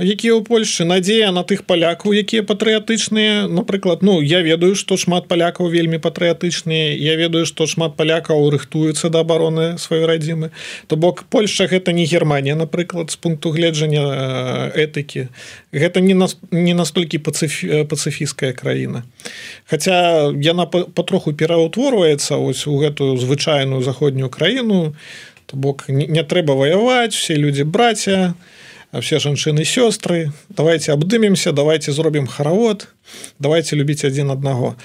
якія 0.00 0.32
ў 0.32 0.40
Польшы 0.40 0.88
надзея 0.88 1.28
на 1.30 1.44
тых 1.44 1.68
палякаў 1.68 2.16
якія 2.16 2.40
патрыятычныя. 2.42 3.44
Напрыклад 3.44 4.00
ну 4.00 4.20
я 4.24 4.40
ведаю 4.40 4.72
што 4.74 4.96
шмат 4.96 5.28
палякаў 5.28 5.68
вельмі 5.68 6.00
патрыятычныя 6.00 6.96
я 6.96 7.14
ведаю 7.20 7.44
што 7.44 7.68
шмат 7.68 7.96
палякаў 8.00 8.48
рыхтуецца 8.50 9.12
да 9.12 9.20
абароны 9.20 9.76
сваёй 9.76 10.08
радзімы. 10.08 10.50
То 10.88 10.96
бок 10.96 11.24
Польша 11.28 11.68
гэта 11.68 11.92
не 11.92 12.08
Германія 12.08 12.56
напрыклад 12.56 13.12
з 13.12 13.16
пункту 13.16 13.52
гледжання 13.52 14.72
этыкі. 14.72 15.28
Гэта 15.72 16.00
не 16.00 16.16
нас 16.16 16.40
не 16.50 16.72
настолькі 16.72 17.20
пацыфі 17.20 17.84
пацыфійская 17.84 18.56
краіна. 18.56 19.04
Хаця 19.68 20.32
яна 20.32 20.64
патроху 20.66 21.36
пераўтворваецца 21.36 22.40
ось 22.40 22.66
у 22.66 22.80
гэтую 22.80 23.20
звычайную 23.20 23.84
заходнюю 23.84 24.32
краіну. 24.32 24.96
То 25.46 25.56
бок 25.56 25.84
не, 25.88 26.06
не 26.06 26.22
трэба 26.22 26.54
ваяваць 26.56 27.12
все 27.12 27.36
людзі 27.36 27.64
браця 27.68 28.32
то 28.32 28.59
все 28.98 29.18
жанчыны 29.18 29.64
сёстры 29.64 30.32
давайте 30.48 30.92
абдымемся 30.92 31.52
давайте 31.52 31.92
зробім 31.92 32.26
харавод 32.26 32.88
давайте 33.38 33.76
любіць 33.76 34.04
адзін 34.04 34.30
аднаго. 34.30 34.76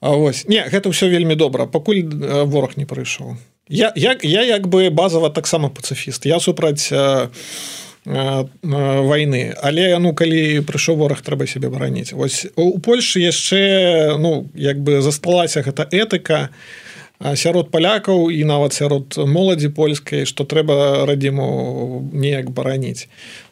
Вось. 0.00 0.44
Не 0.48 0.66
гэта 0.66 0.90
ўсё 0.90 1.08
вельмі 1.08 1.34
добра 1.34 1.66
пакуль 1.66 2.02
вораг 2.46 2.76
не 2.76 2.84
прыйшоў. 2.84 3.36
Я 3.68 3.92
як 3.96 4.24
я 4.24 4.42
як 4.42 4.66
бы 4.66 4.90
базава 4.90 5.30
таксама 5.30 5.68
пацыфіст. 5.68 6.26
Я 6.26 6.40
супраць 6.40 6.92
войны 8.06 9.54
але 9.62 9.98
ну 9.98 10.14
калі 10.14 10.62
прыйшоў 10.62 10.96
вораг 10.96 11.22
трэба 11.22 11.46
себе 11.46 11.70
бараніць. 11.70 12.14
Ось 12.14 12.46
у 12.56 12.78
Польшы 12.78 13.20
яшчэ 13.20 14.18
ну 14.18 14.46
як 14.54 14.78
бы 14.78 15.02
засталася 15.02 15.62
гэта 15.62 15.88
этыка 15.90 16.50
сярод 17.20 17.70
палякаў 17.70 18.30
і 18.30 18.44
нават 18.44 18.72
сярод 18.72 19.16
моладзі 19.16 19.72
польскай 19.72 20.26
што 20.26 20.44
трэба 20.44 21.06
радзіму 21.08 22.10
неяк 22.12 22.50
бараніць. 22.50 23.08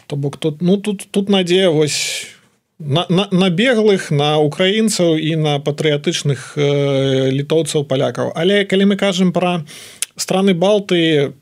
То 0.06 0.16
бок 0.16 0.36
тут 0.36 0.62
ну 0.62 0.76
тут 0.76 1.08
тут 1.10 1.28
надзея 1.28 1.70
вось 1.70 2.28
на, 2.78 3.06
на, 3.08 3.28
на 3.30 3.48
беглых 3.50 4.10
на 4.10 4.38
украінцаў 4.38 5.16
і 5.16 5.36
на 5.36 5.58
патрыятычных 5.58 6.54
э, 6.56 7.30
літоўцаў 7.30 7.84
палякаў. 7.84 8.32
Але 8.36 8.64
калі 8.64 8.92
мы 8.92 8.96
кажам 8.96 9.32
пра 9.32 9.64
страны 10.16 10.54
балты 10.54 11.32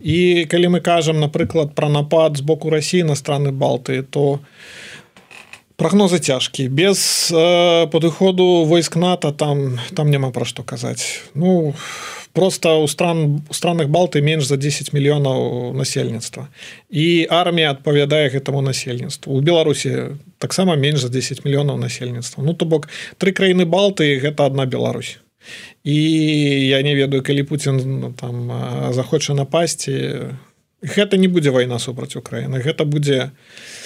і 0.00 0.46
калі 0.50 0.78
мы 0.78 0.80
кажам 0.80 1.20
напрыклад 1.20 1.74
пра 1.74 1.88
напад 1.88 2.36
з 2.36 2.40
боку 2.40 2.70
рассіі 2.70 3.02
на 3.02 3.14
страны 3.14 3.52
балты 3.52 4.02
то 4.02 4.40
прогнозы 5.82 6.22
цяжкі 6.22 6.68
без 6.70 7.02
э, 7.34 7.90
падыходу 7.90 8.62
войск 8.70 8.94
нато 8.96 9.32
там 9.34 9.80
там 9.98 10.14
няма 10.14 10.30
пра 10.30 10.46
што 10.46 10.62
казаць 10.62 11.18
ну 11.34 11.74
просто 12.32 12.78
у 12.78 12.86
стран 12.86 13.42
у 13.50 13.54
странах 13.54 13.90
балты 13.90 14.22
менш 14.22 14.46
за 14.46 14.56
10 14.56 14.94
мільёнаў 14.94 15.74
насельніцтва 15.74 16.46
і 16.86 17.26
армія 17.26 17.74
адпавядае 17.74 18.30
гэтаму 18.30 18.62
насельніцтву 18.62 19.34
у 19.34 19.40
беларусі 19.42 20.14
таксама 20.38 20.78
менш 20.78 21.02
за 21.02 21.10
10 21.10 21.42
мільёнаў 21.42 21.82
насельніцтва 21.82 22.46
ну 22.46 22.54
то 22.54 22.64
бок 22.64 22.86
тры 23.18 23.34
краіны 23.34 23.66
балты 23.66 24.22
гэта 24.22 24.46
одна 24.46 24.66
Беларусь. 24.66 25.18
І 25.82 25.98
я 26.70 26.82
не 26.82 26.94
ведаю 26.94 27.22
калі 27.22 27.42
Путін 27.42 27.82
ну, 27.82 28.12
там 28.14 28.46
захоча 28.94 29.34
напасці 29.34 30.30
гэта 30.78 31.18
не 31.18 31.26
будзе 31.26 31.50
вайна 31.50 31.82
супраць 31.82 32.14
Украіны 32.14 32.62
гэта 32.62 32.86
будзе 32.86 33.34
у 33.34 33.81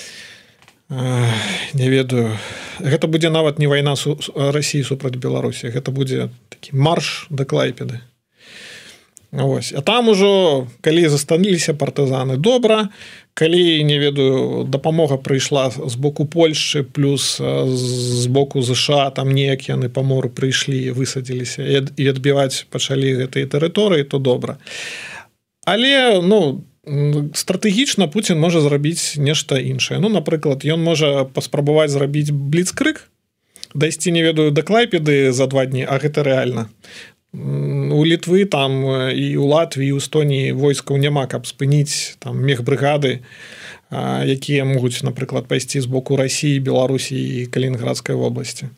не 0.88 1.88
ведаю. 1.90 2.36
Гэта 2.78 3.06
будзе 3.06 3.30
нават 3.30 3.58
не 3.58 3.66
вайна 3.66 3.96
су 3.96 4.18
Росіі 4.34 4.84
супраць 4.84 5.16
Беларусі. 5.16 5.72
Гэта 5.74 5.90
будзе 5.90 6.28
такі 6.48 6.76
марш 6.76 7.26
да 7.30 7.44
клайпеды. 7.44 8.00
Ось 9.32 9.72
а 9.76 9.80
там 9.80 10.08
ужо 10.08 10.66
калі 10.80 11.08
застаніліся 11.08 11.74
партызаны 11.74 12.36
добра. 12.36 12.88
Калі 13.34 13.84
не 13.84 13.98
ведаю 13.98 14.64
дапамога 14.64 15.18
прыйшла 15.18 15.68
з 15.70 15.96
боку 15.96 16.24
Польшчы 16.24 16.84
плюс 16.84 17.36
з 17.36 18.26
боку 18.26 18.62
ЗША 18.62 19.10
там 19.10 19.34
неяк 19.34 19.68
яны 19.68 19.88
па 19.88 20.02
мору 20.02 20.30
прыйшлі 20.30 20.94
высадзіліся 20.96 21.66
і 21.96 22.08
адбіваць 22.08 22.64
пачалі 22.70 23.26
гэтыя 23.26 23.50
тэрыторыі 23.50 24.04
то 24.08 24.18
добра. 24.18 24.56
Але 25.66 26.22
ну 26.22 26.62
там 26.62 26.64
стратэгічна 27.34 28.06
Путін 28.06 28.38
можа 28.38 28.60
зрабіць 28.62 29.18
нешта 29.18 29.58
іншае. 29.58 29.98
Ну 29.98 30.08
напрыклад 30.08 30.62
ён 30.62 30.82
можа 30.82 31.26
паспрабаваць 31.26 31.90
зрабіць 31.90 32.30
бліцкрык 32.30 33.10
дайсці 33.74 34.10
не 34.10 34.22
ведаю 34.22 34.50
да 34.50 34.62
клайпеды 34.62 35.32
за 35.32 35.46
два 35.46 35.66
дні 35.66 35.82
а 35.82 35.98
гэта 35.98 36.22
рэальна. 36.22 36.70
У 37.36 38.00
літвы 38.06 38.46
там 38.46 38.86
і 39.12 39.36
у 39.36 39.44
Латвіі 39.46 39.92
у 39.92 40.00
стоніі 40.00 40.56
войскаў 40.56 40.96
няма 40.96 41.26
каб 41.26 41.46
спыніць 41.46 42.16
там 42.18 42.38
мех 42.40 42.62
брыгады 42.62 43.20
якія 43.90 44.64
могуць 44.64 45.02
напрыклад 45.06 45.46
пайсці 45.46 45.80
з 45.80 45.86
боку 45.86 46.16
рассіі 46.16 46.58
беларусі 46.60 47.14
і 47.14 47.46
калінградскай 47.46 48.16
вобласці. 48.16 48.68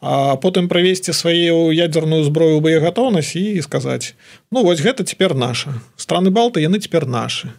А 0.00 0.36
потым 0.36 0.68
правесці 0.68 1.12
сваю 1.12 1.68
ядзерную 1.72 2.24
зброю 2.24 2.60
боегатоўнасць 2.60 3.36
і 3.36 3.60
сказаць 3.60 4.14
ну 4.50 4.64
вось 4.64 4.80
гэта 4.80 5.04
цяпер 5.04 5.34
наша. 5.34 5.80
Страны 5.96 6.30
балты 6.30 6.64
яны 6.64 6.80
цяпер 6.80 7.04
нашы 7.06 7.52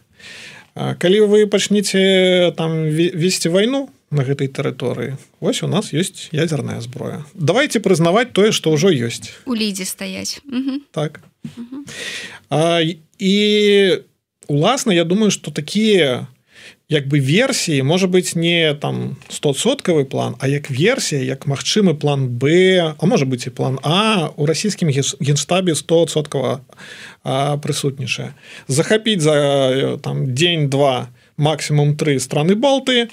калі 0.75 1.19
вы 1.31 1.47
пачнеце 1.47 2.51
там 2.57 2.89
весці 2.91 3.49
вайну 3.49 3.87
на 4.11 4.27
гэтай 4.27 4.51
тэрыторыі 4.51 5.15
ось 5.39 5.63
у 5.63 5.67
нас 5.67 5.93
есть 5.93 6.29
ядерная 6.31 6.81
зброя. 6.81 7.23
Давайте 7.33 7.79
прызнаваць 7.79 8.33
тое 8.33 8.51
что 8.51 8.73
ўжо 8.75 8.89
ёсць. 8.91 9.31
У 9.45 9.53
лідзе 9.53 9.85
стаять 9.85 10.41
так. 10.91 11.21
А, 12.49 12.81
і 13.19 13.35
уласна 14.47 14.91
я 14.91 15.03
думаю 15.05 15.31
что 15.31 15.51
такія 15.51 16.27
як 16.89 17.07
бы 17.07 17.19
версіі 17.19 17.83
можа 17.83 18.07
быть 18.07 18.35
не 18.35 18.73
там 18.73 19.17
100соткавы 19.29 20.05
план 20.05 20.35
а 20.39 20.47
як 20.47 20.69
версія 20.69 21.21
як 21.21 21.47
магчымы 21.47 21.93
план 21.93 22.29
б 22.29 22.93
а 22.97 23.05
можа 23.05 23.25
быть 23.25 23.47
і 23.47 23.49
план 23.49 23.79
а 23.81 24.29
у 24.37 24.45
расійскім 24.45 24.89
генштабе 25.19 25.73
100соткава 25.73 26.61
прысутнічае. 27.25 28.33
Захапіць 28.67 29.21
за 29.21 29.97
там 29.97 30.35
дзень 30.35 30.69
два 30.69 31.09
максимум 31.37 31.97
три 31.97 32.19
страны 32.19 32.55
балты 32.55 33.09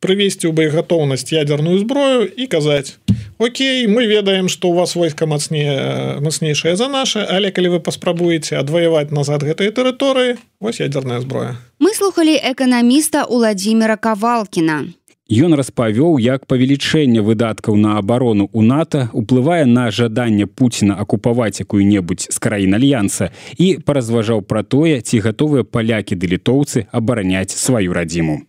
прывесці 0.00 0.48
ў 0.48 0.52
боегатоўнасць 0.52 1.32
ядерную 1.32 1.78
зброю 1.78 2.26
і 2.26 2.46
казаць 2.46 2.98
Окей 3.38 3.86
мы 3.86 4.06
ведаем 4.06 4.48
что 4.48 4.70
у 4.70 4.74
вас 4.74 4.96
войска 4.96 5.26
мацнее 5.26 6.20
мацнейшая 6.20 6.76
за 6.76 6.88
наше 6.88 7.22
але 7.22 7.50
калі 7.50 7.76
вы 7.76 7.80
паспрабуеце 7.80 8.58
адваяваць 8.58 9.10
назад 9.10 9.42
гэтай 9.42 9.70
тэрыторыі 9.70 10.38
вось 10.60 10.80
ядерная 10.80 11.20
зброя 11.20 11.56
мы 11.78 11.94
слухали 11.94 12.34
эканаміста 12.34 13.26
владимира 13.30 13.96
кавалкина 13.96 14.86
Ён 15.28 15.52
распавёў, 15.60 16.16
як 16.24 16.48
павелічэнне 16.48 17.20
выдаткаў 17.20 17.76
на 17.76 18.00
абарону 18.00 18.48
ў 18.48 18.64
НАТО 18.64 19.12
уплывае 19.12 19.68
на 19.68 19.90
жаданне 19.92 20.48
Пуціна 20.48 20.96
акупаваць 20.96 21.60
якую-небудзь 21.60 22.32
з 22.32 22.38
краін 22.40 22.72
альянса 22.80 23.28
і 23.60 23.76
паразважаў 23.84 24.40
пра 24.40 24.64
тое, 24.64 25.04
ці 25.04 25.20
гатовыя 25.20 25.68
палякі 25.68 26.16
ды 26.16 26.32
літоўцы 26.32 26.88
абараняць 26.96 27.52
сваю 27.52 27.92
радзіму. 27.92 28.40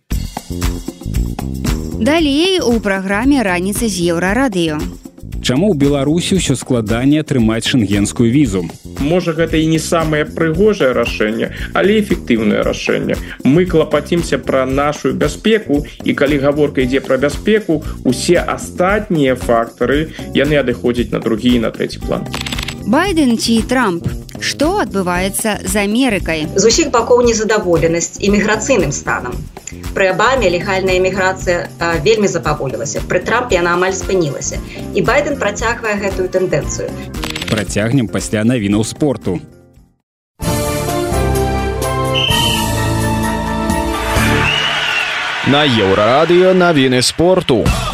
Далей 2.00 2.60
у 2.60 2.80
праграме 2.80 3.42
раніца 3.42 3.86
з 3.86 4.10
еўрарадыё. 4.10 4.80
Чаму 5.40 5.72
ў 5.72 5.78
Беларусі 5.78 6.36
ўсё 6.36 6.58
складанне 6.58 7.22
атрымаць 7.22 7.70
шэнгенскую 7.70 8.28
візу? 8.34 8.66
Можа 8.98 9.32
гэта 9.32 9.56
і 9.56 9.70
не 9.70 9.78
самае 9.78 10.26
прыгожае 10.26 10.90
рашэнне, 10.92 11.54
але 11.72 12.02
эфектыўнае 12.02 12.60
рашэнне. 12.66 13.16
Мы 13.46 13.64
клапацімся 13.64 14.36
пра 14.42 14.66
нашу 14.66 15.14
бяспеку 15.14 15.86
і 16.04 16.12
калі 16.18 16.42
гаворка 16.44 16.82
ідзе 16.84 17.00
пра 17.00 17.16
бяспеку, 17.16 17.80
усе 18.04 18.42
астатнія 18.42 19.38
фактары 19.38 20.12
яны 20.34 20.60
адыходзяць 20.60 21.12
на 21.14 21.22
другі 21.24 21.56
і 21.56 21.64
на 21.64 21.70
трэці 21.72 22.04
план. 22.04 22.26
Байден 22.86 23.36
ці 23.38 23.60
Трамп? 23.68 24.06
Што 24.40 24.80
адбываецца 24.80 25.60
з 25.68 25.74
Амерыкай 25.84 26.46
з 26.56 26.64
усіх 26.64 26.88
бакоў 26.94 27.20
незадаволенасць 27.26 28.16
іміграцыйным 28.24 28.88
станам. 28.88 29.36
Пры 29.92 30.08
абаме 30.12 30.48
легальная 30.48 30.96
эміграцыя 30.96 31.68
вельмі 32.06 32.28
запаволілася 32.32 33.04
пры 33.04 33.20
трампе 33.20 33.60
яна 33.60 33.76
амаль 33.76 33.92
спынілася. 33.92 34.56
І 34.96 35.04
байден 35.04 35.36
працягвае 35.36 36.00
гэтую 36.00 36.32
тэндэнцыю. 36.32 36.88
Працягнем 37.52 38.08
пасля 38.08 38.44
навінаў 38.48 38.84
спорту. 38.88 39.36
На 45.50 45.66
еўрарадыё 45.68 46.56
навіны 46.56 47.02
спорту. 47.02 47.64
у 47.66 47.89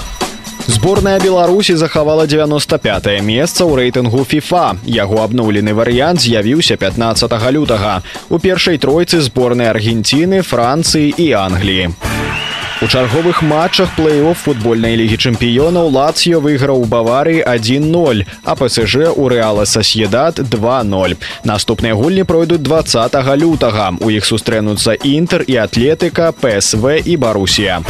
Зборная 0.67 1.21
Беларусі 1.21 1.77
захавала 1.77 2.27
95 2.27 3.23
месца 3.23 3.63
ў 3.63 3.87
рэйтынгу 3.87 4.27
FIFA. 4.27 4.83
Яго 4.83 5.23
абноўлены 5.23 5.71
варыянт 5.71 6.19
з'явіўся 6.19 6.75
15 6.77 7.31
лютага. 7.55 8.03
У 8.31 8.39
першай 8.43 8.79
тройцы 8.79 9.23
зборнай 9.23 9.71
Аргенціны, 9.71 10.43
Францыі 10.43 11.15
і 11.17 11.33
Англіі. 11.39 11.95
У 12.83 12.87
чарговых 12.91 13.41
матчах 13.41 13.95
плэй-офф 13.97 14.43
футбольнай 14.43 14.99
лігі 15.01 15.17
чэмпіёнаў 15.17 15.87
Лацыё 15.87 16.43
выйграў 16.43 16.83
у 16.83 16.85
Баварыі 16.85 17.47
1-0, 17.47 18.27
а 18.45 18.53
ПСЖ 18.59 19.15
у 19.17 19.31
рэала 19.31 19.65
Сасьедат 19.65 20.43
2-0. 20.43 21.17
Наступныя 21.45 21.95
гульні 21.95 22.25
пройдуць 22.25 22.61
20 22.61 23.15
лютага. 23.39 23.95
У 24.03 24.11
іх 24.11 24.27
сустрэнуцца 24.27 24.99
інтэр 24.99 25.47
і 25.47 25.63
атлетыка, 25.63 26.35
ПСВ 26.35 27.01
і 27.07 27.17
Барусія. 27.17 27.81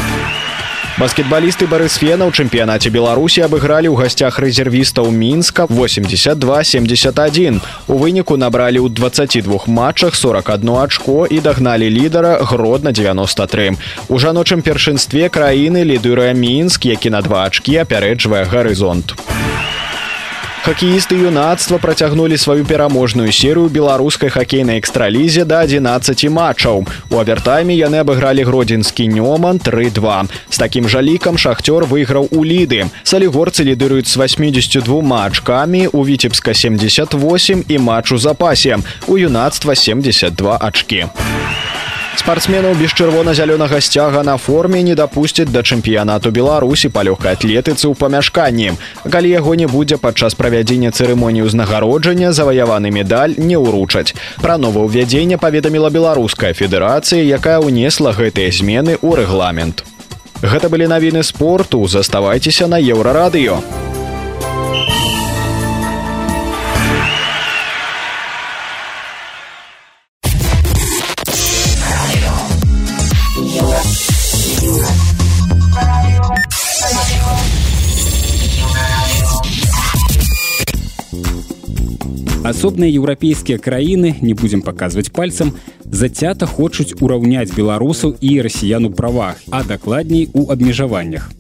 Баскетбалісты 0.96 1.66
барысфена 1.68 2.24
ў 2.24 2.32
чэмпіянаце 2.32 2.88
беларусі 2.88 3.44
абыгралі 3.44 3.92
ў 3.92 4.00
гасцях 4.00 4.40
рэзервістаў 4.40 5.12
мінска 5.12 5.68
8271 5.68 7.60
у 7.84 7.94
выніку 8.00 8.40
набралі 8.40 8.80
ў 8.80 8.88
22 8.88 9.68
матчах 9.68 10.16
41 10.16 10.72
ачко 10.80 11.28
і 11.28 11.44
дагналі 11.44 11.92
лідара 11.92 12.40
гродна 12.40 12.96
93 12.96 13.76
у 14.08 14.16
жаночым 14.16 14.64
першынстве 14.64 15.28
краіны 15.28 15.84
лідыруе 15.84 16.32
мінск 16.32 16.88
які 16.88 17.12
на 17.12 17.20
два 17.20 17.44
ачкі 17.44 17.76
апярэджвае 17.84 18.48
гарызонт. 18.48 19.12
у 19.12 19.75
хакеісты 20.66 21.14
юнацтва 21.14 21.78
працягнулі 21.78 22.36
сваю 22.36 22.64
пераможную 22.66 23.30
серыю 23.30 23.70
беларускай 23.70 24.32
хакейнай 24.34 24.80
экстралізе 24.82 25.44
да 25.46 25.62
11 25.62 26.26
матчаў. 26.26 26.82
У 27.06 27.20
авертайме 27.22 27.76
яны 27.78 28.02
абыгралі 28.02 28.42
гродзенскі 28.42 29.06
нёман 29.06 29.62
32 29.62 30.26
з 30.50 30.58
такім 30.58 30.90
жа 30.90 31.04
лікам 31.06 31.38
шахцёр 31.38 31.86
выйграў 31.86 32.26
у 32.34 32.42
ліды. 32.42 32.90
Салігорцы 33.06 33.62
лідыруюць 33.62 34.10
з 34.10 34.18
82 34.18 34.82
матчкамі 35.06 35.86
у 35.94 36.02
віцебска 36.02 36.50
78 36.50 37.64
і 37.68 37.78
матч 37.78 38.10
у 38.10 38.18
запасе. 38.18 38.82
У 39.06 39.18
юнацтва 39.22 39.78
72 39.78 40.58
ачкі 40.60 41.06
спартсменаў 42.18 42.74
без 42.80 42.92
чырвона-зялёнага 42.96 43.80
сцяга 43.80 44.22
на 44.22 44.36
форме 44.36 44.82
не 44.82 44.94
дапусцяць 44.94 45.48
да 45.52 45.62
чэмпіянату 45.62 46.30
беларусі 46.30 46.88
па 46.88 47.04
лёгкай 47.06 47.36
атлетыцы 47.36 47.86
ў 47.86 47.94
памяшканні. 47.94 48.74
Калі 49.06 49.28
яго 49.30 49.54
не 49.54 49.66
будзе 49.66 49.96
падчас 49.96 50.34
правядзення 50.34 50.90
цырымоніі 50.90 51.46
ўзнагароджання 51.46 52.32
заваяваны 52.32 52.90
медаль 52.90 53.38
не 53.38 53.56
ўручаць. 53.56 54.14
Пра 54.42 54.58
новаўвядзенне 54.58 55.38
паведаміла 55.38 55.90
беларуская 55.90 56.52
федэрацыя 56.52 57.22
якая 57.40 57.58
ўнесла 57.60 58.12
гэтыя 58.12 58.50
змены 58.50 58.96
ў 59.00 59.24
рэгламент. 59.24 59.84
Гэта 60.42 60.68
былі 60.68 60.86
навіны 60.86 61.22
спорту. 61.22 61.86
Заставайцеся 61.86 62.66
на 62.66 62.76
еўрарадыё 62.76 63.85
асобныя 82.50 82.90
еўрапейскія 82.98 83.58
краіны 83.58 84.14
не 84.22 84.34
будзем 84.34 84.62
паказваць 84.62 85.10
пальцам 85.10 85.52
зацята 85.90 86.46
хочуць 86.46 86.94
ураўняць 87.00 87.54
беларусаў 87.54 88.14
і 88.20 88.40
расіян 88.46 88.86
у 88.86 88.90
правах 88.90 89.42
а 89.50 89.64
дакладней 89.64 90.28
у 90.32 90.50
абмежаваннях 90.54 91.30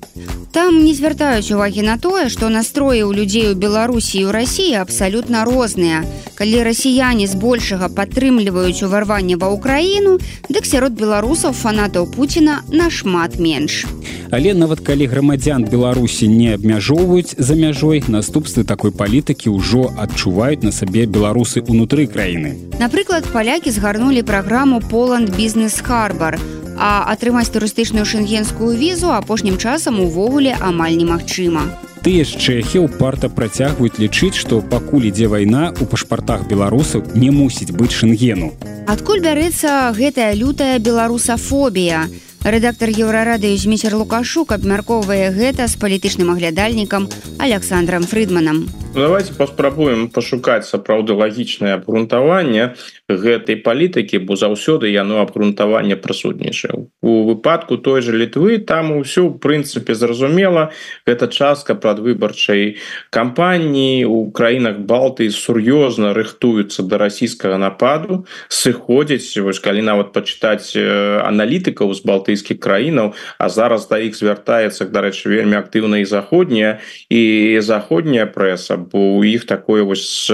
там 0.56 0.78
не 0.84 0.94
звяртаюць 0.96 1.52
увагі 1.52 1.82
на 1.86 1.94
тое 2.00 2.28
што 2.32 2.48
настроі 2.48 3.04
ў 3.04 3.12
людзей 3.12 3.52
у 3.52 3.58
беларусі 3.66 4.24
у 4.24 4.32
рассіі 4.32 4.80
абсалютна 4.80 5.44
розныя 5.44 6.00
калі 6.38 6.62
расіяне 6.68 7.26
збольшага 7.28 7.92
падтрымліваюць 7.92 8.80
уварванне 8.88 9.36
ва 9.36 9.52
ўкраіну 9.52 10.16
дык 10.48 10.64
сярод 10.64 10.96
беларусаў 10.96 11.52
фанатаў 11.52 12.08
пуціна 12.16 12.62
нашмат 12.72 13.36
менш 13.36 13.84
але 14.30 14.56
нават 14.56 14.80
калі 14.80 15.10
грамадзян 15.12 15.68
беларусі 15.68 16.28
не 16.32 16.56
абмяжоўваюць 16.56 17.36
за 17.36 17.54
мяжой 17.54 18.02
наступствы 18.08 18.64
такой 18.64 18.96
палітыкі 18.96 19.52
ўжо 19.52 19.92
адчуваюць 19.92 20.64
на 20.64 20.72
сабе 20.72 20.95
беларусы 21.04 21.60
унутры 21.60 22.08
краіны 22.08 22.56
напрыклад 22.80 23.28
палякі 23.28 23.68
згарнулі 23.68 24.24
праграму 24.24 24.80
поланд 24.80 25.36
бізнес 25.36 25.76
харбар 25.84 26.40
а 26.76 27.08
атрымаць 27.12 27.50
турыстычную 27.52 28.04
шэнгенскую 28.04 28.76
візу 28.76 29.10
апошнім 29.16 29.56
часам 29.58 30.00
увогуле 30.00 30.56
амаль 30.60 30.96
немагчыма. 30.96 31.64
Тыя 32.04 32.22
з 32.22 32.38
чэхі 32.38 32.86
парта 33.00 33.28
працягваюць 33.32 33.98
лічыць, 33.98 34.36
што 34.38 34.60
пакуль 34.60 35.08
ідзе 35.10 35.26
вайна 35.26 35.72
у 35.80 35.88
пашпартах 35.90 36.46
беларусаў 36.46 37.02
не 37.18 37.32
мусіць 37.34 37.72
быць 37.72 37.96
шэнгену. 37.96 38.52
Адкуль 38.86 39.24
бярэцца 39.24 39.90
гэтая 39.96 40.30
лютая 40.38 40.78
беларусафобія. 40.78 42.06
Рэдактар 42.46 42.94
еўрарадыю 42.94 43.58
зміцер 43.58 43.96
Лукашук 43.98 44.54
абмяркоўвае 44.54 45.34
гэта 45.34 45.66
з 45.66 45.74
палітычным 45.82 46.30
аглядальнікам 46.30 47.10
Александром 47.42 48.06
Фрыдманам. 48.06 48.68
Ну, 48.96 49.02
давайте 49.02 49.34
паспрабуем 49.34 50.08
пашукаць 50.08 50.64
сапраўды 50.64 51.12
лагічнае 51.12 51.74
абгрунтаванне 51.76 52.76
гэтай 53.12 53.60
палітыкі 53.60 54.24
бо 54.24 54.40
заўсёды 54.40 54.88
яно 54.88 55.20
абгрунтаванне 55.20 56.00
прысутнічае 56.00 56.88
у 57.02 57.12
выпадку 57.28 57.76
той 57.76 58.00
же 58.00 58.16
літвы 58.16 58.56
там 58.56 58.96
усё 58.96 59.28
у 59.28 59.34
прынцыпе 59.36 59.92
зразумела 59.92 60.72
гэта 61.04 61.28
частка 61.28 61.76
прадвыбарчай 61.76 62.80
кампаніі 63.10 64.08
у 64.08 64.30
краінах 64.32 64.80
балты 64.88 65.28
сур'ёзна 65.28 66.14
рыхтуюцца 66.16 66.80
да 66.88 66.96
расійскага 66.96 67.60
нападу 67.60 68.24
сыходзяць 68.48 69.36
вось 69.44 69.60
калі 69.60 69.84
нават 69.84 70.16
пачытаць 70.16 70.72
аналітыкаў 70.72 71.92
з 71.92 72.00
балтыйскіх 72.36 72.60
краінаў 72.60 73.14
а 73.38 73.48
зараз 73.48 73.88
да 73.88 73.98
іх 73.98 74.16
звяртаецца 74.16 74.86
дарэчы 74.92 75.28
вельмі 75.28 75.56
актыўна 75.56 76.02
і 76.02 76.04
заходняя 76.04 76.80
і 77.08 77.58
заходняя 77.60 78.26
прэса 78.26 78.76
бо 78.76 79.16
у 79.16 79.24
іх 79.24 79.46
такое 79.46 79.82
вось 79.82 80.30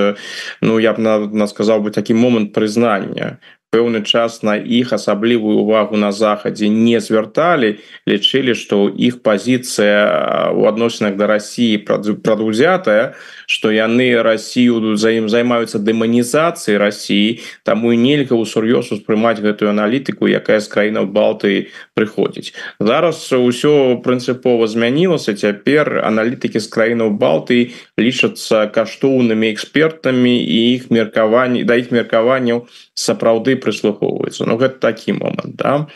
ну 0.60 0.78
я 0.78 0.92
б 0.92 0.98
на, 0.98 1.18
на 1.18 1.46
сказаў 1.46 1.82
бы 1.82 1.90
такі 1.90 2.14
момант 2.14 2.52
прызнання 2.52 3.38
пэўны 3.72 4.04
час 4.04 4.42
на 4.44 4.54
іх 4.60 4.92
асаблівую 4.92 5.56
увагу 5.64 5.96
на 5.96 6.12
захадзе 6.12 6.68
не 6.68 7.00
звярталі 7.00 7.80
лічылі 8.04 8.52
што 8.52 8.92
іх 8.92 9.24
пазіцыя 9.24 10.52
у 10.52 10.68
адносінах 10.68 11.16
да 11.16 11.26
Росіі 11.32 11.80
прадузятая 11.80 13.16
што 13.48 13.72
яны 13.72 14.20
Росію 14.20 14.96
за 15.00 15.16
ім 15.16 15.32
займаюцца 15.32 15.80
дэманізацыяй 15.80 16.76
Росіі 16.76 17.40
таму 17.64 17.96
і 17.96 18.00
нельга 18.04 18.36
ў 18.36 18.44
сур'ёз 18.44 18.92
успрымаць 18.92 19.40
гэтую 19.40 19.72
аналітыку 19.72 20.28
якая 20.28 20.60
з 20.60 20.68
краінаў 20.68 21.08
Балтыі 21.08 21.72
прыходзіць. 21.96 22.52
Зараз 22.76 23.24
ўсё 23.32 24.04
прынцыпова 24.04 24.68
змянілася 24.68 25.32
цяпер 25.32 26.04
аналітыкі 26.04 26.60
з 26.60 26.68
краінаў 26.68 27.16
Балтыі 27.16 27.72
лічацца 27.96 28.68
каштоўнымі 28.68 29.48
экспертамі 29.48 30.36
і 30.36 30.76
іх 30.76 30.92
меркаванні 30.92 31.64
да 31.64 31.80
іх 31.80 31.88
меркаванняў 31.88 32.68
сапраўды 32.92 33.61
прыслухоўваюцца 33.62 34.44
Ну 34.46 34.58
гэта 34.58 34.82
такі 34.82 35.14
момант 35.16 35.56
да. 35.56 35.86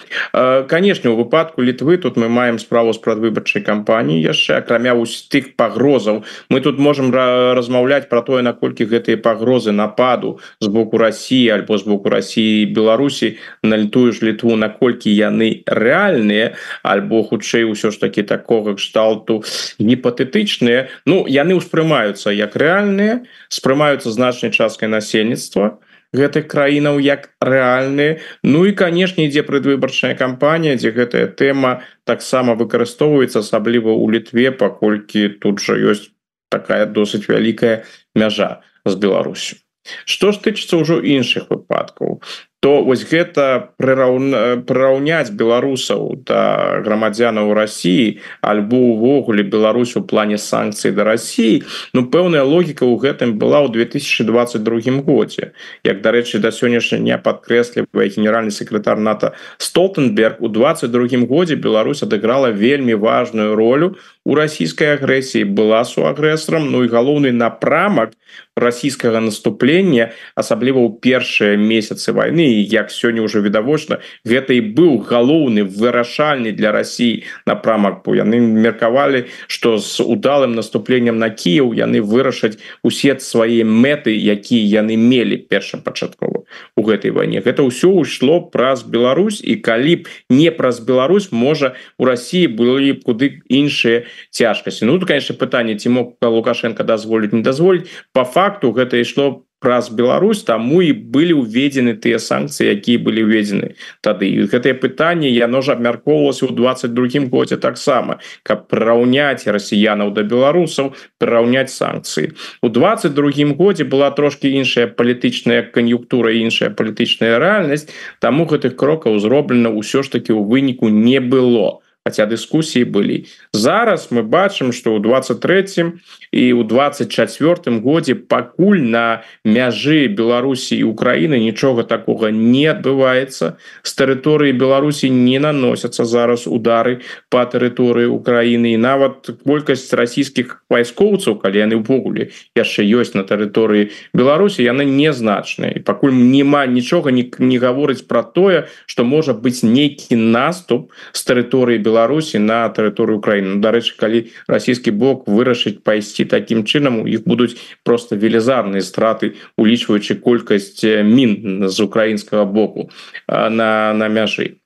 Канешне 0.70 1.10
у 1.10 1.16
выпадку 1.16 1.62
літвы 1.62 1.98
тут 1.98 2.16
мы 2.16 2.28
маем 2.28 2.58
справу 2.58 2.92
з 2.94 3.02
прадвыбарчай 3.02 3.62
кампаніі 3.66 4.22
яшчэ 4.22 4.62
акрамя 4.62 4.94
тых 5.30 5.56
пагрозаў. 5.56 6.24
Мы 6.48 6.60
тут 6.60 6.78
можем 6.78 7.10
размаўляць 7.12 8.08
про 8.08 8.22
тое 8.22 8.42
наколькі 8.42 8.86
гэтыя 8.86 9.16
пагрозы 9.16 9.72
нападу 9.72 10.38
з 10.60 10.66
боку 10.66 10.98
Росіі 10.98 11.50
альбо 11.50 11.78
з 11.78 11.82
боку 11.82 12.08
Росіі 12.08 12.66
Беларусі 12.66 13.38
на 13.62 13.76
літую 13.78 14.12
ж 14.12 14.22
літву 14.22 14.56
наколькі 14.56 15.10
яны 15.10 15.62
рэальныя 15.66 16.54
альбо 16.82 17.22
хутчэй 17.22 17.64
усё 17.64 17.90
ж 17.90 18.00
таки 18.00 18.22
такога 18.22 18.74
кшталту 18.74 19.42
гіпатэтычныя. 19.80 20.88
Ну 21.06 21.26
яны 21.26 21.58
ўспрымаюцца 21.58 22.30
як 22.30 22.56
рэальныя 22.56 23.26
спрымаюцца 23.48 24.10
значнай 24.10 24.52
часткай 24.52 24.88
насельніцтва 24.88 25.78
гэтых 26.16 26.48
краінаў 26.52 26.98
як 27.04 27.30
рэальныя 27.40 28.18
Ну 28.42 28.64
і 28.64 28.72
канешне 28.72 29.28
ідзе 29.28 29.44
предвыбарчная 29.46 30.16
кампанія 30.16 30.80
дзе 30.80 30.92
гэтая 30.96 31.26
тэма 31.40 31.84
таксама 32.08 32.56
выкарыстоўваецца 32.56 33.44
асабліва 33.44 33.92
ў 33.92 34.18
літве 34.18 34.50
паколькі 34.64 35.28
тут 35.44 35.60
жа 35.60 35.76
ёсць 35.76 36.10
такая 36.50 36.86
досыць 36.86 37.26
вялікая 37.28 37.84
мяжа 38.14 38.62
з 38.86 38.94
Беларусю. 38.96 39.56
Што 40.04 40.32
ж 40.34 40.42
тычыцца 40.42 40.82
ўжо 40.82 40.98
іншых 40.98 41.50
выпадкаў 41.50 42.22
то 42.60 42.82
вось 42.82 43.04
гэта 43.04 43.74
прыраўна 43.76 44.64
прыраўняць 44.66 45.30
беларусаў 45.30 46.24
да 46.26 46.80
грамадзянаў 46.86 47.52
Росіі 47.54 48.18
альбо 48.40 48.80
увогуле 48.96 49.44
Беларусь 49.44 49.96
у 49.96 50.02
плане 50.02 50.38
санкцый 50.38 50.92
да 50.96 51.04
Росіі 51.04 51.62
Ну 51.92 52.06
пэўная 52.08 52.42
логіка 52.42 52.88
ў 52.88 52.96
гэтым 52.96 53.36
была 53.36 53.60
ў 53.60 53.68
2022 53.70 55.04
годзе. 55.04 55.52
Як 55.84 56.00
дарэчы 56.00 56.40
да 56.40 56.50
сённяшня 56.50 56.98
дня 56.98 57.20
падкрэслівае 57.20 58.08
генеральны 58.08 58.50
секретар 58.50 58.96
НАТО 58.96 59.36
столтенберг 59.58 60.40
у 60.40 60.48
22 60.48 61.28
годзе 61.28 61.60
Беларусь 61.60 62.02
адыграла 62.02 62.48
вельмі 62.50 62.94
важную 62.94 63.54
ролю 63.54 63.96
у 64.24 64.34
расійскай 64.34 64.96
агрэсіі 64.96 65.44
была 65.44 65.84
суагрэсарам 65.84 66.72
Ну 66.72 66.82
і 66.84 66.88
галоўны 66.88 67.30
напрамак 67.32 68.16
расійскага 68.56 69.20
наступлення 69.20 70.10
асабліва 70.34 70.80
ў 70.80 70.96
першыя 70.98 71.60
месяцы 71.60 72.16
войны 72.16 72.45
як 72.48 72.90
сёння 72.90 73.22
уже 73.22 73.40
відавочна 73.40 73.98
гэта 74.24 74.54
і 74.54 74.60
быў 74.74 75.02
галоўны 75.02 75.64
вырашальны 75.64 76.52
для 76.52 76.72
Росіі 76.72 77.24
напрамак 77.46 78.02
бо 78.04 78.14
яны 78.14 78.40
меркавалі 78.40 79.26
что 79.46 79.78
з 79.78 80.00
удалым 80.00 80.54
наступленнем 80.54 81.18
на 81.18 81.30
Кіев 81.30 81.74
яны 81.74 82.00
вырашаць 82.00 82.58
усе 82.82 83.18
свае 83.18 83.64
мэты 83.64 84.14
якія 84.14 84.82
яны 84.82 84.96
мелі 84.96 85.36
першапачаткова 85.36 86.44
у 86.76 86.82
гэтай 86.82 87.10
вайне. 87.10 87.40
Гэта 87.40 87.64
ўсё 87.66 87.92
ўйшло 88.02 88.40
праз 88.52 88.84
Беларусь 88.84 89.40
і 89.42 89.56
калі 89.56 90.04
б 90.04 90.10
не 90.30 90.50
праз 90.50 90.80
Беларусь 90.80 91.32
можа 91.32 91.74
у 91.98 92.04
Росіі 92.04 92.46
былі 92.52 93.00
б 93.00 93.04
куды 93.06 93.42
іншыя 93.48 94.06
цяжкасці. 94.30 94.84
Ну 94.86 95.00
конечно 95.00 95.36
пытанне 95.36 95.76
ці 95.76 95.88
мог 95.88 96.06
лукашенко 96.22 96.84
дазволіць 96.84 97.32
не 97.32 97.42
дазволіць. 97.42 97.88
По 98.12 98.24
факту 98.24 98.72
гэта 98.72 99.00
ішло 99.00 99.45
праз 99.60 99.88
Беларусь 99.90 100.42
таму 100.44 100.82
і 100.84 100.92
былі 100.92 101.40
ўведзены 101.40 101.96
тыя 101.96 102.20
санкцыі 102.20 102.76
якія 102.76 103.00
былі 103.00 103.24
ўведзены 103.24 103.72
тады 104.04 104.28
гэтае 104.52 104.76
пытанне 104.76 105.32
яно 105.32 105.64
ж 105.64 105.72
абмяркоўвалася 105.72 106.44
ў 106.46 106.52
22 106.52 107.32
годзе 107.32 107.56
таксама 107.56 108.20
каб 108.44 108.68
прыраўняць 108.68 109.48
расіянаў 109.48 110.12
да 110.12 110.26
беларусаў 110.28 110.92
прыраўняць 111.16 111.72
санкцыі 111.72 112.36
у 112.60 112.68
22 112.68 113.56
годзе 113.56 113.88
была 113.88 114.12
трошки 114.12 114.52
іншая 114.52 114.86
палітычная 114.92 115.64
кан'юнктура 115.72 116.36
іншая 116.36 116.70
палітычная 116.70 117.40
рэальнасць 117.40 117.88
таму 118.20 118.44
гэтых 118.44 118.76
крокаў 118.76 119.18
зроблена 119.24 119.72
ўсё 119.72 120.04
ж 120.04 120.12
таки 120.20 120.36
ў 120.36 120.44
выніку 120.44 120.92
не 120.92 121.20
было 121.20 121.80
хотя 122.06 122.22
дыскусіі 122.30 122.86
былі 122.86 123.26
зараз 123.50 124.14
мы 124.14 124.22
бачым 124.22 124.70
что 124.70 124.94
ў 124.94 125.02
23 125.02 125.98
і 126.30 126.52
у 126.54 126.62
24 126.62 127.82
годзе 127.82 128.14
пакуль 128.14 128.78
на 128.78 129.26
мяжы 129.42 130.06
Беларусі 130.06 130.78
і 130.78 130.86
Украіны 130.86 131.42
нічога 131.42 131.82
такого 131.82 132.30
не 132.30 132.70
адбываецца 132.70 133.58
з 133.82 133.90
тэрыторыі 133.98 134.54
Беларусі 134.54 135.10
не 135.10 135.42
наносяцца 135.42 136.06
зараз 136.06 136.46
удары 136.46 137.02
по 137.26 137.42
тэрыторыі 137.42 138.06
Украіны 138.06 138.78
і 138.78 138.78
нават 138.78 139.26
колькасць 139.42 139.90
расійскіх 139.90 140.62
вайскоўцаў 140.70 141.42
калі 141.42 141.58
яны 141.58 141.82
ўвогуле 141.82 142.30
яшчэ 142.54 142.86
ёсць 142.86 143.18
на 143.18 143.26
тэрыторыі 143.26 143.90
Беларусі 144.14 144.62
яны 144.62 144.86
незначныя 144.86 145.74
і 145.74 145.82
пакуль 145.82 146.14
няма 146.14 146.70
нічога 146.70 147.10
не, 147.10 147.26
не 147.42 147.58
гаворыць 147.58 148.06
про 148.06 148.22
тое 148.22 148.70
что 148.86 149.02
можа 149.02 149.34
быць 149.34 149.66
нейкі 149.66 150.14
наступ 150.14 150.94
з 151.10 151.26
тэрыторыі 151.26 151.82
Беларусі 151.82 151.95
Беларусі 151.96 152.36
на 152.44 152.68
тэрыторыю 152.68 153.24
Украіны. 153.24 153.56
Ну, 153.56 153.60
дарэчы 153.64 153.96
калі 153.96 154.28
расійскі 154.52 154.92
бок 154.92 155.24
вырашыць 155.24 155.80
пайсці 155.80 156.28
такім 156.28 156.68
чынам 156.68 157.00
у 157.00 157.08
іх 157.08 157.24
будуць 157.24 157.56
просто 157.88 158.20
велізарныя 158.20 158.84
страты 158.84 159.32
улічваючы 159.56 160.20
колькасць 160.20 160.84
мін 160.84 161.64
з 161.72 161.76
украінскага 161.80 162.44
боку 162.44 162.92
на 163.28 163.96
на 163.96 164.12
мяжы. 164.12 164.60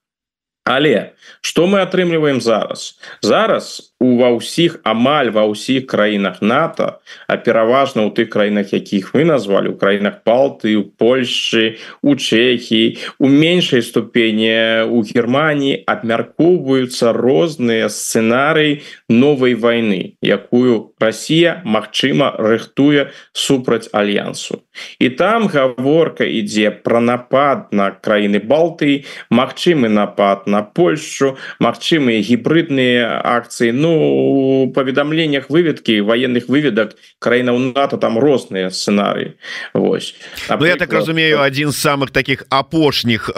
Але 0.66 1.14
что 1.40 1.66
мы 1.66 1.80
атрымліваем 1.80 2.40
зараз? 2.40 2.98
Зараз 3.22 3.90
ва 4.00 4.32
ўсіх 4.32 4.80
амаль 4.88 5.28
ва 5.28 5.44
ўсіх 5.44 5.84
краінах 5.84 6.40
НАТО 6.40 7.04
а 7.28 7.36
пераважна 7.36 8.08
ў 8.08 8.16
тых 8.16 8.32
краінах 8.32 8.72
якіх 8.72 9.12
вы 9.12 9.28
назвалі 9.28 9.72
у 9.72 9.76
краінах 9.76 10.24
палты 10.24 10.72
у 10.80 10.88
Польшчы 10.88 11.76
у 12.00 12.16
Чехіі 12.16 12.96
у 13.20 13.28
меншай 13.28 13.84
ступені 13.84 14.88
у 14.88 15.04
Геррманіі 15.04 15.84
абмяркоўваюцца 15.84 17.12
розныя 17.12 17.92
сцэнарыі 17.92 18.80
новой 19.12 19.52
войны 19.52 20.16
якую 20.24 20.96
Росія 21.00 21.60
Мачыма 21.64 22.32
рыхтуе 22.38 23.12
супраць 23.32 23.88
альянсу. 23.92 24.64
І 24.98 25.10
там 25.10 25.48
гаворка 25.48 26.24
ідзе 26.24 26.70
про 26.70 27.00
напад 27.00 27.68
на 27.72 27.90
краіны 27.90 28.40
Балтыі 28.40 29.04
Мачымы 29.28 29.88
напад 29.88 30.46
на 30.46 30.62
Польшу 30.62 31.09
магчымыя 31.58 32.20
гібридныя 32.20 33.22
акцыі. 33.24 33.72
Ну 33.72 33.90
у 33.94 34.72
паведамленнях 34.72 35.50
выведкі 35.50 36.00
военных 36.02 36.48
выведак 36.48 36.96
краінаў 37.18 37.72
НАТО 37.72 37.96
там 37.96 38.18
розныя 38.18 38.70
сцэнарыі. 38.70 39.34
Вось. 39.74 40.14
Ну, 40.48 40.66
я 40.66 40.76
так 40.76 40.92
разумею 40.92 41.40
один 41.40 41.70
з 41.72 41.78
самых 41.78 42.10
таких 42.10 42.44
апошніх 42.50 43.30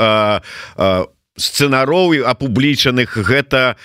сцэнароў 1.37 2.25
апублічаных 2.27 3.17
гэта 3.17 3.77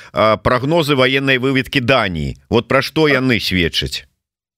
прогнозы 0.44 0.96
военной 0.96 1.38
выведкі 1.38 1.80
Даніі. 1.80 2.36
Вот 2.50 2.68
пра 2.68 2.82
што 2.82 3.08
яны 3.08 3.40
сведчаць 3.40 4.07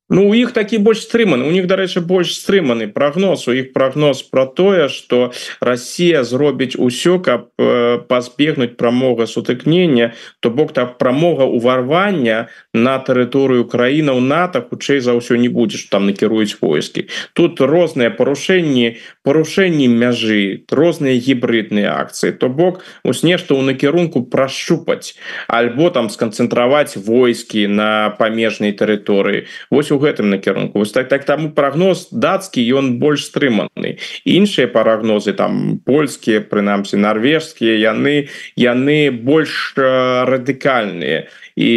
Ну 0.09 0.29
у 0.29 0.33
іх 0.33 0.51
такі 0.51 0.81
больш 0.81 1.05
стрыманы. 1.05 1.45
У 1.45 1.53
них 1.53 1.69
дарэчы 1.69 2.01
больш 2.01 2.33
стрыманы 2.33 2.89
прогноз. 2.89 3.47
У 3.47 3.53
іх 3.53 3.73
прогноз 3.73 4.23
про 4.25 4.45
тое 4.45 4.89
что 4.89 5.31
Россия 5.61 6.23
зробіць 6.23 6.75
усё 6.75 7.19
каб 7.21 7.53
э, 7.57 8.01
пазбегнуць 8.09 8.73
прамога 8.75 9.29
сутыкнення 9.29 10.13
то 10.39 10.49
бок 10.49 10.73
так 10.73 10.97
прамога 10.97 11.45
уварвання 11.45 12.49
на 12.73 12.97
тэрыторыю 12.97 13.69
краінаў 13.69 14.19
НАТО 14.19 14.65
хутчэй 14.65 14.99
за 14.99 15.13
ўсё 15.13 15.37
не 15.37 15.49
будзеш 15.49 15.93
там 15.93 16.09
накіруюць 16.09 16.57
войскі. 16.57 17.05
Тут 17.33 17.61
розныя 17.61 18.09
парушэнні 18.09 18.97
парушэнні 19.29 19.85
мяжы 19.93 20.65
розныя 20.73 21.13
гібридныя 21.21 21.93
акцыі 22.01 22.33
то 22.41 22.49
бок 22.49 22.81
ус 23.05 23.21
нешта 23.21 23.53
ў 23.53 23.61
накірунку 23.61 24.25
прашчупаць 24.25 25.13
альбо 25.45 25.93
там 25.93 26.09
сканцэнтраваць 26.09 26.97
войскі 26.97 27.69
на 27.69 28.09
памежнай 28.17 28.73
тэрыторыі. 28.73 29.45
Вось 29.69 29.93
у 29.93 30.01
гэтым 30.01 30.33
накірунку. 30.33 30.81
Вось 30.81 30.95
так 30.97 31.13
так 31.13 31.29
таму 31.29 31.53
прогноз 31.53 32.09
дацкі 32.09 32.57
ён 32.73 32.97
больш 32.97 33.29
стрыманы. 33.29 34.01
Іншыя 34.25 34.65
парагнозы 34.65 35.37
там 35.37 35.77
польскія 35.85 36.41
прынамсі 36.41 36.97
нарвежскія 36.97 37.77
яны 37.77 38.33
яны 38.57 39.13
больш 39.13 39.77
радыкальныя 39.77 41.29
і 41.53 41.71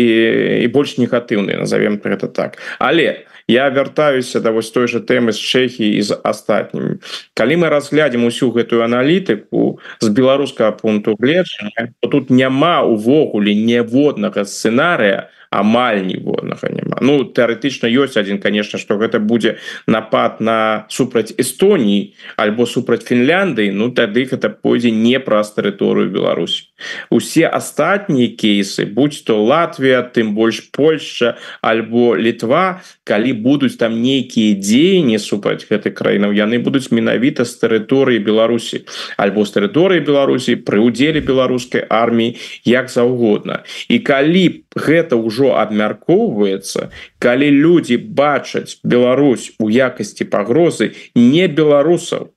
і 0.64 0.66
больш 0.72 0.96
негатыўныя 0.96 1.60
назовем 1.60 2.00
гэта 2.00 2.32
так. 2.32 2.56
Але 2.80 3.28
я 3.48 3.68
вяртаюся 3.70 4.40
да 4.40 4.50
вось 4.50 4.70
той 4.70 4.88
же 4.88 5.00
тэмы 5.00 5.32
з 5.32 5.40
чэхі 5.40 5.86
і 5.98 6.02
з 6.02 6.16
астатнімі. 6.22 6.98
Калі 7.34 7.54
мы 7.56 7.68
разглядзім 7.68 8.24
усю 8.24 8.50
гэтую 8.52 8.82
аналітыку 8.84 9.78
з 10.00 10.08
беларускага 10.08 10.72
пункту 10.72 11.16
гледжання 11.18 11.92
тут 12.00 12.30
няма 12.30 12.82
увогуле 12.82 13.54
ніводнага 13.54 14.44
сцэнарыя 14.44 15.28
амаль 15.52 16.00
ніводнага 16.08 16.72
няма 16.72 16.96
ну 17.04 17.28
тэарэтычна 17.28 17.92
ёсць 17.92 18.16
один 18.16 18.40
конечно 18.40 18.78
что 18.80 18.96
гэта 18.96 19.20
будзе 19.20 19.58
напад 19.86 20.40
на 20.40 20.86
супраць 20.88 21.32
Эстоніі 21.36 22.16
альбо 22.36 22.64
супраць 22.66 23.04
Фінляндыі 23.04 23.70
ну 23.76 23.92
тады 23.92 24.24
гэта 24.24 24.48
пойдзе 24.48 24.90
не 24.90 25.20
праз 25.20 25.52
тэрыторыю 25.52 26.08
Беларусі 26.08 26.72
усе 27.10 27.44
астатнія 27.46 28.32
кейсы 28.32 28.86
будь 28.86 29.20
то 29.26 29.44
Латвія 29.44 30.00
тым 30.02 30.32
больш 30.32 30.72
Польша 30.72 31.36
альбо 31.60 32.16
літва 32.16 32.80
калі 33.04 33.32
будуць 33.44 33.76
там 33.76 34.00
нейкія 34.00 34.56
дзеянні 34.56 35.20
супраць 35.20 35.68
гэтай 35.68 35.92
краінаў 35.92 36.32
яны 36.32 36.58
будуць 36.64 36.88
менавіта 36.88 37.44
з 37.44 37.60
тэрыторыі 37.60 38.24
Беларусі 38.24 38.88
альбо 39.20 39.44
з 39.44 39.60
тэрыторыі 39.60 40.00
Беларусі 40.00 40.56
пры 40.64 40.80
удзеле 40.80 41.20
беларускай 41.20 41.84
арміі 41.84 42.40
як 42.64 42.88
заўгодна 42.88 43.62
і 43.88 44.00
калі 44.00 44.64
гэта 44.72 45.20
ўжо 45.20 45.41
ўжо 45.42 45.58
абмяркоўваецца 45.58 46.90
калі 47.18 47.48
людзі 47.50 47.98
бачаць 47.98 48.78
Беларусь 48.86 49.50
у 49.58 49.66
якасці 49.66 50.30
пагрозы 50.30 50.94
не 51.18 51.50
беларусаў 51.50 52.30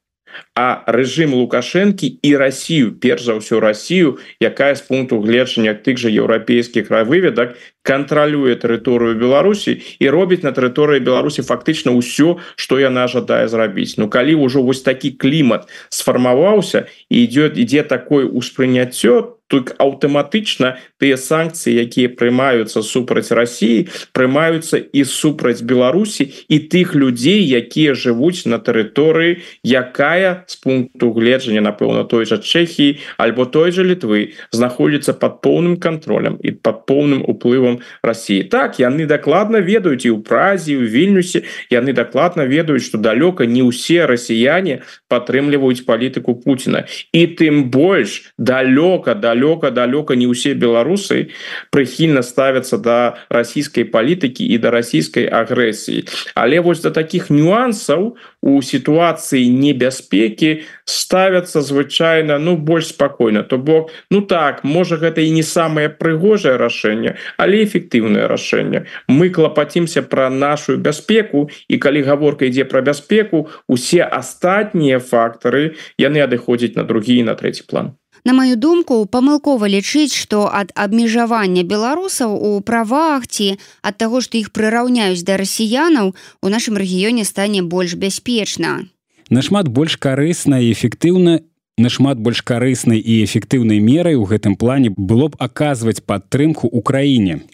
а 0.55 0.83
рэжым 0.91 1.31
лукашэнкі 1.37 2.07
і 2.19 2.31
Расію 2.35 2.97
перш 2.99 3.29
за 3.29 3.37
ўсё 3.37 3.61
Расію 3.63 4.17
якая 4.41 4.75
з 4.75 4.81
пункту 4.87 5.21
гледжання 5.21 5.77
тых 5.85 6.01
жа 6.01 6.09
еўрапейскіх 6.11 6.89
выведак 6.89 7.55
кантралюе 7.85 8.57
тэрыторыю 8.59 9.15
Беларусі 9.15 9.79
і 10.01 10.05
робіць 10.09 10.43
на 10.43 10.51
тэрыторыі 10.51 11.05
Беларусі 11.05 11.45
фактычна 11.45 11.93
ўсё 11.93 12.41
што 12.57 12.81
яна 12.81 13.07
жадае 13.07 13.47
зрабіць. 13.47 13.95
Ну 14.01 14.09
калі 14.09 14.41
ўжо 14.41 14.65
вось 14.65 14.81
такі 14.81 15.13
клімат 15.15 15.69
сфармаваўся 15.87 16.89
і 17.07 17.15
идет 17.23 17.55
ідзе 17.61 17.85
такое 17.85 18.25
ўспрыняццё 18.25 19.39
то 19.44 19.44
тут 19.47 19.75
аўтаматычна 19.77 20.81
тыя 20.97 21.17
санкцыі 21.21 21.77
якія 21.85 22.09
прымаюцца 22.17 22.81
супраць 22.81 23.29
Росіі 23.29 23.85
прымаюцца 24.17 24.81
і 24.81 25.05
супраць 25.05 25.61
Беларусі 25.61 26.33
і 26.49 26.57
тых 26.65 26.95
людзей 26.97 27.45
якія 27.45 27.93
жывуць 27.93 28.49
на 28.49 28.57
тэрыторыі 28.57 29.45
якая 29.61 30.49
з 30.49 30.55
пункту 30.57 31.13
гледжання 31.13 31.61
напэўна 31.61 32.09
той 32.09 32.25
жа 32.25 32.41
Чэхіі 32.41 32.97
альбо 33.21 33.45
той 33.45 33.69
же 33.69 33.85
літвы 33.85 34.33
знаходзіцца 34.49 35.13
под 35.13 35.45
поўным 35.45 35.77
контролем 35.77 36.41
і 36.41 36.57
под 36.57 36.89
поўным 36.89 37.21
уплывам 37.21 37.79
Росіі. 38.01 38.49
Так 38.49 38.81
яны 38.81 39.05
дакладна 39.05 39.61
ведаюць 39.61 40.09
і 40.09 40.17
ў 40.17 40.25
празе 40.25 40.73
у 40.81 40.89
вільнюсе. 40.89 41.45
Яны 41.69 41.93
дакладна 41.93 42.49
ведаюць 42.49 42.85
что 42.85 42.97
далёка 42.97 43.45
не 43.45 43.61
ўсе 43.61 44.09
расіяне 44.09 44.81
падтрымліваюць 45.07 45.85
палітыку 45.85 46.33
Путина 46.41 46.89
і 47.13 47.21
тым 47.37 47.69
больш 47.69 48.33
далёка 48.41 49.13
да 49.13 49.34
далёка 49.35 49.71
далёка 49.71 50.15
не 50.15 50.27
ўсе 50.27 50.55
беларусы 50.55 51.35
прыхільна 51.71 52.23
ставяцца 52.23 52.77
да 52.77 53.19
расійскай 53.29 53.83
палітыкі 53.83 54.45
і 54.47 54.57
да 54.57 54.71
расійскай 54.71 55.27
агрэсіі. 55.27 56.07
Але 56.35 56.59
вось 56.59 56.81
да 56.81 56.91
таких 56.91 57.29
нюансаў 57.29 58.15
у 58.41 58.61
сітуацыі 58.61 59.49
небяспекі 59.49 60.63
ставяцца 60.85 61.61
звычайна 61.61 62.39
ну 62.39 62.55
больш 62.57 62.95
спакойна. 62.95 63.43
То 63.43 63.57
бок 63.57 63.91
ну 64.09 64.21
так 64.21 64.63
можа 64.63 64.95
гэта 64.97 65.21
і 65.21 65.31
не 65.31 65.43
самае 65.43 65.89
прыгожае 65.89 66.57
рашэнне 66.57 67.17
але 67.37 67.63
эфектыўнае 67.65 68.27
рашэнне. 68.27 68.85
Мы 69.07 69.29
клапацімся 69.29 70.01
пра 70.01 70.29
нашу 70.29 70.77
бяспеку 70.77 71.49
і 71.67 71.77
калі 71.77 72.01
гаворка 72.01 72.45
ідзе 72.45 72.65
пра 72.65 72.81
бяспеку 72.81 73.49
усе 73.67 74.01
астатнія 74.01 74.99
фактары 74.99 75.75
яны 75.99 76.23
адыходзяць 76.23 76.75
на 76.75 76.83
другі 76.83 77.19
і 77.19 77.27
на 77.29 77.35
трэці 77.35 77.67
план 77.67 77.95
На 78.25 78.33
маю 78.33 78.55
думку 78.57 79.05
памылкова 79.05 79.69
лічыць 79.69 80.17
што 80.17 80.49
ад 80.49 80.71
абмежавання 80.73 81.61
беларусаў 81.61 82.33
у 82.33 82.61
правах 82.65 83.27
ці 83.29 83.53
ад 83.85 84.01
таго 84.01 84.21
што 84.25 84.41
іх 84.41 84.49
прыраўняюць 84.49 85.21
да 85.27 85.37
расіянаў 85.37 86.09
у 86.41 86.47
нашым 86.49 86.81
рэгіёне 86.81 87.25
стане 87.29 87.61
больш 87.61 87.93
бяспечна 87.93 88.89
нашмат 89.29 89.69
больш 89.69 90.01
карысна 90.01 90.57
і 90.57 90.73
эфектыўна 90.73 91.45
нашмат 91.77 92.17
больш 92.17 92.41
карыснай 92.41 92.97
і 92.97 93.21
эфектыўнай 93.29 93.77
мерай 93.77 94.17
у 94.17 94.25
гэтым 94.25 94.57
плане 94.57 94.89
было 94.89 95.29
б 95.29 95.37
аказваць 95.37 96.01
падтрымку 96.01 96.65
ў 96.65 96.81
краіне 96.81 97.45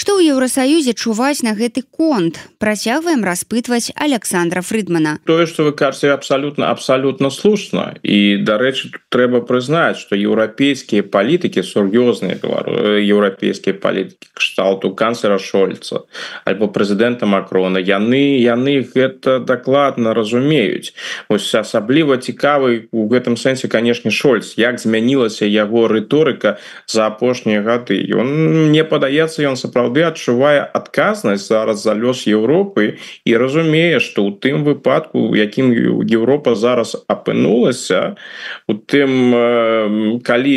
Што 0.00 0.16
ў 0.16 0.32
Еўросаюзе 0.32 0.96
чуваць 0.96 1.44
на 1.44 1.52
гэты 1.52 1.84
конт? 1.84 2.40
Працягваем 2.56 3.20
распытваць 3.20 3.92
Александра 3.92 4.64
Фрыдмана. 4.64 5.20
Тое 5.28 5.44
что 5.44 5.68
вы 5.68 5.76
кажце 5.76 6.08
абсалютна 6.08 6.72
абсалютна 6.72 7.28
слушна. 7.28 8.00
І 8.00 8.40
дарэчы 8.40 8.96
трэба 9.12 9.44
прызнаць 9.44 10.00
што 10.00 10.16
еўрапейскія 10.16 11.04
палітыкі 11.04 11.60
сур'ёзныя 11.60 12.40
еўрапейскія 12.40 13.76
палітыкі 13.76 14.24
кшталту 14.40 14.96
канцлера 14.96 15.36
шольца 15.36 16.08
альбо 16.48 16.72
прэзідэнта 16.72 17.28
макрона 17.28 17.76
яны 17.76 18.40
яны 18.40 18.80
гэта 18.80 19.36
дакладна 19.44 20.16
разумеюць. 20.16 20.96
Ось 21.28 21.52
асабліва 21.52 22.16
цікавы 22.16 22.88
у 22.88 23.04
гэтым 23.04 23.36
сэнсе 23.36 23.68
канешне 23.68 24.08
шольц 24.08 24.56
як 24.56 24.80
змянілася 24.80 25.44
яго 25.44 25.92
рыторыка 25.92 26.56
за 26.88 27.04
апошнія 27.12 27.60
гады. 27.60 28.00
Ён 28.08 28.72
мне 28.72 28.80
падаецца 28.80 29.44
ён 29.44 29.60
сапраўды 29.60 29.89
сапраўды 29.90 30.06
адчувае 30.06 30.70
адказнасць 30.72 31.48
зараз 31.48 31.82
за 31.82 31.94
лёс 31.94 32.26
Еўропы 32.26 32.98
і 33.24 33.36
разумее 33.36 33.98
што 34.00 34.22
ў 34.22 34.38
тым 34.38 34.64
выпадку 34.64 35.34
якім 35.34 35.72
Еўропа 36.06 36.54
зараз 36.54 36.96
апынулася 37.08 38.16
у 38.68 38.74
тым 38.74 40.22
калі 40.22 40.54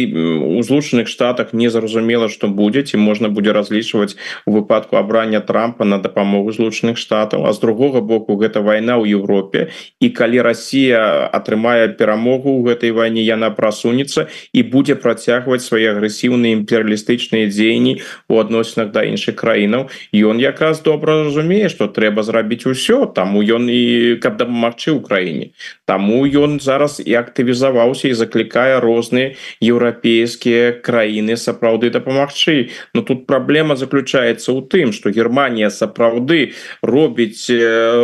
у 0.58 0.62
злучаных 0.62 1.08
штатах 1.08 1.54
незразумела 1.54 2.30
што 2.30 2.48
будзе 2.48 2.84
ці 2.84 2.98
можна 2.98 3.30
будзе 3.30 3.54
разлічваць 3.54 4.16
у 4.46 4.52
выпадку 4.52 4.98
абрання 4.98 5.40
трампа 5.40 5.86
на 5.86 5.98
дапамогу 5.98 6.52
злучаных 6.52 6.98
штатаў. 6.98 7.46
А 7.48 7.54
з 7.54 7.60
другога 7.60 8.02
боку 8.02 8.38
гэта 8.38 8.62
вайна 8.62 8.98
ў 9.02 9.18
Еўропе. 9.18 9.74
І 10.00 10.10
калі 10.10 10.42
Росія 10.42 11.30
атрымае 11.34 11.98
перамогу 11.98 12.62
ў 12.62 12.74
гэтай 12.74 12.92
вайне 12.92 13.24
яна 13.24 13.50
прасунецца 13.50 14.28
і 14.54 14.62
будзе 14.64 14.96
працягваць 14.96 15.66
свае 15.66 15.90
агрэсіўныя 15.94 16.54
імперыялістычныя 16.62 17.50
дзеянні 17.50 18.02
у 18.30 18.40
адносінах 18.40 18.94
да 18.94 19.04
іншых 19.14 19.38
краінаў 19.38 19.90
ён 20.14 20.42
якраз 20.42 20.82
добра 20.82 21.24
разумее 21.24 21.70
что 21.70 21.88
трэба 21.88 22.24
зрабіць 22.24 22.66
усё. 22.66 23.06
Таму 23.06 23.44
ён 23.44 23.70
і 23.70 24.18
каб 24.22 24.38
дапамагчы 24.38 24.98
ў 24.98 25.00
краіне 25.06 25.46
Таму 25.86 26.26
ён 26.26 26.60
зараз 26.60 27.00
і 27.04 27.14
актывізаваўся 27.22 28.10
і 28.10 28.18
заклікае 28.18 28.80
розныя 28.84 29.38
еўрапейскія 29.62 30.82
краіны 30.82 31.38
сапраўды 31.38 31.90
дапамагчы. 31.90 32.74
Но 32.94 33.02
тут 33.02 33.28
праблема 33.28 33.76
заключаецца 33.76 34.52
ў 34.52 34.66
тым 34.68 34.92
что 34.92 35.14
Германія 35.14 35.70
сапраўды 35.70 36.54
робіць 36.82 37.48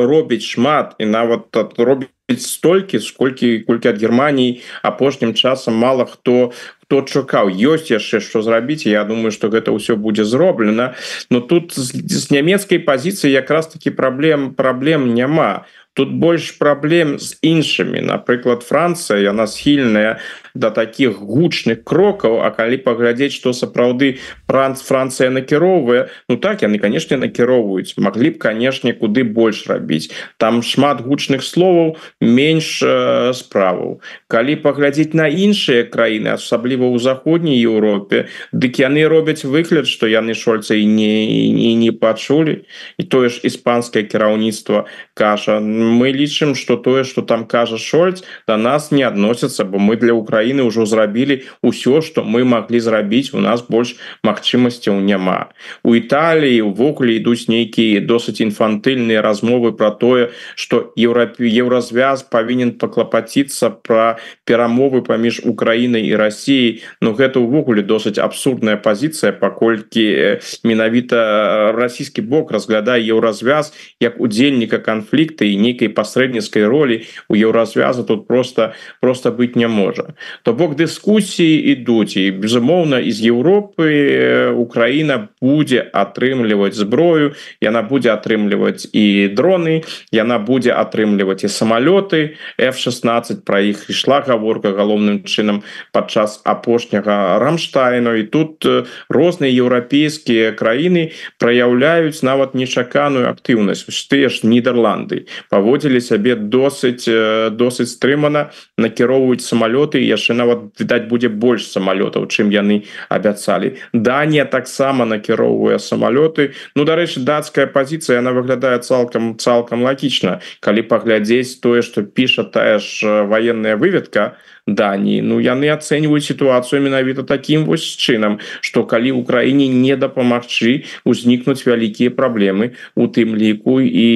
робіць 0.06 0.46
шмат 0.46 0.96
і 1.00 1.06
нават 1.06 1.56
робіць 1.78 2.14
столькі 2.38 3.00
сколькі 3.00 3.60
колькі 3.66 3.90
ад 3.90 3.98
Геррманіі 4.02 4.62
апошнім 4.84 5.34
часам 5.34 5.74
мало 5.74 6.06
хто 6.06 6.52
хто 6.90 7.06
чакаў 7.06 7.54
ёсць 7.54 7.94
яшчэ 7.94 8.18
што 8.18 8.42
зрабіць 8.42 8.90
Я 8.90 9.06
думаю 9.06 9.30
что 9.30 9.54
гэта 9.54 9.70
ўсё 9.70 9.94
будзе 9.94 10.26
зроблена. 10.26 10.98
Но 11.30 11.38
тут 11.40 11.78
з, 11.78 11.94
з 11.94 12.26
нямецкай 12.34 12.82
пазіцыі 12.82 13.30
якраз 13.30 13.70
таки 13.70 13.94
праблем 13.94 14.58
праблем 14.58 15.14
няма. 15.14 15.70
Тут 15.94 16.10
больш 16.10 16.58
праблем 16.58 17.22
з 17.22 17.38
іншымі. 17.46 18.02
Напрыклад 18.02 18.66
Францыя 18.66 19.22
яна 19.22 19.46
схільная 19.46 20.18
до 20.60 20.72
таких 20.72 21.24
гучных 21.24 21.84
крокаў 21.88 22.44
А 22.44 22.52
калі 22.52 22.78
паглядзець 22.84 23.34
что 23.34 23.56
сапраўды 23.56 24.20
франц 24.46 24.84
Францыя 24.84 25.32
накіроўвае 25.32 26.10
Ну 26.28 26.38
так 26.38 26.62
яны 26.62 26.80
конечно 26.80 27.18
накіроўваюць. 27.18 27.96
Маглі 27.98 28.36
б 28.36 28.38
канешне 28.38 28.94
куды 28.94 29.24
больш 29.24 29.68
рабіць. 29.68 30.12
Там 30.38 30.62
шмат 30.62 31.02
гучных 31.02 31.44
словаў 31.44 31.98
менш 32.22 32.82
э, 32.84 33.34
справаў. 33.34 34.02
Калі 34.28 34.56
паглядзець 34.64 35.14
на 35.14 35.28
іншыя 35.30 35.86
краіны 35.86 36.36
асабліва 36.36 36.90
ў 36.90 36.98
заходняй 37.00 37.60
Еўропе 37.60 38.28
дык 38.52 38.80
яны 38.80 39.06
робяць 39.08 39.44
выгляд 39.46 39.88
что 39.88 40.08
яны 40.08 40.34
шольца 40.34 40.76
і 40.76 40.86
не 40.86 41.52
не, 41.54 41.76
не 41.76 41.92
пачулі. 41.92 42.66
І 42.98 43.04
тое 43.04 43.30
ж 43.30 43.42
іспанскае 43.44 44.04
кіраўніцтва 44.04 44.86
кажа 45.14 45.60
мы 45.60 46.12
лічым 46.12 46.56
что 46.56 46.76
тое 46.76 47.04
что 47.04 47.22
там 47.22 47.46
кажа 47.46 47.78
шольц 47.78 48.24
до 48.48 48.58
нас 48.58 48.92
не 48.92 49.04
адносятся 49.04 49.66
бо 49.66 49.80
мы 49.80 49.96
для 49.96 50.14
Украины 50.14 50.49
краіны 50.50 50.66
ўжо 50.66 50.86
зрабілі 50.90 51.46
ўсё 51.62 52.02
што 52.02 52.26
мы 52.26 52.42
маглі 52.42 52.82
зрабіць 52.82 53.38
у 53.38 53.40
нас 53.40 53.62
больш 53.62 54.02
магчымасцяў 54.26 54.98
няма 54.98 55.54
у 55.86 55.94
італіі 55.94 56.66
увогуле 56.66 57.22
ідуць 57.22 57.46
нейкія 57.54 58.02
досыць 58.02 58.42
інфантыльныя 58.42 59.22
размовы 59.22 59.72
про 59.78 59.92
тое 59.94 60.34
что 60.56 60.90
еўрапе 60.98 61.46
еўразвяз 61.46 62.26
павінен 62.34 62.82
паклапаціцца 62.82 63.70
про 63.70 64.18
перамовы 64.46 65.06
паміж 65.06 65.46
украінай 65.46 66.10
і 66.10 66.16
Росіяй 66.18 66.82
Ну 67.02 67.14
гэта 67.14 67.38
ўвогуле 67.40 67.86
досыць 67.86 68.18
абсурдная 68.18 68.78
пазіцыя 68.82 69.32
паколькі 69.32 70.42
менавіта 70.66 71.78
расійскі 71.78 72.26
бок 72.26 72.52
разглядае 72.52 73.06
еўразвяз 73.06 73.74
як 74.02 74.18
удзельніка 74.18 74.82
канфлікта 74.82 75.46
і 75.46 75.62
нейкай 75.62 75.94
пасрэдніцкай 75.94 76.66
ролі 76.66 77.06
у 77.30 77.38
еўразвяза 77.38 78.04
тут 78.04 78.26
просто 78.28 78.74
просто 79.00 79.32
быть 79.32 79.56
не 79.56 79.68
можа 79.68 80.18
то 80.44 80.54
бок 80.54 80.76
дыскусіі 80.76 81.74
ідуць. 81.74 82.18
І 82.18 82.32
безумоўна 82.32 83.00
из 83.00 83.22
Европы 83.22 84.54
Украина 84.56 85.30
будзе 85.42 85.82
атрымліваць 85.94 86.76
зброю 86.76 87.34
яна 87.62 87.82
будзе 87.82 88.14
атрымліваць 88.14 88.90
і 88.94 89.30
дроны 89.34 89.84
яна 90.12 90.40
будзе 90.40 90.74
атрымліваць 90.74 91.44
і 91.44 91.50
самалёты. 91.50 92.36
F16 92.60 93.46
про 93.46 93.60
іх 93.60 93.90
ішла 93.90 94.22
гаворка 94.22 94.74
галоўным 94.76 95.24
чынам 95.24 95.64
падчас 95.92 96.42
апошняга 96.44 97.40
рамштайну. 97.40 98.16
І 98.16 98.24
тут 98.24 98.66
розныя 99.10 99.52
еўрапейскія 99.52 100.52
краіны 100.52 101.12
праяўляюць 101.40 102.24
нават 102.24 102.56
нечаканую 102.56 103.30
актыўнасць. 103.30 103.88
Тыя 104.10 104.30
ж 104.30 104.44
нідерланды 104.44 105.26
паводзілі 105.50 106.02
сябе 106.02 106.36
досыць 106.36 107.06
досыць 107.52 107.92
стрымана 107.94 108.50
накіроўваюць 108.78 109.46
самалёты 109.46 110.02
яшчэ 110.20 110.36
нават 110.36 110.76
відаць 110.76 111.08
будзе 111.08 111.32
больш 111.32 111.72
самалётаў 111.72 112.28
чым 112.28 112.52
яны 112.52 112.84
абяцалі 113.08 113.80
Данія 113.96 114.44
таксама 114.46 115.08
накіроўвае 115.08 115.80
самалёты 115.80 116.52
Ну 116.76 116.84
дарэчы 116.84 117.24
дацкая 117.24 117.72
пазіцыя 117.72 118.20
она 118.20 118.36
выглядае 118.36 118.78
цалкам 118.84 119.40
цалкам 119.40 119.88
лагічна 119.88 120.44
калі 120.60 120.84
паглядзець 120.92 121.64
тое 121.64 121.82
што 121.82 122.04
піша 122.04 122.44
тая 122.44 122.84
ж 122.84 123.24
военная 123.24 123.80
выведка 123.80 124.36
то 124.36 124.59
Даніі 124.76 125.22
Ну 125.22 125.40
яны 125.40 125.70
ацэньваюць 125.74 126.26
сітуацыю 126.26 126.82
менавіта 126.82 127.24
таким 127.24 127.66
вось 127.66 127.84
чынам 127.84 128.40
что 128.62 128.84
калі 128.86 129.12
Украіне 129.12 129.68
не 129.68 129.96
дапамагчы 129.96 130.86
узнікнуць 131.06 131.66
вялікія 131.66 132.12
праблемы 132.12 132.76
у 132.96 133.08
тым 133.08 133.36
ліку 133.36 133.82
і 133.82 134.10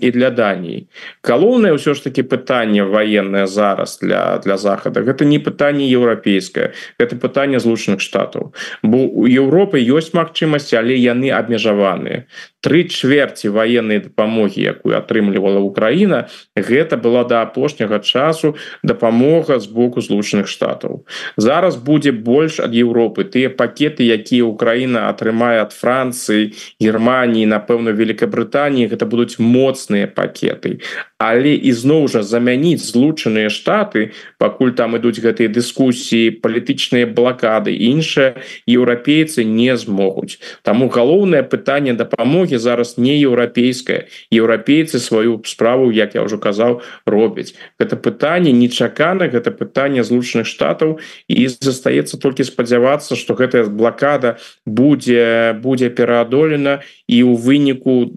і 0.00 0.08
для 0.10 0.30
Даніі. 0.30 0.86
Галоўнае 1.22 1.74
ўсё 1.74 1.94
ж 1.94 2.04
таки 2.04 2.22
пытанне 2.22 2.84
военное 2.84 3.46
зараз 3.46 3.98
для 4.02 4.38
для 4.44 4.56
захада 4.56 5.02
гэта 5.02 5.24
не 5.24 5.38
пытанне 5.38 5.88
еўрапейскае 5.90 6.72
это 6.98 7.16
пытанне 7.16 7.60
злучаных 7.60 8.00
штатаў. 8.00 8.54
Бо 8.82 9.06
у 9.06 9.26
Еўропы 9.26 9.82
ёсць 9.82 10.14
магчымасці 10.14 10.76
але 10.76 10.94
яны 10.96 11.30
абмежаваныя 11.30 12.26
тры 12.66 12.82
чверці 12.90 13.54
военной 13.54 14.02
дапамогі 14.02 14.58
якую 14.58 14.98
атрымлівала 14.98 15.62
Украіна 15.62 16.26
гэта 16.58 16.98
была 16.98 17.22
до 17.22 17.38
апошняга 17.38 18.02
часу 18.02 18.56
дапамога 18.82 19.62
з 19.62 19.70
боку 19.70 20.02
злучаных 20.02 20.50
штатаў. 20.50 21.06
Зараз 21.38 21.78
будзе 21.78 22.10
больш 22.10 22.58
ад 22.58 22.74
Европы 22.74 23.22
тыя 23.22 23.54
пакеты 23.54 24.02
якія 24.02 24.42
Украіна 24.42 25.06
атрымае 25.14 25.62
ад 25.62 25.70
Францыі 25.70 26.58
Германії 26.82 27.46
напэўна 27.46 27.94
Великабрытаніі 27.94 28.90
гэта 28.90 29.06
будуць 29.06 29.38
моцныя 29.38 30.10
пакеты. 30.10 30.82
Але 31.22 31.54
ізноў 31.54 32.10
жа 32.10 32.26
замяніць 32.26 32.82
злучаныя 32.82 33.46
штаты 33.46 34.10
пакуль 34.42 34.74
там 34.74 34.98
ідуць 34.98 35.22
гэтыя 35.22 35.54
дыскусіі 35.54 36.42
палітычныя 36.42 37.06
блакады 37.06 37.78
іншыя 37.78 38.42
еўрапейцы 38.66 39.46
не 39.46 39.70
змогуць. 39.78 40.42
Таму 40.66 40.90
галоўнае 40.90 41.46
пытанне 41.46 41.94
дапамогі 41.94 42.55
экономікі 42.56 42.58
зараз 42.58 42.98
не 42.98 43.20
еўрапейская 43.22 44.08
еўрапейцы 44.32 44.98
сваю 44.98 45.42
справу 45.44 45.92
як 45.92 46.14
я 46.14 46.24
ўжо 46.24 46.38
казаў 46.38 46.82
робяць. 47.06 47.54
Гэта 47.78 47.96
пытанне 47.96 48.52
нечакана 48.52 49.28
гэта 49.28 49.50
пытанне 49.50 50.02
злучаных 50.02 50.46
штатаў. 50.46 50.98
І 51.28 51.48
застаецца 51.48 52.18
толькі 52.18 52.44
спадзявацца 52.44 53.16
что 53.16 53.34
гэтая 53.34 53.64
блокада 53.64 54.38
будзе 54.66 55.54
будзе 55.62 55.90
пераадолена 55.90 56.82
і 57.08 57.22
у 57.22 57.36
выніку 57.36 58.16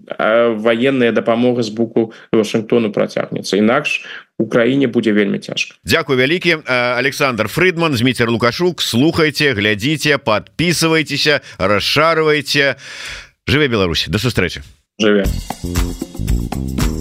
военная 0.56 1.12
дапамога 1.12 1.62
з 1.62 1.70
боку 1.70 2.12
Вашынгтону 2.32 2.92
працягнецца. 2.92 3.56
Інакш 3.56 4.04
у 4.40 4.48
краіне 4.48 4.86
будзе 4.88 5.12
вельмі 5.12 5.38
цяжка. 5.38 5.76
Дякую 5.84 6.18
вялікі 6.18 6.64
Александр 6.66 7.48
Фрыдман 7.48 7.94
зміцер 7.96 8.30
лукашук. 8.30 8.82
Слухайте 8.82 9.52
глядзіце 9.52 10.18
подписывайтеся 10.18 11.40
расшарвайте 11.58 12.76
а 12.76 13.29
жыве 13.50 13.68
Беларусь. 13.68 14.06
До 14.08 14.18
сустрэчы 14.18 14.62
жыве 15.02 15.26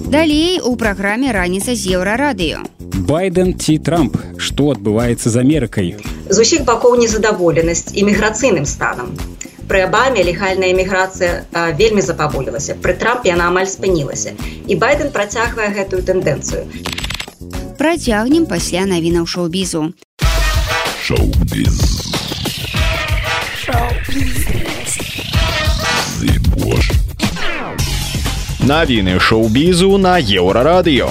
далей 0.10 0.60
у 0.60 0.76
праграме 0.76 1.32
раніца 1.32 1.78
з 1.78 1.94
еўрарадыё 1.94 2.66
байден 3.10 3.54
ці 3.58 3.78
трамп? 3.78 4.18
Что 4.38 4.72
адбываецца 4.74 5.30
з 5.30 5.38
амерыкай? 5.42 5.96
З 6.30 6.38
усіх 6.42 6.66
бакоў 6.66 6.98
незадаволенасць 7.02 7.94
іміграцыйным 7.94 8.66
станам. 8.66 9.14
Пры 9.70 9.86
абаме 9.86 10.26
легальная 10.26 10.74
эміграцыя 10.74 11.46
вельмі 11.78 12.02
запаволілася 12.02 12.76
пры 12.82 12.98
трамп 12.98 13.26
яна 13.30 13.50
амаль 13.54 13.70
спынілася. 13.70 14.34
І 14.68 14.76
байден 14.76 15.14
працягвае 15.14 15.70
гэтую 15.78 16.02
тэндэнцыю. 16.10 16.66
Працягнем 17.78 18.46
пасля 18.46 18.86
навінаў 18.90 19.26
шоу-бізу. 19.26 19.94
Шоу-біз 21.06 22.09
Навіны 28.60 29.20
шоу-бізу 29.20 29.98
на 29.98 30.20
еўрарадыё. 30.20 31.10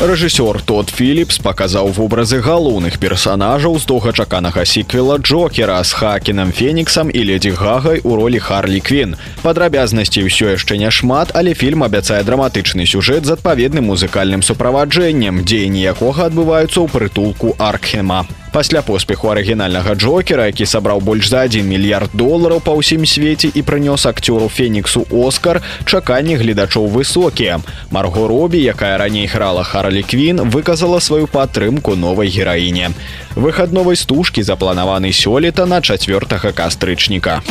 Рэжысёр 0.00 0.62
тот 0.64 0.88
Філіпс 0.88 1.44
паказаў 1.44 1.90
вобразы 1.92 2.38
галоўных 2.40 2.96
персанажаў 2.96 3.76
з 3.76 3.84
доўгачаканага 3.84 4.64
сіквела 4.64 5.18
Джокера 5.20 5.76
з 5.84 5.92
хакенам 5.92 6.56
феніксам 6.56 7.12
і 7.12 7.20
ледзі 7.28 7.52
гагай 7.52 8.00
у 8.00 8.16
ролі 8.16 8.40
Харлі 8.40 8.80
Квін. 8.80 9.14
Падрабязнасці 9.44 10.24
ўсё 10.24 10.56
яшчэ 10.56 10.80
няшмат, 10.80 11.36
але 11.36 11.52
фільм 11.52 11.84
абяцае 11.84 12.24
драматычны 12.24 12.88
сюжэт 12.88 13.28
з 13.28 13.36
адпаведным 13.36 13.92
музыкальным 13.92 14.40
суправаджэннем, 14.40 15.44
дзеянні 15.44 15.84
якога 15.92 16.32
адбываюцца 16.32 16.80
ў 16.80 16.88
прытулку 16.88 17.52
Аркхема 17.60 18.24
пасля 18.52 18.82
поспеху 18.82 19.30
арыгінальнага 19.30 19.94
джокера 19.94 20.46
які 20.46 20.66
сабраў 20.66 21.00
больш 21.00 21.28
за 21.30 21.44
1 21.46 21.66
мільярд 21.66 22.10
долараў 22.14 22.60
па 22.64 22.74
ўсім 22.74 23.06
свеце 23.06 23.50
і 23.54 23.62
прынёс 23.62 24.06
акцёру 24.10 24.48
феніксу 24.48 25.06
оскар 25.10 25.62
чаканні 25.84 26.34
гледачоў 26.34 26.90
высокія 26.90 27.60
марго 27.90 28.26
робі 28.26 28.58
якая 28.58 28.98
раней 28.98 29.26
грала 29.26 29.62
харалі 29.90 30.02
квін 30.06 30.40
выказала 30.54 31.00
сваю 31.00 31.26
падтрымку 31.26 31.96
новай 31.98 32.30
гераіне 32.30 32.90
выхадновай 33.34 33.96
стужкі 33.96 34.42
запланаваны 34.42 35.10
сёлета 35.10 35.66
на 35.66 35.82
4 35.82 36.52
кастрычніка 36.54 37.42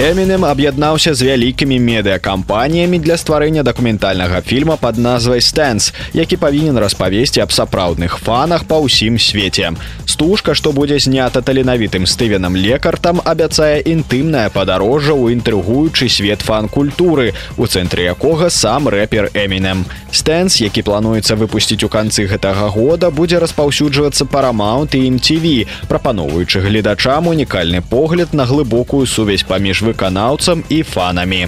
Эмінем 0.00 0.46
аб'яднаўся 0.48 1.12
з 1.12 1.28
вялікімі 1.28 1.76
медыакампаніямі 1.76 2.98
для 3.04 3.20
стварэння 3.20 3.60
дакументальнага 3.60 4.40
фільма 4.40 4.80
под 4.80 4.96
назвай 4.96 5.44
стэнс, 5.44 5.92
які 6.16 6.40
павінен 6.40 6.80
распавесці 6.80 7.44
аб 7.44 7.52
сапраўдных 7.52 8.16
фанах 8.16 8.64
па 8.64 8.80
ўсім 8.80 9.20
свеце. 9.20 9.76
Стужка, 10.08 10.56
што 10.56 10.72
будзе 10.72 10.96
знята 11.04 11.44
таленавітым 11.44 12.08
стывенам 12.08 12.56
лекартам, 12.56 13.20
абяцае 13.20 13.84
інтымнае 13.84 14.48
падарожжа 14.48 15.12
ў 15.12 15.36
інтрыгуючы 15.36 16.08
свет 16.08 16.40
фан-культуры, 16.40 17.36
у 17.60 17.68
цэнтры 17.68 18.08
якога 18.08 18.48
сам 18.48 18.88
рэпер 18.88 19.28
Эмінем. 19.36 19.84
Стэнс, 20.08 20.64
які 20.64 20.80
плануецца 20.80 21.36
выпусціць 21.36 21.84
у 21.84 21.92
канцы 21.92 22.24
гэтага 22.24 22.72
года, 22.72 23.12
будзе 23.12 23.36
распаўсюджвацца 23.36 24.24
парамаунт 24.24 24.96
і 24.96 25.04
MTV, 25.12 25.68
прапаноўваючы 25.92 26.64
гледачам 26.64 27.28
унікальны 27.28 27.84
погляд 27.84 28.32
на 28.32 28.48
глыбокую 28.48 29.04
сувязь 29.04 29.44
паміж 29.44 29.89
выканаўцам 29.90 30.64
і 30.70 30.82
фанамі 30.94 31.42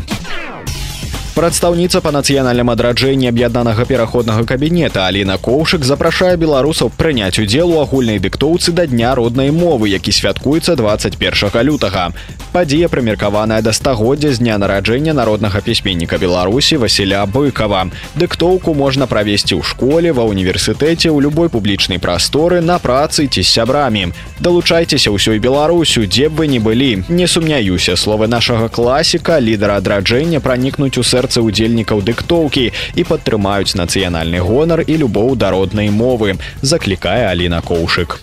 прадстаўніца 1.35 2.01
па 2.05 2.11
нацыянальным 2.13 2.69
адраджэнні 2.69 3.29
аб'яднанага 3.31 3.87
пераходнага 3.89 4.45
кабінета 4.45 5.07
Аліна 5.09 5.39
коўшык 5.41 5.85
запрашае 5.89 6.37
беларусаў 6.37 6.93
прыняць 6.97 7.41
удзел 7.41 7.73
у 7.73 7.81
агульнай 7.81 8.21
дыктоўцы 8.21 8.73
да 8.77 8.85
дня 8.87 9.15
роднай 9.17 9.49
мовы 9.51 9.89
які 9.89 10.13
святкуецца 10.13 10.77
21 10.77 11.63
лютага. 11.65 12.13
Падзея 12.53 12.89
прымеркаваная 12.93 13.63
да 13.65 13.73
стагоддзя 13.73 14.33
з 14.37 14.45
дня 14.45 14.59
нараджэння 14.61 15.17
народнага 15.17 15.65
пісьменніка 15.65 16.19
беларусі 16.21 16.77
Васіля 16.77 17.25
быкова 17.25 17.89
дыктоўку 18.15 18.77
можна 18.77 19.09
правесці 19.09 19.57
ў 19.57 19.65
школе 19.65 20.13
ва 20.13 20.29
універсітэце 20.29 21.09
ў 21.09 21.17
любой 21.25 21.49
публічнай 21.49 21.97
прасторы 21.97 22.61
на 22.61 22.77
працы 22.77 23.25
ці 23.25 23.41
з 23.41 23.49
сябрамі. 23.49 24.13
Далучайцеся 24.41 25.09
ўсёй 25.09 25.41
беларусю 25.41 26.05
дзе 26.05 26.29
б 26.29 26.45
вы 26.45 26.47
не 26.53 26.61
былі. 26.61 27.09
Не 27.09 27.25
сумняюся 27.25 27.97
словы 27.97 28.29
нашага 28.29 28.69
класіка 28.69 29.41
лідара 29.41 29.81
адраджэння 29.81 30.45
пранікнуць 30.45 31.01
у 31.01 31.03
сэр 31.03 31.22
сэрцы 31.23 31.39
ўдзельнікаў 31.47 32.03
дыктоўкі 32.03 32.65
і 32.99 33.03
падтрымаюць 33.07 33.79
нацыянальны 33.79 34.43
гонар 34.43 34.83
і 34.83 34.99
любоў 35.07 35.39
да 35.39 35.55
роднай 35.55 35.91
мовы 35.95 36.35
заклікае 36.63 37.31
Аліна 37.31 37.63
коўшык 37.63 38.19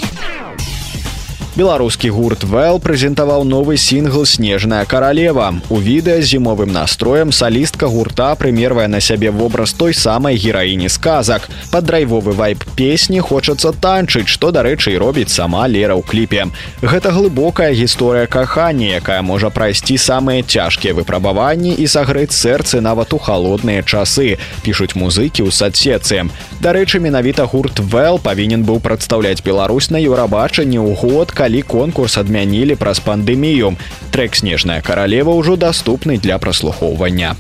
беларускі 1.59 2.07
гурт 2.15 2.45
well 2.47 2.77
прэзентаваў 2.79 3.43
новы 3.43 3.75
сінгл 3.75 4.23
снежная 4.23 4.85
каралева 4.87 5.59
у 5.67 5.79
відэа 5.83 6.21
зімовым 6.23 6.71
настроем 6.71 7.33
салістка 7.35 7.89
гурта 7.91 8.31
прымервае 8.39 8.87
на 8.87 9.01
сябе 9.03 9.27
вобраз 9.27 9.73
той 9.75 9.93
самай 9.93 10.39
гераіні 10.39 10.87
сказак. 10.87 11.49
Под 11.71 11.83
драйвовы 11.83 12.31
вайп 12.31 12.63
песні 12.79 13.19
хочацца 13.19 13.73
танчыць 13.75 14.31
што 14.31 14.51
дарэчы 14.55 14.95
і 14.95 15.01
робіць 15.03 15.35
сама 15.35 15.67
лера 15.67 15.99
ў 15.99 16.03
кліпе. 16.07 16.47
Гэта 16.79 17.11
глыбокая 17.11 17.75
гісторыя 17.75 18.31
кахання 18.31 18.95
якая 19.03 19.19
можа 19.19 19.51
прайсці 19.51 19.99
самыя 19.99 20.47
цяжкія 20.47 20.95
выпрабаванні 20.95 21.75
і 21.75 21.89
сагрэць 21.91 22.31
сэрцы 22.39 22.79
нават 22.79 23.11
у 23.11 23.19
халодныя 23.19 23.83
часы 23.83 24.39
пішуць 24.63 24.95
музыкі 24.95 25.43
ў 25.43 25.51
садсецы. 25.51 26.31
Дарэчы 26.63 27.03
менавіта 27.03 27.43
гурт 27.43 27.83
well 27.91 28.15
павінен 28.15 28.63
быў 28.63 28.79
прадстаўляць 28.79 29.43
Беларусь 29.43 29.91
на 29.91 29.99
еўрабачанне 29.99 30.79
ў 30.79 30.95
год 30.95 31.35
калі 31.35 31.48
калі 31.49 31.65
конкурс 31.65 32.21
адмянілі 32.21 32.77
праз 32.77 33.01
пандэмію. 33.01 33.73
Трэк 34.13 34.37
снежная 34.37 34.85
каралева 34.85 35.33
ўжо 35.33 35.57
даступны 35.57 36.21
для 36.21 36.37
праслухоўвання. 36.37 37.33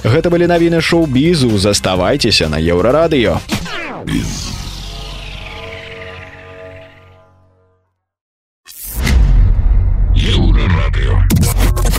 Гэта 0.00 0.32
былі 0.32 0.48
навіны 0.48 0.80
шоу-бізу, 0.80 1.52
заставайцеся 1.60 2.48
на 2.48 2.56
еўрарадыё. 2.56 3.36
Еўрарадыё. 10.16 11.20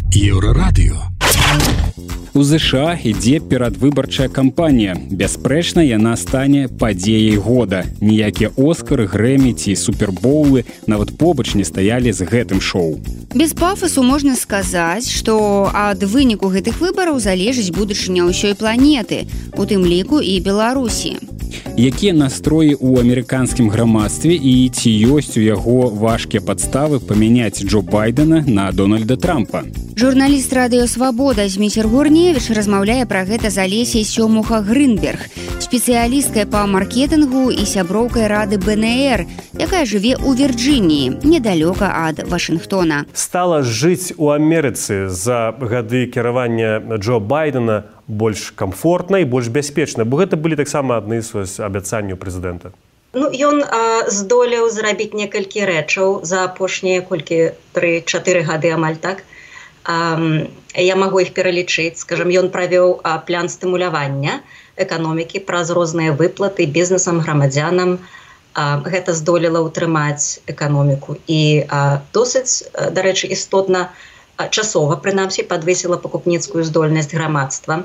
Еўрарадыё. 0.10 1.15
У 2.36 2.44
ЗША 2.44 3.00
ідзе 3.00 3.40
перадвыбарчая 3.40 4.28
кампанія. 4.28 4.98
Бясспрэчна 5.08 5.80
яна 5.88 6.18
стане 6.20 6.68
падзеяй 6.68 7.40
года. 7.40 7.86
Ніякія 8.04 8.52
оскары, 8.60 9.08
грэміці, 9.08 9.72
супербоулы 9.72 10.66
нават 10.84 11.16
побач 11.16 11.56
не 11.56 11.64
стаялі 11.64 12.12
з 12.12 12.28
гэтым 12.28 12.60
шоу. 12.60 13.00
Без 13.32 13.56
пафасу 13.56 14.04
можна 14.04 14.36
сказаць, 14.36 15.08
што 15.08 15.72
ад 15.72 16.04
выніку 16.04 16.52
гэтых 16.52 16.84
выбараў 16.84 17.24
залежыць 17.24 17.72
будучыня 17.72 18.28
ўсёй 18.28 18.52
планеты, 18.52 19.32
у 19.56 19.64
тым 19.64 19.88
ліку 19.88 20.20
і 20.20 20.36
Беларусі. 20.44 21.16
Якія 21.80 22.12
настроі 22.16 22.76
ў 22.76 23.00
амерыканскім 23.04 23.72
грамадстве 23.72 24.36
і 24.36 24.68
ці 24.76 24.92
ёсць 25.12 25.36
у 25.40 25.44
яго 25.44 25.88
важкія 25.88 26.44
падставы 26.44 27.00
памяняць 27.00 27.64
Джо 27.64 27.80
байдена 27.80 28.44
на 28.48 28.72
Дональда 28.72 29.16
Трампа. 29.16 29.64
Журналіст 29.96 30.52
радыёвабода 30.52 31.48
Зміцер 31.48 31.88
Гурневіч 32.26 32.58
размаўляе 32.58 33.06
пра 33.06 33.22
гэта 33.22 33.54
за 33.54 33.70
лесей 33.70 34.02
сёмуха 34.02 34.58
Грынберг, 34.66 35.30
спецыялісткай 35.62 36.50
па 36.50 36.66
маркетынгу 36.66 37.54
і 37.54 37.62
сяброўкай 37.70 38.26
рады 38.26 38.58
БНР, 38.58 39.30
якая 39.62 39.86
жыве 39.86 40.18
ў 40.18 40.34
Вірджыніі, 40.34 41.22
недалёка 41.22 41.86
ад 41.86 42.26
Вашынгтона. 42.26 43.06
Стала 43.14 43.62
жыць 43.62 44.18
у 44.18 44.34
Амерыцы 44.34 45.06
за 45.06 45.54
гады 45.54 46.10
кіравання 46.10 46.98
Джо 46.98 47.22
байдена 47.22 47.94
больш 48.10 48.50
камфортна 48.58 49.22
і 49.22 49.30
больш 49.30 49.54
бяспечна, 49.54 50.02
бо 50.02 50.18
гэта 50.18 50.34
былі 50.34 50.58
таксама 50.58 50.98
адны 50.98 51.22
з 51.22 51.46
абяцанняў 51.62 52.18
прэзідэнта. 52.18 52.74
Ну, 53.14 53.30
ён 53.30 53.62
здолеў 54.10 54.74
зрабіць 54.74 55.14
некалькі 55.14 55.62
рэчаў 55.70 56.26
за 56.26 56.50
апошнія 56.50 57.06
колькі 57.06 57.54
тры-чатыры 57.78 58.42
гады 58.50 58.74
амаль 58.74 58.98
так 58.98 59.22
я 60.78 60.96
магу 60.96 61.20
іх 61.24 61.32
пералічыць 61.34 62.04
скажем 62.04 62.30
ён 62.30 62.52
правёў 62.52 63.00
план 63.28 63.50
стымулявання 63.50 64.42
эканомікі 64.76 65.40
праз 65.48 65.72
розныя 65.72 66.12
выплаты 66.12 66.68
бізнесам 66.68 67.20
грамадзянам 67.24 68.00
гэта 68.56 69.14
здолела 69.16 69.64
ўтрымаць 69.68 70.44
эканоміку 70.52 71.18
і 71.28 71.68
досыць 72.16 72.68
дарэчы 72.76 73.32
істотна 73.32 73.92
часова 74.52 75.00
прынамсі 75.00 75.48
подвысіла 75.48 75.98
пакупніцкую 75.98 76.64
здольнасць 76.68 77.12
грамадства 77.16 77.84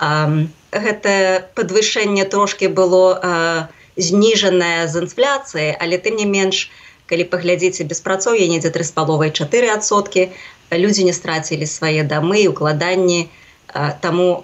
гэта 0.00 1.12
падвышэнне 1.54 2.24
трошки 2.24 2.68
было 2.68 3.68
зніжанае 3.96 4.88
з 4.88 5.04
інфляцыі 5.04 5.68
але 5.78 6.00
тым 6.00 6.16
не 6.20 6.26
менш 6.26 6.68
калі 7.06 7.24
паглядзіце 7.32 7.84
беспрацоўе 7.84 8.48
недзе 8.48 8.72
тры 8.74 8.84
з 8.88 8.92
паловай 8.96 9.30
чатыры 9.30 9.68
адсоткі 9.76 10.32
людзі 10.70 11.04
не 11.04 11.12
страцілі 11.12 11.66
свае 11.66 12.04
дамы 12.04 12.46
укладанні 12.48 13.28
таму 14.00 14.42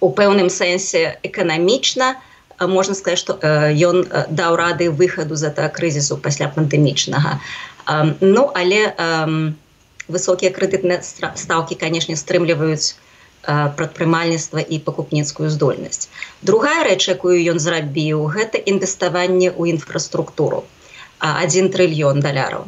у 0.00 0.08
пэўным 0.18 0.48
сэнсе 0.52 1.18
эканамічна 1.22 2.14
можна 2.60 2.94
сказаць 2.94 3.20
што 3.22 3.38
ён 3.90 4.06
даў 4.30 4.56
рады 4.56 4.90
выхаду 4.90 5.36
з 5.36 5.50
этого 5.50 5.68
крызісу 5.68 6.16
пасля 6.16 6.48
пандэмічнага. 6.48 7.40
Ну 8.20 8.50
але 8.54 8.80
высокія 10.08 10.52
крэдытныя 10.52 11.00
стаўкі 11.02 11.74
канешне 11.80 12.16
стрымліваюць 12.16 12.94
прадпрымальніцтва 13.44 14.60
і 14.60 14.78
пакупніцкую 14.84 15.50
здольнасць. 15.50 16.08
Другая 16.42 16.84
рэч 16.88 17.08
якую 17.12 17.36
ён 17.52 17.58
зрабіў 17.60 18.24
гэта 18.36 18.56
інвеставанне 18.56 19.52
ў 19.52 19.76
інфраструктуру. 19.76 20.64
1 21.20 21.68
трыльён 21.74 22.20
даляраў 22.24 22.64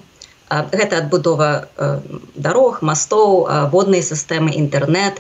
гэта 0.51 1.03
адбудова 1.03 1.67
дарог 2.35 2.83
мастоў 2.83 3.47
воднай 3.73 4.03
сістэмы 4.03 4.55
інтэрнет 4.55 5.19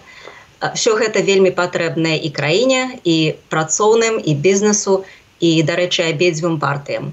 все 0.74 0.96
гэта 0.96 1.20
вельмі 1.20 1.50
патрэбнае 1.50 2.16
і 2.16 2.30
краіне 2.30 2.98
і 3.04 3.34
працоўным 3.50 4.22
і 4.22 4.34
бізнесу 4.34 5.04
і 5.40 5.62
дарэчы 5.62 6.06
абедзвюм 6.08 6.60
партыям. 6.60 7.12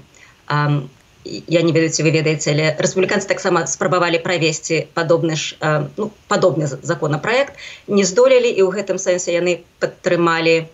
Я 1.24 1.62
не 1.62 1.72
ведаеце 1.72 2.04
вы 2.04 2.12
ведаеце 2.14 2.52
але 2.52 2.76
рэспубліканцы 2.78 3.26
таксама 3.28 3.66
спрабавалі 3.66 4.20
правесці 4.20 4.86
падобны 4.94 5.36
ж 5.36 5.56
ну, 5.96 6.12
падобны 6.28 6.68
законапраект. 6.68 7.58
Не 7.88 8.04
здолелі 8.04 8.48
і 8.48 8.62
ў 8.62 8.70
гэтым 8.78 8.98
сэнсе 9.00 9.34
яны 9.34 9.64
падтрымалі 9.80 10.68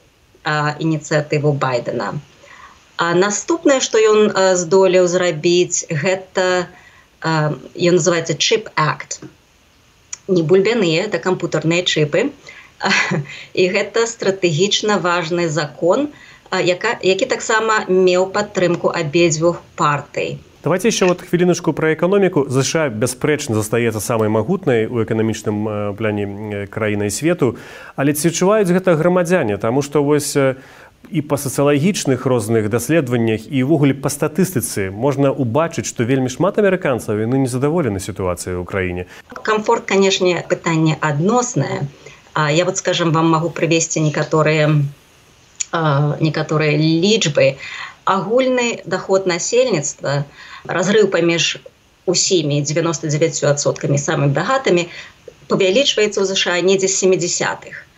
ініцыятыву 0.44 1.52
байдена 1.52 2.20
а 3.00 3.16
наступнае 3.16 3.80
што 3.80 3.96
ён 3.96 4.28
здолеў 4.60 5.08
зрабіць 5.08 5.88
гэта 5.88 6.68
у 6.68 6.80
ён 7.22 7.94
называется 8.00 8.34
чип 8.34 8.68
акт 8.76 9.20
не 10.28 10.42
бульбяныя 10.42 11.04
это 11.04 11.18
кампутарныя 11.18 11.84
чыпы 11.84 12.30
і 13.54 13.64
гэта 13.74 14.06
стратэгічна 14.06 14.98
важны 14.98 15.48
закон 15.48 16.08
яка 16.58 16.96
які 17.02 17.26
таксама 17.26 17.84
меў 17.88 18.30
падтрымку 18.32 18.90
абедзвюх 18.90 19.62
партый. 19.76 20.40
Давайте 20.62 20.88
еще 20.88 21.06
вот 21.06 21.22
хвіліночку 21.22 21.72
про 21.72 21.94
эканоміку. 21.94 22.44
ЗША 22.48 22.90
бясспрэчна 22.90 23.54
застаецца 23.56 24.00
самай 24.00 24.28
магутнай 24.28 24.86
у 24.86 25.00
эканамічным 25.00 25.96
пляне 25.96 26.66
краінай 26.68 27.10
свету. 27.10 27.56
Але 27.96 28.12
ці 28.12 28.28
адчуваюць 28.28 28.68
гэта 28.68 28.92
грамадзяне? 28.92 29.56
Тому 29.56 29.80
что 29.80 30.04
вось 30.04 30.36
і 31.08 31.20
па 31.22 31.36
сацыялагічных 31.40 32.26
розных 32.28 32.68
даследаваннях 32.70 33.48
і 33.48 33.64
ўвогуле 33.64 33.96
па 33.96 34.12
статыстыцы 34.12 34.90
можна 34.92 35.32
убачыць 35.32 35.88
што 35.88 36.04
вельмі 36.04 36.28
шмат 36.28 36.60
амерыканцаў 36.62 37.24
яны 37.24 37.40
незадаволены 37.42 37.98
сітуацыяй 37.98 38.60
ў 38.60 38.64
краіне. 38.68 39.02
Комфорт 39.32 39.88
канешне 39.88 40.44
пытанне 40.46 40.96
адноснае. 41.00 41.88
Я 42.36 42.64
вот 42.64 42.78
скажем 42.78 43.12
вам 43.12 43.30
магу 43.32 43.50
прывесці 43.50 44.04
некаторыя 44.04 44.70
некаторыя 45.72 46.76
лічбы. 46.76 47.56
Агульны 48.04 48.82
доход 48.86 49.26
насельніцтва 49.26 50.24
разрыв 50.66 51.10
паміж 51.10 51.58
усімі 52.06 52.62
99соткамі 52.62 53.98
самымі 53.98 54.34
багатымі 54.34 54.88
павялічваецца 55.46 56.18
ў 56.22 56.26
ЗША 56.26 56.58
недзе 56.66 56.90
70-х 56.90 57.89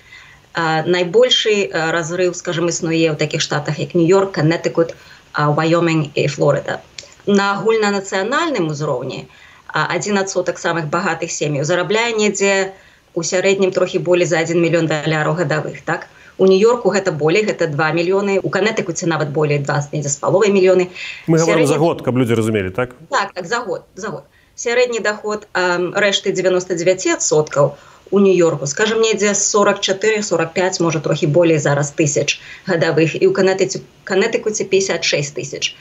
найбольшы 0.54 1.70
разрыв 1.72 2.36
скажем 2.36 2.68
існуе 2.68 3.12
ў 3.12 3.16
такіх 3.16 3.40
штатах 3.40 3.78
як 3.78 3.94
нью-йорк 3.94 4.36
канетыкут 4.36 4.94
вайомінг 5.32 6.12
і 6.14 6.28
флорида. 6.28 6.80
На 7.26 7.56
агульнанацыянальным 7.56 8.68
узроўні 8.68 9.28
адзінсотак 9.72 10.58
самых 10.60 10.92
багатых 10.92 11.32
сем'яў 11.32 11.64
зарабляе 11.64 12.12
недзе 12.12 12.72
у 13.14 13.22
сярэднім 13.22 13.72
трохі 13.72 13.98
болей 13.98 14.26
за 14.26 14.44
1 14.44 14.60
мільён 14.60 14.86
даляраў 14.86 15.40
гадавых 15.40 15.80
так? 15.84 16.08
У 16.36 16.46
нью-йорку 16.46 16.92
гэта 16.92 17.12
болей 17.12 17.44
гэта 17.44 17.68
2 17.72 17.92
мільёны 17.96 18.40
у 18.42 18.48
канетыкуце 18.52 19.06
нават 19.06 19.32
болей 19.32 19.58
20 19.58 19.92
недзе 19.92 20.08
з 20.08 20.16
паловай 20.16 20.52
мільёны 20.52 20.88
мы 21.28 21.38
сярэдні... 21.38 21.66
за 21.66 21.78
год 21.78 22.02
каб 22.02 22.18
людзі 22.18 22.34
разумелі 22.34 22.70
так? 22.70 22.92
Так, 23.08 23.32
так 23.32 23.46
за 23.46 23.58
год 23.64 23.84
за 23.94 24.08
год. 24.08 24.24
Сярэдні 24.54 25.00
доход 25.00 25.48
рэшты 25.54 26.32
99 26.32 27.22
соткаў 27.22 27.72
у 27.72 27.91
у 28.12 28.20
нью-йорку. 28.20 28.66
Скажем 28.66 29.00
недзе 29.00 29.34
44 29.34 30.22
45 30.22 30.80
можа 30.80 31.00
трохі 31.00 31.26
болей 31.26 31.58
зараз 31.58 31.92
тысяч 31.96 32.38
гадавых 32.68 33.16
і 33.16 33.26
у 33.26 33.32
канетыце 33.32 33.80
канетыкуце 34.04 34.64
56 34.64 35.34
тысяч 35.34 35.74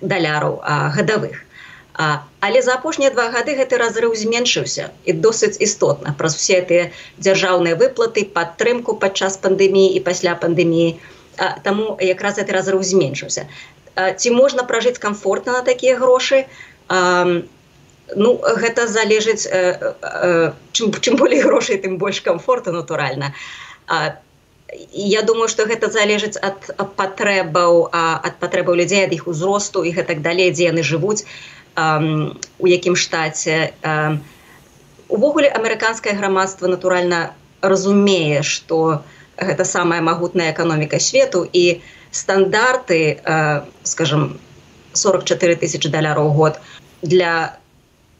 даляраў 0.00 0.62
гадавых 0.96 1.44
А, 1.98 2.22
але 2.40 2.62
за 2.62 2.74
апошнія 2.74 3.10
два 3.10 3.26
гады 3.34 3.56
гэты 3.58 3.76
разрыў 3.76 4.14
зменшыўся. 4.14 4.90
І 5.04 5.12
досыць 5.18 5.58
істотна. 5.58 6.14
Праз 6.18 6.36
усе 6.38 6.60
тыя 6.62 6.84
дзяржаўныя 7.18 7.74
выплаты 7.74 8.22
падтрымку 8.36 8.94
падчас 9.02 9.36
пандэміі 9.42 9.98
і 9.98 10.02
пасля 10.06 10.36
пандэміі 10.38 10.94
таму 11.66 11.98
якраз 11.98 12.38
гэты 12.38 12.54
разрыў 12.54 12.86
зменшыўся. 12.86 13.48
Ці 13.98 14.30
можна 14.30 14.62
пражыць 14.62 15.02
комфортна 15.02 15.58
на 15.58 15.62
такія 15.66 15.98
грошы? 15.98 16.46
А, 16.86 17.42
ну 18.16 18.38
гэта 18.40 18.86
залежыць 18.86 19.46
э, 19.46 19.94
э, 20.00 20.52
чым, 20.72 20.92
чым 20.92 21.16
болей 21.16 21.42
грошай 21.42 21.78
тым 21.78 21.98
больш 21.98 22.20
комфорта 22.20 22.72
натуральна. 22.72 23.34
А, 23.86 24.16
я 24.92 25.22
думаю 25.22 25.48
что 25.48 25.64
гэта 25.64 25.90
залежыць 25.90 26.36
ад 26.40 26.72
патрэбаў 26.96 27.88
ад 27.92 28.34
патрэбаў 28.40 28.76
людзей 28.76 29.04
ад 29.04 29.12
іх 29.12 29.26
узросту 29.26 29.82
і 29.84 29.92
гэтак 29.92 30.20
далей 30.22 30.52
дзе 30.52 30.68
яны 30.68 30.82
жывуць 30.82 31.24
у 31.78 32.66
якім 32.66 32.96
штаце. 32.96 33.72
Увогуле 35.08 35.48
амерыканскае 35.48 36.12
грамадства 36.12 36.66
натуральна 36.66 37.32
разумее 37.62 38.42
что 38.42 39.04
гэта 39.38 39.64
самая 39.64 40.02
магутная 40.02 40.52
эканоміка 40.52 41.00
свету 41.00 41.48
і 41.48 41.80
стандарты 42.12 43.20
скажем 43.84 44.36
44 44.92 45.56
тысячи 45.56 45.88
даляраў 45.88 46.28
год 46.32 46.60
для 47.00 47.56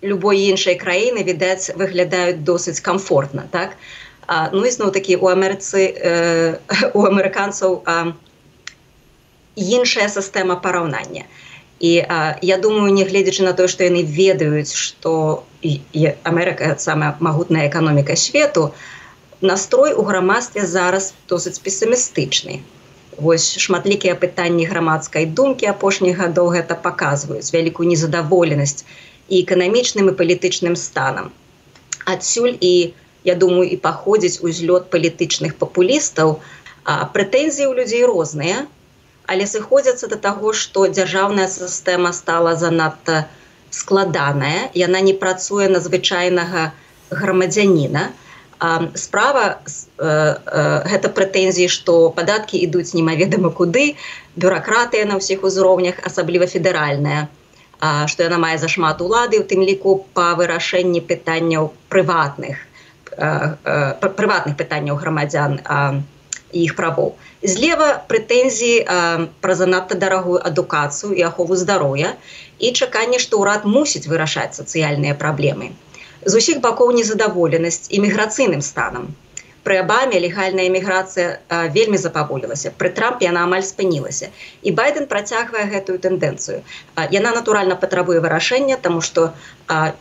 любой 0.02 0.44
іншай 0.50 0.78
краіны 0.78 1.24
відаць 1.24 1.74
выглядаюць 1.74 2.44
досыць 2.44 2.80
комфортна 2.80 3.48
так 3.50 3.74
а 3.74 4.08
А, 4.28 4.50
ну 4.52 4.66
ізноў 4.68 4.92
такі 4.92 5.16
у 5.24 5.28
Амерыцы 5.32 5.88
э, 5.88 6.60
у 6.98 7.04
амерыканцаў 7.08 7.80
іншая 9.56 10.08
сістэма 10.12 10.56
параўнання. 10.60 11.24
І 11.80 11.92
а, 12.04 12.36
я 12.42 12.58
думаю, 12.58 12.92
нягледзячы 12.92 13.46
на 13.46 13.54
тое, 13.56 13.72
што 13.72 13.88
яны 13.88 14.04
ведаюць, 14.04 14.76
што 14.76 15.44
Амерыка 16.28 16.76
самая 16.76 17.16
магутная 17.20 17.64
эканоміка 17.72 18.16
свету, 18.20 18.74
настрой 19.40 19.96
у 19.96 20.04
грамадстве 20.04 20.66
зараз 20.66 21.14
досыць 21.24 21.56
песімістычны. 21.64 22.60
Вось 23.16 23.48
шматлікія 23.56 24.14
пытанні 24.14 24.68
грамадскай 24.68 25.24
думкі 25.24 25.72
апошніх 25.72 26.20
гадоў 26.20 26.52
гэта 26.52 26.76
паказваюць 26.76 27.48
вялікую 27.48 27.88
незадаволенасць 27.88 28.84
і 29.28 29.42
эканамічным 29.44 30.08
і 30.12 30.16
палітычным 30.20 30.76
станам. 30.76 31.30
Адсюль 32.04 32.56
і 32.60 32.94
я 33.24 33.34
думаю 33.34 33.68
і 33.68 33.76
паходзіць 33.76 34.40
узлёт 34.40 34.88
палітычных 34.92 35.60
папулістаў 35.60 36.40
прэтэнзіі 36.88 37.66
ў 37.68 37.72
людзей 37.78 38.04
розныя 38.08 38.64
але 39.28 39.44
сыходзяцца 39.44 40.08
да 40.12 40.16
таго 40.16 40.54
што 40.56 40.86
дзяржаўная 40.88 41.48
сістэма 41.52 42.12
стала 42.16 42.54
занадта 42.56 43.26
складаная 43.70 44.70
яна 44.82 45.04
не 45.08 45.12
працуе 45.12 45.68
на 45.68 45.80
звычайнага 45.84 46.72
грамадзяніна. 47.10 48.08
Справа 48.94 49.44
э, 49.48 50.04
э, 50.04 50.62
гэта 50.92 51.12
прэтэнзіі 51.18 51.68
што 51.74 52.10
падаткі 52.16 52.58
ідуць 52.66 52.90
немаведама 52.96 53.52
куды. 53.60 53.94
Бюракратыя 54.36 55.04
на 55.10 55.20
ўсіх 55.20 55.44
узроўнях 55.44 56.00
асабліва 56.10 56.48
федэральная 56.50 57.28
што 57.80 58.26
яна 58.26 58.38
мае 58.42 58.56
зашмат 58.58 59.02
улады 59.04 59.38
у 59.42 59.46
тым 59.50 59.62
ліку 59.62 59.98
па 60.14 60.34
вырашэнні 60.38 61.04
пытанняў 61.10 61.70
прыватных 61.88 62.64
прыватных 63.18 64.56
пытанняў 64.56 64.96
грамадзян 64.96 65.58
іх 66.52 66.74
правоў. 66.78 67.14
Злева 67.42 67.88
прэтэнзіі 68.10 68.76
пра 69.42 69.54
занадта 69.54 69.98
дарагую 69.98 70.38
адукацыю 70.50 71.12
і 71.18 71.22
ахову 71.28 71.58
здароўя 71.58 72.14
і 72.58 72.72
чаканне, 72.72 73.18
што 73.18 73.42
ўрад 73.42 73.66
мусіць 73.66 74.06
вырашаць 74.06 74.54
сацыяльныя 74.58 75.14
праблемы. 75.14 75.74
З 76.24 76.42
усіх 76.42 76.60
бакоў 76.64 76.94
незадаволенасць 76.98 77.90
іміграцыйным 77.90 78.62
станам 78.62 79.14
пры 79.68 79.76
абаме 79.84 80.16
легальная 80.16 80.64
эміграцыя 80.72 81.44
вельмі 81.76 81.98
запаволілася 82.00 82.72
пры 82.80 82.88
трампе 82.96 83.28
яна 83.28 83.44
амаль 83.44 83.64
спынілася. 83.68 84.30
І 84.64 84.72
байден 84.72 85.04
працягвае 85.10 85.68
гэтую 85.68 85.98
тэндэнцыю. 86.00 86.62
Яна 87.12 87.34
натуральна 87.36 87.76
патрабуе 87.76 88.24
вырашэння 88.24 88.80
тому 88.80 89.04
что 89.04 89.34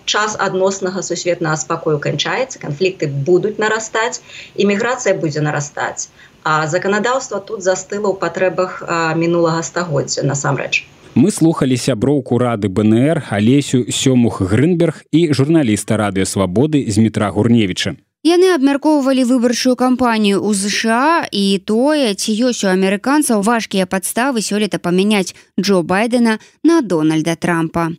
час 0.06 0.38
адноснага 0.39 1.03
сусветнага 1.03 1.60
спакою 1.60 1.99
канчаецца 1.99 2.64
канфлікты 2.64 3.11
будуць 3.11 3.60
нарастаць 3.60 4.23
іміграцыя 4.56 5.19
будзе 5.19 5.44
нарастаць. 5.44 6.07
А 6.48 6.64
заканадаўства 6.72 7.44
тут 7.44 7.60
застыла 7.60 8.07
ў 8.07 8.23
патрэбах 8.23 8.80
мінулага 9.19 9.68
стагоддзя 9.68 10.23
насамрэч. 10.23 10.88
Мы 11.18 11.31
слухали 11.31 11.76
сяброўку 11.76 12.39
рады 12.39 12.72
БНР 12.72 13.26
алесю 13.35 13.84
сёмух 13.91 14.39
грынберг 14.39 15.03
і 15.11 15.27
журналіста 15.35 15.99
радыё 15.99 16.23
свабоды 16.23 16.88
з 16.88 17.03
метра 17.03 17.35
гурневіча 17.35 17.98
Яны 18.26 18.49
абмяркоўвалі 18.49 19.23
выбарчую 19.30 19.76
кампанію 19.77 20.41
ў 20.41 20.49
ЗША 20.57 21.30
і 21.30 21.61
тое, 21.61 22.18
ці 22.18 22.34
ёсць 22.49 22.65
у 22.65 22.73
амерыканцаў 22.73 23.45
важкія 23.45 23.85
падставы 23.85 24.41
сёлета 24.41 24.81
памяняць 24.81 25.38
Джо 25.60 25.84
Байдена 25.84 26.39
на 26.64 26.81
Дональда 26.81 27.35
Трампа. 27.38 27.94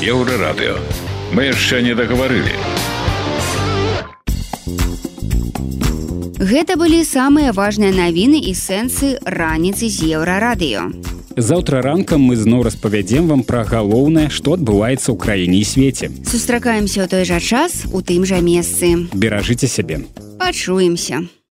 Еўрарадыё. 0.00 0.80
Мы 1.36 1.52
яшчэ 1.52 1.82
не 1.84 1.92
дагаварылі. 1.92 2.56
Гэта 6.40 6.80
былі 6.80 7.04
самыя 7.04 7.52
важныя 7.52 7.92
навіны 7.92 8.40
і 8.40 8.56
сэнсы 8.56 9.20
раніцы 9.26 9.92
з 9.92 10.16
еўрарадыё 10.16 10.88
заўтра 11.38 11.82
ранкам 11.82 12.22
мы 12.22 12.36
зноў 12.36 12.66
распавядзем 12.68 13.30
вам 13.30 13.42
пра 13.46 13.64
галоўнае 13.64 14.28
што 14.28 14.58
адбываецца 14.58 15.14
ў 15.14 15.16
краіне 15.16 15.62
і 15.62 15.64
свеце. 15.64 16.10
Сустракаемся 16.26 17.04
ў 17.04 17.08
той 17.08 17.24
жа 17.24 17.40
час 17.40 17.86
у 17.92 18.02
тым 18.02 18.28
жа 18.28 18.42
месцы. 18.42 19.08
Беражыце 19.14 19.70
сябе. 19.70 20.04
Пачуемся 20.38 21.26